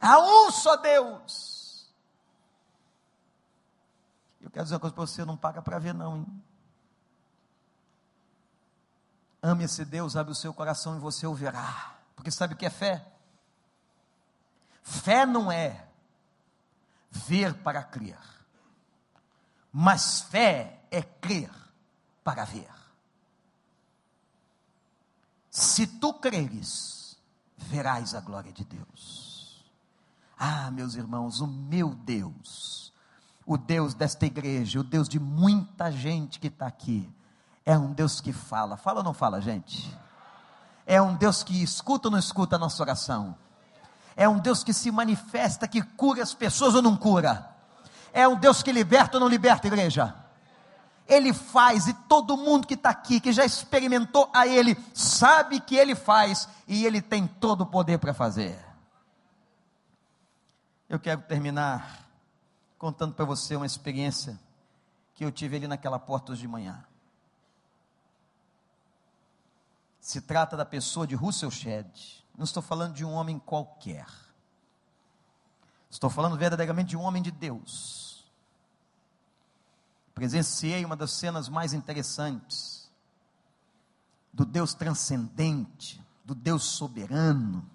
Há 0.00 0.18
um 0.18 0.50
só 0.50 0.76
Deus. 0.76 1.88
Eu 4.40 4.50
quero 4.50 4.64
dizer 4.64 4.74
uma 4.74 4.80
coisa 4.80 4.94
para 4.94 5.06
você: 5.06 5.24
não 5.24 5.36
paga 5.36 5.60
para 5.60 5.78
ver, 5.78 5.94
não. 5.94 6.18
Hein? 6.18 6.44
Ame 9.42 9.64
esse 9.64 9.84
Deus, 9.84 10.16
abre 10.16 10.32
o 10.32 10.36
seu 10.36 10.52
coração 10.52 10.96
e 10.96 11.00
você 11.00 11.26
o 11.26 11.34
verá. 11.34 11.96
Porque 12.16 12.30
sabe 12.30 12.54
o 12.54 12.56
que 12.56 12.66
é 12.66 12.70
fé? 12.70 13.06
Fé 14.82 15.26
não 15.26 15.52
é 15.52 15.86
ver 17.10 17.54
para 17.62 17.82
crer, 17.82 18.18
mas 19.72 20.20
fé 20.22 20.80
é 20.90 21.02
crer 21.02 21.50
para 22.24 22.44
ver. 22.44 22.70
Se 25.50 25.86
tu 25.86 26.14
creres, 26.14 27.18
verás 27.56 28.14
a 28.14 28.20
glória 28.20 28.52
de 28.52 28.64
Deus. 28.64 29.27
Ah, 30.38 30.70
meus 30.70 30.94
irmãos, 30.94 31.40
o 31.40 31.46
meu 31.48 31.90
Deus, 31.90 32.92
o 33.44 33.56
Deus 33.56 33.92
desta 33.92 34.24
igreja, 34.24 34.78
o 34.78 34.84
Deus 34.84 35.08
de 35.08 35.18
muita 35.18 35.90
gente 35.90 36.38
que 36.38 36.46
está 36.46 36.66
aqui, 36.66 37.10
é 37.66 37.76
um 37.76 37.92
Deus 37.92 38.20
que 38.20 38.32
fala. 38.32 38.76
Fala 38.76 38.98
ou 38.98 39.04
não 39.04 39.12
fala, 39.12 39.40
gente? 39.40 39.92
É 40.86 41.02
um 41.02 41.16
Deus 41.16 41.42
que 41.42 41.60
escuta 41.62 42.08
ou 42.08 42.12
não 42.12 42.18
escuta 42.18 42.56
a 42.56 42.58
nossa 42.58 42.82
oração? 42.82 43.36
É 44.16 44.28
um 44.28 44.38
Deus 44.38 44.62
que 44.62 44.72
se 44.72 44.90
manifesta, 44.90 45.66
que 45.66 45.82
cura 45.82 46.22
as 46.22 46.34
pessoas 46.34 46.74
ou 46.74 46.82
não 46.82 46.96
cura? 46.96 47.50
É 48.12 48.26
um 48.26 48.36
Deus 48.36 48.62
que 48.62 48.72
liberta 48.72 49.16
ou 49.16 49.20
não 49.20 49.28
liberta, 49.28 49.66
igreja? 49.66 50.14
Ele 51.06 51.32
faz 51.32 51.88
e 51.88 51.94
todo 51.94 52.36
mundo 52.36 52.66
que 52.66 52.74
está 52.74 52.90
aqui, 52.90 53.18
que 53.18 53.32
já 53.32 53.44
experimentou 53.44 54.30
a 54.32 54.46
Ele, 54.46 54.76
sabe 54.94 55.58
que 55.58 55.74
Ele 55.74 55.94
faz 55.94 56.48
e 56.66 56.84
Ele 56.84 57.00
tem 57.00 57.26
todo 57.26 57.62
o 57.62 57.66
poder 57.66 57.98
para 57.98 58.14
fazer. 58.14 58.67
Eu 60.88 60.98
quero 60.98 61.20
terminar 61.20 62.08
contando 62.78 63.12
para 63.12 63.26
você 63.26 63.54
uma 63.54 63.66
experiência 63.66 64.40
que 65.14 65.22
eu 65.22 65.30
tive 65.30 65.56
ali 65.56 65.68
naquela 65.68 65.98
porta 65.98 66.32
hoje 66.32 66.40
de 66.40 66.48
manhã. 66.48 66.82
Se 70.00 70.22
trata 70.22 70.56
da 70.56 70.64
pessoa 70.64 71.06
de 71.06 71.14
Russell 71.14 71.50
Shedd. 71.50 72.24
Não 72.34 72.44
estou 72.44 72.62
falando 72.62 72.94
de 72.94 73.04
um 73.04 73.12
homem 73.12 73.38
qualquer. 73.38 74.06
Estou 75.90 76.08
falando 76.08 76.38
verdadeiramente 76.38 76.90
de 76.90 76.96
um 76.96 77.02
homem 77.02 77.22
de 77.22 77.30
Deus. 77.30 78.24
Presenciei 80.14 80.84
uma 80.86 80.96
das 80.96 81.12
cenas 81.12 81.50
mais 81.50 81.74
interessantes 81.74 82.90
do 84.32 84.46
Deus 84.46 84.72
transcendente, 84.72 86.02
do 86.24 86.34
Deus 86.34 86.64
soberano 86.64 87.68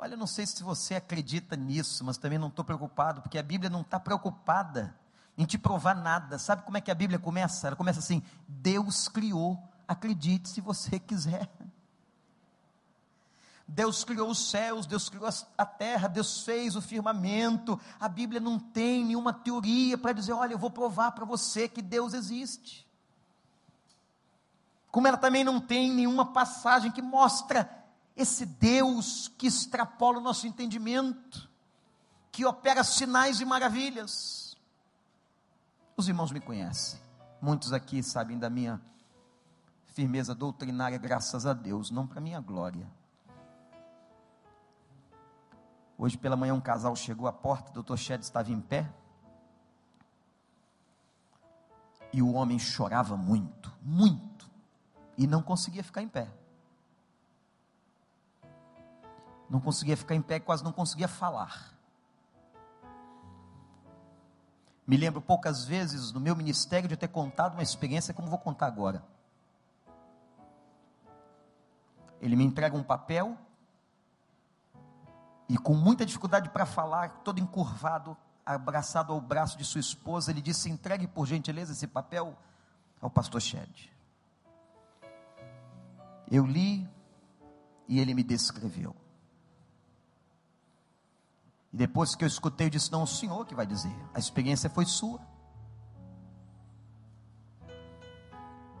Olha, 0.00 0.14
eu 0.14 0.18
não 0.18 0.28
sei 0.28 0.46
se 0.46 0.62
você 0.62 0.94
acredita 0.94 1.56
nisso, 1.56 2.04
mas 2.04 2.16
também 2.16 2.38
não 2.38 2.46
estou 2.46 2.64
preocupado, 2.64 3.20
porque 3.20 3.36
a 3.36 3.42
Bíblia 3.42 3.68
não 3.68 3.80
está 3.80 3.98
preocupada 3.98 4.96
em 5.36 5.44
te 5.44 5.58
provar 5.58 5.96
nada. 5.96 6.38
Sabe 6.38 6.62
como 6.62 6.76
é 6.76 6.80
que 6.80 6.90
a 6.90 6.94
Bíblia 6.94 7.18
começa? 7.18 7.66
Ela 7.66 7.74
começa 7.74 7.98
assim: 7.98 8.22
Deus 8.46 9.08
criou, 9.08 9.60
acredite 9.88 10.48
se 10.48 10.60
você 10.60 11.00
quiser. 11.00 11.50
Deus 13.66 14.04
criou 14.04 14.30
os 14.30 14.48
céus, 14.50 14.86
Deus 14.86 15.08
criou 15.08 15.28
a 15.58 15.66
terra, 15.66 16.08
Deus 16.08 16.42
fez 16.42 16.76
o 16.76 16.80
firmamento. 16.80 17.78
A 17.98 18.08
Bíblia 18.08 18.40
não 18.40 18.58
tem 18.58 19.04
nenhuma 19.04 19.32
teoria 19.32 19.98
para 19.98 20.12
dizer, 20.12 20.32
olha, 20.32 20.54
eu 20.54 20.58
vou 20.58 20.70
provar 20.70 21.10
para 21.10 21.26
você 21.26 21.68
que 21.68 21.82
Deus 21.82 22.14
existe. 22.14 22.88
Como 24.90 25.06
ela 25.06 25.18
também 25.18 25.44
não 25.44 25.60
tem 25.60 25.92
nenhuma 25.92 26.32
passagem 26.32 26.90
que 26.90 27.02
mostra 27.02 27.77
esse 28.18 28.44
Deus 28.44 29.28
que 29.38 29.46
extrapola 29.46 30.18
o 30.18 30.20
nosso 30.20 30.44
entendimento, 30.46 31.48
que 32.32 32.44
opera 32.44 32.82
sinais 32.82 33.40
e 33.40 33.44
maravilhas. 33.44 34.56
Os 35.96 36.08
irmãos 36.08 36.32
me 36.32 36.40
conhecem, 36.40 37.00
muitos 37.40 37.72
aqui 37.72 38.02
sabem 38.02 38.36
da 38.36 38.50
minha 38.50 38.82
firmeza 39.86 40.34
doutrinária, 40.34 40.98
graças 40.98 41.46
a 41.46 41.52
Deus, 41.52 41.92
não 41.92 42.08
para 42.08 42.20
minha 42.20 42.40
glória. 42.40 42.90
Hoje 45.96 46.18
pela 46.18 46.36
manhã 46.36 46.54
um 46.54 46.60
casal 46.60 46.94
chegou 46.96 47.28
à 47.28 47.32
porta, 47.32 47.70
o 47.70 47.74
doutor 47.74 47.96
Shed 47.96 48.22
estava 48.22 48.50
em 48.50 48.60
pé. 48.60 48.92
E 52.12 52.20
o 52.20 52.32
homem 52.32 52.58
chorava 52.58 53.16
muito, 53.16 53.72
muito, 53.82 54.50
e 55.16 55.26
não 55.26 55.42
conseguia 55.42 55.84
ficar 55.84 56.02
em 56.02 56.08
pé. 56.08 56.28
Não 59.48 59.60
conseguia 59.60 59.96
ficar 59.96 60.14
em 60.14 60.22
pé, 60.22 60.38
quase 60.38 60.62
não 60.62 60.72
conseguia 60.72 61.08
falar. 61.08 61.72
Me 64.86 64.96
lembro 64.96 65.20
poucas 65.20 65.64
vezes 65.64 66.12
no 66.12 66.20
meu 66.20 66.34
ministério 66.34 66.88
de 66.88 66.96
ter 66.96 67.08
contado 67.08 67.54
uma 67.54 67.62
experiência 67.62 68.14
como 68.14 68.28
vou 68.28 68.38
contar 68.38 68.66
agora. 68.66 69.04
Ele 72.20 72.34
me 72.34 72.44
entrega 72.44 72.76
um 72.76 72.82
papel 72.82 73.36
e 75.48 75.56
com 75.56 75.74
muita 75.74 76.04
dificuldade 76.04 76.50
para 76.50 76.66
falar, 76.66 77.20
todo 77.22 77.38
encurvado, 77.38 78.16
abraçado 78.44 79.12
ao 79.12 79.20
braço 79.20 79.56
de 79.56 79.64
sua 79.64 79.80
esposa, 79.80 80.30
ele 80.30 80.40
disse: 80.40 80.70
"Entregue 80.70 81.06
por 81.06 81.26
gentileza 81.26 81.72
esse 81.72 81.86
papel 81.86 82.36
ao 83.00 83.10
pastor 83.10 83.40
Shed". 83.40 83.92
Eu 86.30 86.46
li 86.46 86.88
e 87.86 88.00
ele 88.00 88.14
me 88.14 88.22
descreveu. 88.22 88.94
E 91.72 91.76
depois 91.76 92.14
que 92.14 92.24
eu 92.24 92.28
escutei, 92.28 92.66
eu 92.66 92.70
disse: 92.70 92.90
Não, 92.90 93.02
o 93.02 93.06
senhor 93.06 93.44
que 93.46 93.54
vai 93.54 93.66
dizer, 93.66 93.94
a 94.14 94.18
experiência 94.18 94.70
foi 94.70 94.86
sua. 94.86 95.20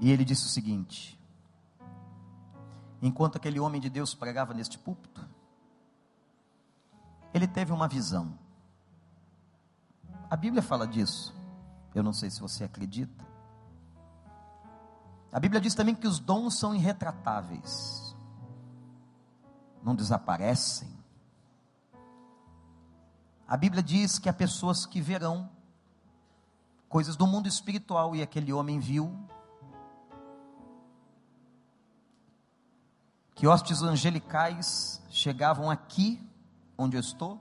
E 0.00 0.10
ele 0.10 0.24
disse 0.24 0.46
o 0.46 0.48
seguinte: 0.48 1.18
Enquanto 3.00 3.36
aquele 3.36 3.60
homem 3.60 3.80
de 3.80 3.90
Deus 3.90 4.14
pregava 4.14 4.54
neste 4.54 4.78
púlpito, 4.78 5.26
ele 7.32 7.46
teve 7.46 7.72
uma 7.72 7.88
visão. 7.88 8.38
A 10.30 10.36
Bíblia 10.36 10.62
fala 10.62 10.86
disso. 10.86 11.34
Eu 11.94 12.02
não 12.02 12.12
sei 12.12 12.30
se 12.30 12.40
você 12.40 12.64
acredita. 12.64 13.26
A 15.32 15.38
Bíblia 15.38 15.60
diz 15.60 15.74
também 15.74 15.94
que 15.94 16.06
os 16.06 16.18
dons 16.18 16.58
são 16.58 16.74
irretratáveis, 16.74 18.16
não 19.82 19.94
desaparecem, 19.94 20.97
a 23.48 23.56
Bíblia 23.56 23.82
diz 23.82 24.18
que 24.18 24.28
há 24.28 24.32
pessoas 24.32 24.84
que 24.84 25.00
verão 25.00 25.48
coisas 26.86 27.16
do 27.16 27.26
mundo 27.26 27.48
espiritual 27.48 28.14
e 28.14 28.20
aquele 28.20 28.52
homem 28.52 28.78
viu 28.78 29.18
que 33.34 33.46
hostes 33.46 33.82
angelicais 33.82 35.02
chegavam 35.08 35.70
aqui 35.70 36.22
onde 36.76 36.96
eu 36.96 37.00
estou, 37.00 37.40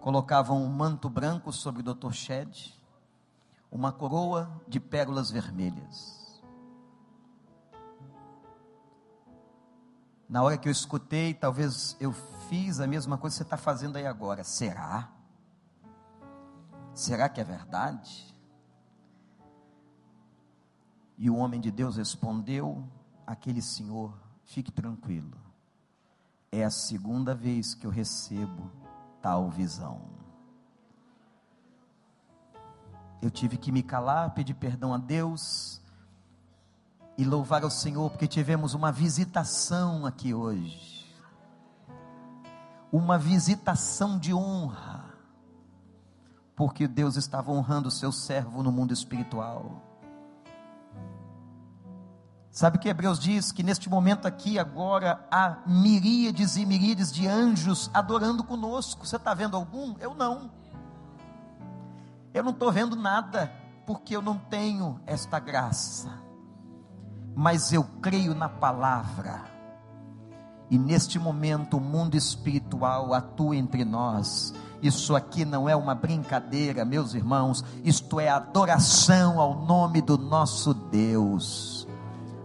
colocavam 0.00 0.62
um 0.62 0.68
manto 0.68 1.10
branco 1.10 1.52
sobre 1.52 1.82
o 1.82 1.94
Dr. 1.94 2.12
Shed, 2.12 2.74
uma 3.70 3.92
coroa 3.92 4.50
de 4.66 4.80
pérolas 4.80 5.30
vermelhas. 5.30 6.19
Na 10.30 10.44
hora 10.44 10.56
que 10.56 10.68
eu 10.68 10.72
escutei, 10.72 11.34
talvez 11.34 11.96
eu 11.98 12.12
fiz 12.48 12.78
a 12.78 12.86
mesma 12.86 13.18
coisa 13.18 13.34
que 13.34 13.38
você 13.38 13.42
está 13.42 13.56
fazendo 13.56 13.96
aí 13.96 14.06
agora. 14.06 14.44
Será? 14.44 15.10
Será 16.94 17.28
que 17.28 17.40
é 17.40 17.44
verdade? 17.44 18.32
E 21.18 21.28
o 21.28 21.34
homem 21.34 21.60
de 21.60 21.72
Deus 21.72 21.96
respondeu: 21.96 22.88
aquele 23.26 23.60
senhor, 23.60 24.16
fique 24.44 24.70
tranquilo, 24.70 25.36
é 26.52 26.62
a 26.62 26.70
segunda 26.70 27.34
vez 27.34 27.74
que 27.74 27.84
eu 27.84 27.90
recebo 27.90 28.70
tal 29.20 29.50
visão. 29.50 30.00
Eu 33.20 33.32
tive 33.32 33.56
que 33.56 33.72
me 33.72 33.82
calar, 33.82 34.32
pedir 34.32 34.54
perdão 34.54 34.94
a 34.94 34.96
Deus 34.96 35.82
e 37.20 37.24
louvar 37.24 37.62
ao 37.64 37.70
Senhor, 37.70 38.08
porque 38.08 38.26
tivemos 38.26 38.72
uma 38.72 38.90
visitação 38.90 40.06
aqui 40.06 40.32
hoje. 40.32 41.06
Uma 42.90 43.18
visitação 43.18 44.18
de 44.18 44.32
honra, 44.32 45.04
porque 46.56 46.88
Deus 46.88 47.16
estava 47.16 47.52
honrando 47.52 47.88
o 47.88 47.90
seu 47.90 48.10
servo 48.10 48.62
no 48.62 48.72
mundo 48.72 48.94
espiritual. 48.94 49.82
Sabe 52.50 52.78
que 52.78 52.88
Hebreus 52.88 53.18
diz 53.18 53.52
que 53.52 53.62
neste 53.62 53.90
momento 53.90 54.26
aqui, 54.26 54.58
agora, 54.58 55.22
há 55.30 55.58
miríades 55.66 56.56
e 56.56 56.64
miríades 56.64 57.12
de 57.12 57.28
anjos 57.28 57.90
adorando 57.92 58.42
conosco. 58.42 59.06
Você 59.06 59.16
está 59.16 59.34
vendo 59.34 59.58
algum? 59.58 59.94
Eu 59.98 60.14
não. 60.14 60.50
Eu 62.32 62.42
não 62.42 62.52
estou 62.52 62.72
vendo 62.72 62.96
nada, 62.96 63.52
porque 63.86 64.16
eu 64.16 64.22
não 64.22 64.38
tenho 64.38 64.98
esta 65.04 65.38
graça. 65.38 66.29
Mas 67.40 67.72
eu 67.72 67.82
creio 68.02 68.34
na 68.34 68.50
palavra. 68.50 69.40
E 70.70 70.76
neste 70.76 71.18
momento 71.18 71.78
o 71.78 71.80
mundo 71.80 72.14
espiritual 72.14 73.14
atua 73.14 73.56
entre 73.56 73.82
nós. 73.82 74.52
Isso 74.82 75.16
aqui 75.16 75.46
não 75.46 75.66
é 75.66 75.74
uma 75.74 75.94
brincadeira, 75.94 76.84
meus 76.84 77.14
irmãos. 77.14 77.64
Isto 77.82 78.20
é 78.20 78.28
adoração 78.28 79.40
ao 79.40 79.54
nome 79.64 80.02
do 80.02 80.18
nosso 80.18 80.74
Deus 80.74 81.88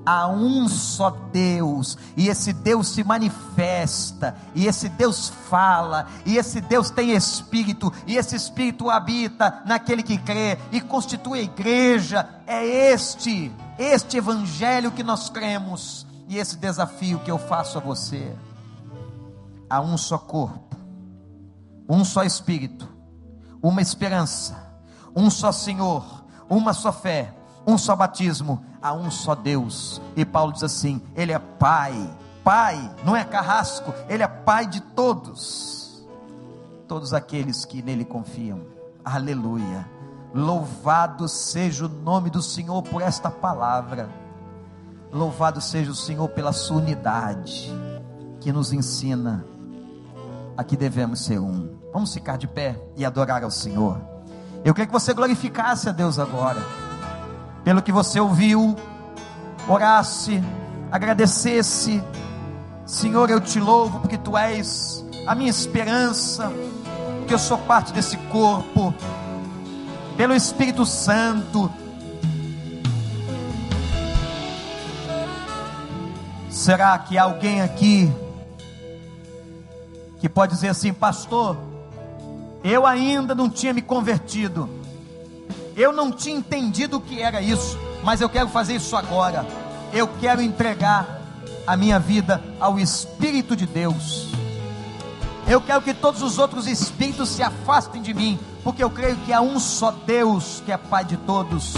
há 0.06 0.28
um 0.28 0.68
só 0.68 1.10
Deus, 1.10 1.98
e 2.16 2.28
esse 2.28 2.54
Deus 2.54 2.90
se 2.90 3.04
manifesta, 3.04 4.36
e 4.54 4.68
esse 4.68 4.88
Deus 4.88 5.30
fala, 5.50 6.06
e 6.26 6.38
esse 6.38 6.62
Deus 6.62 6.92
tem 6.92 7.12
espírito, 7.12 7.92
e 8.06 8.16
esse 8.16 8.36
espírito 8.36 8.90
habita 8.90 9.64
naquele 9.66 10.04
que 10.04 10.18
crê 10.18 10.60
e 10.72 10.80
constitui 10.80 11.40
a 11.40 11.44
igreja. 11.44 12.30
É 12.46 12.64
este, 12.94 13.52
este 13.78 14.18
evangelho 14.18 14.92
que 14.92 15.04
nós 15.04 15.30
cremos, 15.30 16.06
e 16.28 16.38
esse 16.38 16.58
desafio 16.58 17.20
que 17.20 17.30
eu 17.30 17.38
faço 17.38 17.78
a 17.78 17.82
você. 17.82 18.36
Há 19.70 19.82
um 19.82 19.98
só 19.98 20.18
corpo, 20.18 20.76
um 21.88 22.04
só 22.04 22.24
espírito, 22.24 22.88
uma 23.62 23.82
esperança, 23.82 24.56
um 25.16 25.30
só 25.30 25.52
Senhor, 25.52 26.24
uma 26.50 26.74
só 26.74 26.92
fé 26.92 27.34
um 27.68 27.78
só 27.78 27.96
batismo, 27.96 28.64
há 28.82 28.94
um 28.94 29.10
só 29.10 29.34
Deus. 29.34 30.02
E 30.16 30.24
Paulo 30.24 30.54
diz 30.54 30.64
assim: 30.64 31.02
Ele 31.16 31.32
é 31.32 31.40
Pai, 31.40 31.94
Pai, 32.44 32.92
não 33.04 33.16
é 33.16 33.24
carrasco, 33.24 33.94
Ele 34.08 34.24
é 34.24 34.28
Pai 34.28 34.68
de 34.68 34.82
todos, 34.82 36.06
todos 36.88 37.14
aqueles 37.14 37.66
que 37.66 37.82
nele 37.82 38.06
confiam. 38.06 38.62
Aleluia. 39.04 39.95
Louvado 40.36 41.30
seja 41.30 41.86
o 41.86 41.88
nome 41.88 42.30
do 42.30 42.42
Senhor 42.42 42.84
por 42.84 43.02
esta 43.02 43.32
palavra. 43.32 44.10
Louvado 45.10 45.62
seja 45.62 45.90
o 45.90 45.96
Senhor 45.96 46.28
pela 46.28 46.52
sua 46.52 46.76
unidade, 46.76 47.72
que 48.42 48.52
nos 48.52 48.74
ensina 48.74 49.46
a 50.58 50.62
que 50.62 50.76
devemos 50.76 51.24
ser 51.24 51.40
um. 51.40 51.78
Vamos 51.94 52.14
ficar 52.14 52.38
de 52.38 52.50
pé 52.50 52.78
e 52.98 53.06
adorar 53.06 53.46
ao 53.46 53.50
Senhor. 53.50 53.98
Eu 54.66 54.74
queria 54.74 54.88
que 54.88 54.92
você 54.92 55.14
glorificasse 55.14 55.88
a 55.88 55.94
Deus 55.94 56.20
agora 56.20 56.62
pelo 57.64 57.82
que 57.82 57.94
você 57.94 58.20
ouviu, 58.20 58.76
orasse, 59.70 60.44
agradecesse. 60.92 62.04
Senhor, 62.86 63.30
eu 63.30 63.40
te 63.40 63.58
louvo 63.58 64.02
porque 64.02 64.18
tu 64.18 64.38
és 64.38 65.02
a 65.26 65.34
minha 65.34 65.50
esperança, 65.50 66.52
porque 67.20 67.34
eu 67.34 67.40
sou 67.40 67.58
parte 67.60 67.94
desse 67.94 68.18
corpo, 68.18 68.94
pelo 70.18 70.34
Espírito 70.34 70.86
Santo. 70.86 71.72
Será 76.50 76.98
que 76.98 77.18
alguém 77.18 77.62
aqui 77.62 78.12
que 80.20 80.30
pode 80.30 80.54
dizer 80.54 80.70
assim, 80.70 80.94
pastor, 80.94 81.58
eu 82.64 82.88
ainda 82.88 83.36
não 83.36 83.50
tinha 83.50 83.74
me 83.74 83.82
convertido, 83.82 84.70
eu 85.76 85.92
não 85.92 86.12
tinha 86.12 86.36
entendido 86.36 86.98
o 86.98 87.02
que 87.02 87.22
era 87.22 87.42
isso, 87.42 87.78
mas 88.04 88.22
eu 88.22 88.30
quero 88.30 88.48
fazer 88.50 88.76
isso 88.76 88.96
agora. 88.96 89.46
Eu 89.94 90.08
quero 90.20 90.42
entregar 90.42 91.22
a 91.68 91.76
minha 91.76 92.00
vida 92.00 92.42
ao 92.60 92.80
Espírito 92.80 93.56
de 93.56 93.66
Deus. 93.66 94.30
Eu 95.48 95.62
quero 95.62 95.82
que 95.82 95.94
todos 95.94 96.22
os 96.24 96.40
outros 96.40 96.66
espíritos 96.66 97.30
se 97.30 97.44
afastem 97.44 98.02
de 98.02 98.14
mim, 98.14 98.40
porque 98.66 98.84
eu 98.84 98.90
creio 98.90 99.16
que 99.18 99.32
há 99.32 99.40
um 99.40 99.60
só 99.60 99.92
Deus 99.92 100.64
que 100.66 100.72
é 100.72 100.78
Pai 100.78 101.06
de 101.06 101.16
todos. 101.18 101.76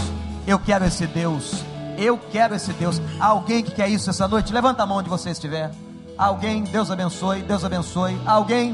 Eu 0.48 0.58
quero 0.58 0.86
esse 0.86 1.06
Deus. 1.06 1.62
Eu 1.98 2.18
quero 2.18 2.56
esse 2.56 2.72
Deus. 2.72 3.02
Alguém 3.20 3.62
que 3.62 3.72
quer 3.72 3.90
isso 3.90 4.10
essa 4.10 4.26
noite? 4.26 4.54
Levanta 4.54 4.84
a 4.84 4.86
mão 4.86 5.00
onde 5.00 5.10
você 5.10 5.32
estiver. 5.32 5.70
Alguém, 6.18 6.64
Deus 6.64 6.90
abençoe, 6.90 7.42
Deus 7.42 7.66
abençoe. 7.66 8.18
Alguém, 8.26 8.74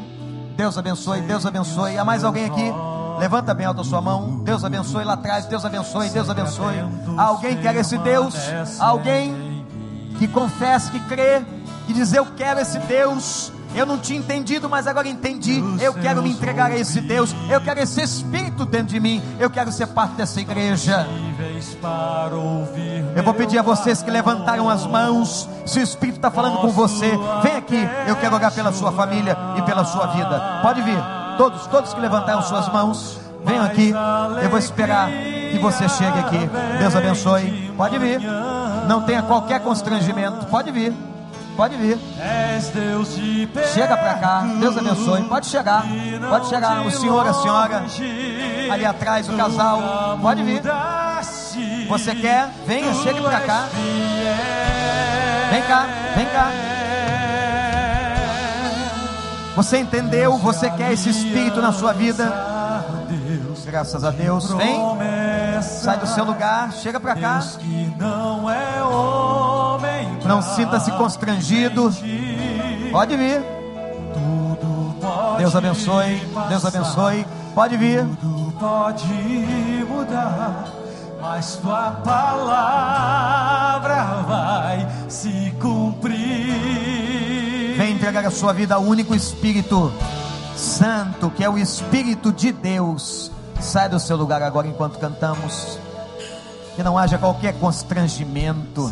Deus 0.55 0.77
abençoe, 0.77 1.21
Deus 1.21 1.43
abençoe. 1.43 1.97
Há 1.97 2.05
mais 2.05 2.23
alguém 2.23 2.45
aqui? 2.45 2.71
Levanta 3.17 3.51
bem 3.51 3.65
a 3.65 3.83
sua 3.83 3.99
mão. 3.99 4.43
Deus 4.43 4.63
abençoe 4.63 5.03
lá 5.03 5.13
atrás. 5.13 5.47
Deus 5.47 5.65
abençoe. 5.65 6.07
Deus 6.11 6.29
abençoe. 6.29 6.75
Alguém 7.17 7.57
quer 7.57 7.75
esse 7.77 7.97
Deus? 7.97 8.35
Alguém 8.79 9.65
que 10.19 10.27
confessa, 10.27 10.91
que 10.91 10.99
crê, 10.99 11.43
que 11.87 11.93
diz: 11.93 12.13
Eu 12.13 12.27
quero 12.37 12.59
esse 12.59 12.77
Deus. 12.77 13.51
Eu 13.75 13.85
não 13.85 13.97
tinha 13.97 14.19
entendido, 14.19 14.69
mas 14.69 14.87
agora 14.87 15.07
entendi. 15.07 15.63
Eu 15.79 15.93
quero 15.93 16.21
me 16.21 16.29
entregar 16.29 16.71
a 16.71 16.77
esse 16.77 17.01
Deus. 17.01 17.35
Eu 17.49 17.59
quero 17.61 17.79
esse 17.79 18.01
Espírito 18.01 18.65
dentro 18.65 18.87
de 18.87 18.99
mim. 18.99 19.21
Eu 19.39 19.49
quero 19.49 19.71
ser 19.71 19.87
parte 19.87 20.15
dessa 20.15 20.39
igreja. 20.39 21.07
Eu 23.15 23.23
vou 23.23 23.33
pedir 23.33 23.59
a 23.59 23.61
vocês 23.61 24.01
que 24.01 24.11
levantaram 24.11 24.69
as 24.69 24.85
mãos. 24.85 25.49
Se 25.65 25.79
o 25.79 25.83
Espírito 25.83 26.17
está 26.17 26.31
falando 26.31 26.59
com 26.59 26.69
você, 26.69 27.11
vem 27.41 27.55
aqui. 27.55 27.87
Eu 28.07 28.15
quero 28.15 28.35
orar 28.35 28.53
pela 28.53 28.71
sua 28.71 28.91
família 28.91 29.37
e 29.57 29.61
pela 29.63 29.85
sua 29.85 30.07
vida. 30.07 30.59
Pode 30.61 30.81
vir. 30.81 30.97
Todos, 31.37 31.65
todos 31.67 31.93
que 31.93 31.99
levantaram 31.99 32.41
suas 32.43 32.71
mãos, 32.71 33.19
venham 33.43 33.65
aqui. 33.65 33.91
Eu 34.41 34.49
vou 34.49 34.59
esperar 34.59 35.09
que 35.09 35.57
você 35.59 35.87
chegue 35.89 36.19
aqui. 36.19 36.49
Deus 36.79 36.95
abençoe. 36.95 37.71
Pode 37.75 37.97
vir. 37.97 38.19
Não 38.87 39.01
tenha 39.03 39.23
qualquer 39.23 39.61
constrangimento. 39.61 40.45
Pode 40.47 40.71
vir. 40.71 40.93
Pode 41.55 41.75
vir. 41.77 41.97
Chega 43.73 43.95
para 43.97 44.13
cá. 44.15 44.41
Deus 44.59 44.77
abençoe. 44.77 45.23
Pode 45.23 45.45
chegar. 45.47 45.85
Pode 46.29 46.49
chegar. 46.49 46.85
O 46.85 46.91
senhor, 46.91 47.27
a 47.27 47.33
senhora. 47.33 47.85
Ali 48.71 48.85
atrás, 48.85 49.29
o 49.29 49.33
casal. 49.33 50.17
Pode 50.21 50.43
vir. 50.43 50.61
Você 51.87 52.15
quer? 52.15 52.49
Venha, 52.65 52.93
chegue 52.95 53.21
para 53.21 53.39
cá. 53.41 53.67
Vem 55.51 55.61
cá, 55.61 55.85
vem 56.15 56.25
cá. 56.25 56.51
Você 59.55 59.77
entendeu? 59.77 60.35
Você 60.39 60.69
quer 60.71 60.93
esse 60.93 61.09
espírito 61.09 61.61
na 61.61 61.71
sua 61.71 61.93
vida? 61.93 62.33
Graças 63.65 64.03
a 64.03 64.09
Deus. 64.09 64.51
Vem. 64.53 64.81
Sai 65.61 65.97
do 65.97 66.07
seu 66.07 66.23
lugar, 66.23 66.71
chega 66.73 66.99
para 66.99 67.15
cá. 67.15 67.39
Não 70.25 70.41
sinta-se 70.41 70.91
constrangido. 70.91 71.93
Pode 72.91 73.17
vir. 73.17 73.41
Deus 75.37 75.55
abençoe. 75.55 76.21
Deus 76.49 76.65
abençoe. 76.65 77.25
Pode 77.53 77.77
vir. 77.77 78.05
Tudo 78.21 78.51
pode 78.59 79.05
mudar, 79.87 80.65
mas 81.21 81.55
tua 81.57 81.91
palavra 82.03 83.23
vai 84.27 84.87
se 85.09 85.53
cumprir 85.59 86.93
entregar 88.03 88.25
a 88.25 88.31
sua 88.31 88.51
vida 88.51 88.75
ao 88.75 88.81
único 88.81 89.15
Espírito 89.15 89.89
Santo, 90.57 91.29
que 91.29 91.41
é 91.41 91.49
o 91.49 91.57
Espírito 91.57 92.33
de 92.33 92.51
Deus. 92.51 93.31
Sai 93.61 93.87
do 93.87 93.97
seu 93.97 94.17
lugar 94.17 94.41
agora 94.41 94.67
enquanto 94.67 94.99
cantamos. 94.99 95.79
Que 96.75 96.83
não 96.83 96.97
haja 96.97 97.17
qualquer 97.17 97.53
constrangimento, 97.59 98.91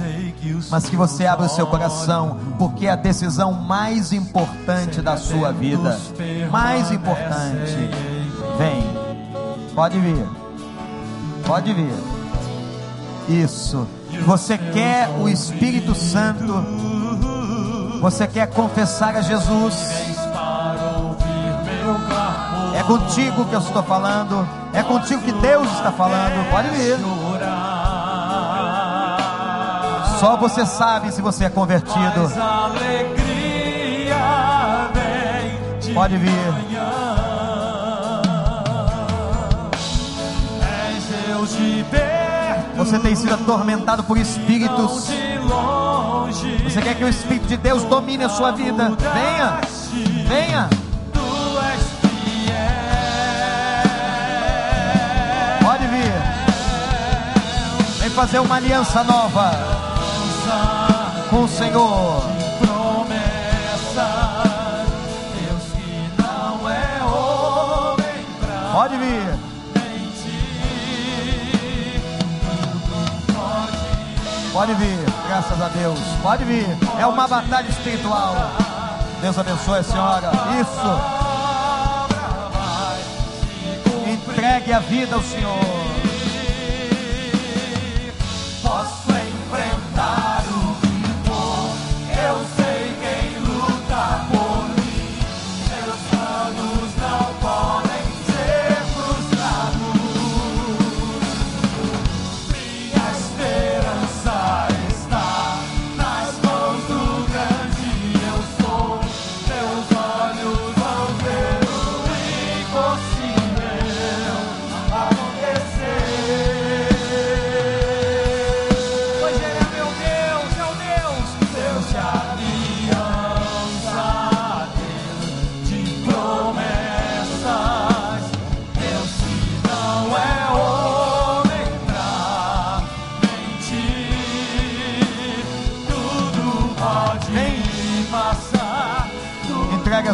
mas 0.69 0.87
que 0.87 0.95
você 0.95 1.25
abra 1.25 1.47
o 1.47 1.49
seu 1.49 1.65
coração, 1.65 2.37
porque 2.59 2.85
é 2.85 2.91
a 2.91 2.95
decisão 2.95 3.53
mais 3.53 4.13
importante 4.13 5.01
da 5.01 5.17
sua 5.17 5.51
vida. 5.51 5.99
Mais 6.51 6.91
importante. 6.91 7.75
Vem, 8.57 8.83
pode 9.73 9.99
vir, 9.99 10.27
pode 11.45 11.73
vir. 11.73 11.93
Isso. 13.27 13.87
Você 14.25 14.57
quer 14.57 15.09
o 15.09 15.27
Espírito 15.27 15.95
Santo 15.95 16.53
você 18.01 18.25
quer 18.25 18.47
confessar 18.47 19.15
a 19.15 19.21
Jesus? 19.21 19.75
É 22.75 22.81
contigo 22.81 23.45
que 23.45 23.53
eu 23.53 23.59
estou 23.59 23.83
falando. 23.83 24.49
É 24.73 24.81
contigo 24.81 25.21
que 25.21 25.31
Deus 25.33 25.71
está 25.71 25.91
falando. 25.91 26.49
Pode 26.49 26.69
vir. 26.69 26.97
Só 30.21 30.37
você 30.37 30.67
sabe 30.67 31.11
se 31.11 31.19
você 31.19 31.45
é 31.45 31.49
convertido. 31.49 32.31
Pode 35.95 36.15
vir. 36.15 36.29
manhã. 36.29 38.21
És 40.93 41.03
Deus 41.25 41.57
de 41.57 41.83
perto, 41.89 42.77
Você 42.77 42.99
tem 42.99 43.15
sido 43.15 43.33
atormentado 43.33 44.03
por 44.03 44.15
espíritos. 44.15 45.09
Você 46.65 46.81
quer 46.83 46.93
que 46.93 47.03
o 47.03 47.09
Espírito 47.09 47.47
de 47.47 47.57
Deus 47.57 47.81
domine 47.85 48.23
a 48.23 48.29
sua 48.29 48.51
vida? 48.51 48.95
Venha, 48.99 49.59
venha. 50.27 50.69
Tu 51.11 51.19
és 51.65 51.81
fiel. 51.99 52.61
Pode 55.63 55.87
vir. 55.87 56.13
Vem 58.01 58.09
fazer 58.11 58.37
uma 58.37 58.57
aliança 58.57 59.03
nova 59.03 59.80
com 61.31 61.43
o 61.43 61.47
Senhor. 61.47 62.21
promessas. 62.59 63.95
Deus 65.39 65.63
que 65.73 66.11
não 66.21 66.69
é 66.69 67.03
homem 67.05 68.25
pra 68.41 68.71
Pode 68.73 68.97
vir. 68.97 69.39
mentir. 69.73 70.91
Pode 74.51 74.73
vir. 74.73 74.99
Graças 75.29 75.61
a 75.61 75.69
Deus. 75.69 75.99
Pode 76.21 76.43
vir. 76.43 76.67
É 76.99 77.07
uma 77.07 77.25
batalha 77.29 77.69
espiritual. 77.69 78.35
Deus 79.21 79.39
abençoe 79.39 79.79
a 79.79 79.83
senhora. 79.83 80.31
Isso. 80.59 80.91
Entregue 84.11 84.73
a 84.73 84.79
vida 84.79 85.15
ao 85.15 85.21
Senhor. 85.21 85.90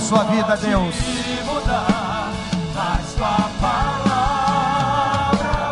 Sua 0.08 0.24
vida 0.24 0.56
Deus. 0.56 0.96
mudar, 1.44 2.32
mas 2.74 3.14
tua 3.14 3.50
palavra 3.60 4.16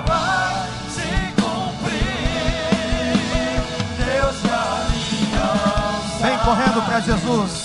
vai 0.05 0.67
se 0.89 1.07
cumprir. 1.41 1.95
Deus 3.97 4.35
Vem 6.21 6.37
correndo 6.39 6.81
para 6.85 6.99
Jesus. 6.99 7.64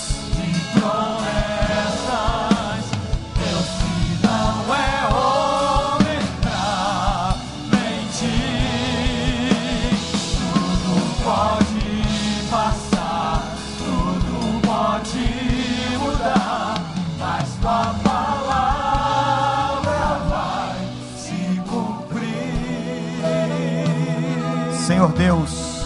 Deus, 25.31 25.85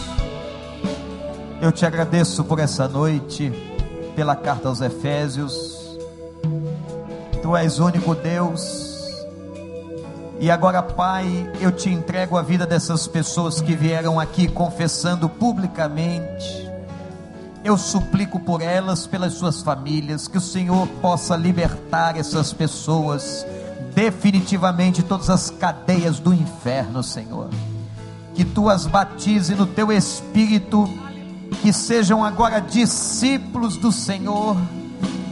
eu 1.61 1.71
te 1.71 1.85
agradeço 1.85 2.43
por 2.43 2.57
essa 2.57 2.87
noite, 2.87 3.53
pela 4.15 4.35
carta 4.35 4.67
aos 4.67 4.81
Efésios. 4.81 5.99
Tu 7.43 7.55
és 7.55 7.77
único 7.77 8.15
Deus. 8.15 9.23
E 10.39 10.49
agora, 10.49 10.81
Pai, 10.81 11.47
eu 11.61 11.71
te 11.71 11.91
entrego 11.91 12.39
a 12.39 12.41
vida 12.41 12.65
dessas 12.65 13.05
pessoas 13.05 13.61
que 13.61 13.75
vieram 13.75 14.19
aqui 14.19 14.47
confessando 14.47 15.29
publicamente. 15.29 16.67
Eu 17.63 17.77
suplico 17.77 18.39
por 18.39 18.63
elas, 18.63 19.05
pelas 19.05 19.33
suas 19.33 19.61
famílias, 19.61 20.27
que 20.27 20.39
o 20.39 20.41
Senhor 20.41 20.87
possa 21.03 21.35
libertar 21.35 22.17
essas 22.17 22.51
pessoas 22.51 23.45
definitivamente 23.93 25.03
de 25.03 25.07
todas 25.07 25.29
as 25.29 25.51
cadeias 25.51 26.17
do 26.17 26.33
inferno, 26.33 27.03
Senhor 27.03 27.51
que 28.35 28.43
tu 28.43 28.69
as 28.69 28.85
batize 28.85 29.55
no 29.55 29.65
teu 29.65 29.91
espírito, 29.91 30.87
que 31.61 31.71
sejam 31.71 32.23
agora 32.23 32.59
discípulos 32.59 33.77
do 33.77 33.91
Senhor, 33.91 34.57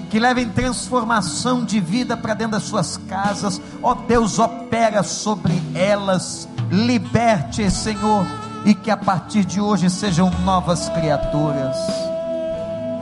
que 0.09 0.19
levem 0.19 0.47
transformação 0.49 1.65
de 1.65 1.79
vida 1.79 2.15
para 2.15 2.33
dentro 2.33 2.53
das 2.53 2.63
suas 2.63 2.97
casas, 3.09 3.61
ó 3.81 3.93
Deus, 3.93 4.39
opera 4.39 5.03
sobre 5.03 5.61
elas, 5.75 6.47
liberte, 6.71 7.69
Senhor, 7.69 8.25
e 8.65 8.73
que 8.73 8.89
a 8.89 8.97
partir 8.97 9.43
de 9.43 9.59
hoje 9.59 9.89
sejam 9.89 10.31
novas 10.45 10.87
criaturas. 10.89 11.75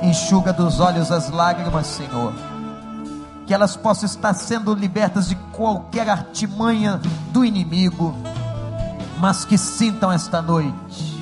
Enxuga 0.02 0.52
dos 0.52 0.80
olhos 0.80 1.12
as 1.12 1.30
lágrimas, 1.30 1.86
Senhor 1.86 2.34
que 3.52 3.54
elas 3.54 3.76
possam 3.76 4.06
estar 4.06 4.34
sendo 4.34 4.74
libertas 4.74 5.28
de 5.28 5.36
qualquer 5.52 6.10
artimanha 6.10 7.02
do 7.34 7.44
inimigo, 7.44 8.16
mas 9.22 9.46
que 9.46 9.56
sintam 9.56 10.12
esta 10.12 10.42
noite 10.42 11.22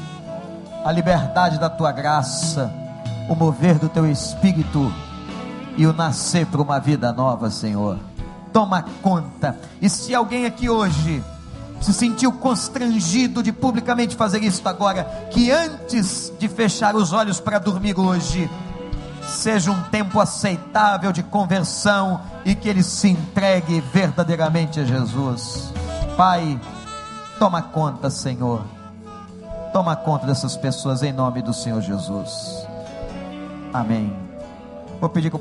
a 0.86 0.92
liberdade 0.94 1.60
da 1.60 1.70
tua 1.70 1.92
graça, 1.92 2.74
o 3.30 3.36
mover 3.36 3.78
do 3.78 3.90
teu 3.90 4.10
espírito 4.10 4.92
e 5.76 5.86
o 5.86 5.92
nascer 5.92 6.46
para 6.46 6.62
uma 6.62 6.80
vida 6.80 7.12
nova, 7.12 7.50
Senhor. 7.50 8.00
Toma 8.54 8.86
conta. 9.02 9.60
E 9.82 9.90
se 9.90 10.16
alguém 10.16 10.46
aqui 10.46 10.70
hoje 10.70 11.22
se 11.82 11.94
sentiu 11.94 12.32
constrangido 12.32 13.44
de 13.44 13.52
publicamente 13.52 14.16
fazer 14.16 14.42
isso 14.42 14.68
agora, 14.68 15.04
que 15.30 15.52
antes 15.52 16.32
de 16.40 16.48
fechar 16.48 16.96
os 16.96 17.12
olhos 17.12 17.42
para 17.42 17.60
dormir 17.60 18.00
hoje, 18.00 18.50
seja 19.28 19.72
um 19.72 19.84
tempo 19.84 20.22
aceitável 20.22 21.12
de 21.12 21.22
conversão 21.22 22.22
e 22.46 22.56
que 22.56 22.70
ele 22.70 22.82
se 22.82 23.10
entregue 23.10 23.82
verdadeiramente 23.94 24.80
a 24.80 24.86
Jesus. 24.86 25.74
Pai, 26.16 26.60
toma 27.40 27.62
conta, 27.62 28.10
Senhor. 28.10 28.62
Toma 29.72 29.96
conta 29.96 30.28
dessas 30.28 30.58
pessoas 30.58 31.02
em 31.02 31.14
nome 31.14 31.42
do 31.42 31.54
Senhor 31.54 31.82
Jesus. 31.82 32.68
Amém. 33.74 34.14
Vou 35.00 35.10
pedir 35.10 35.30
que 35.30 35.38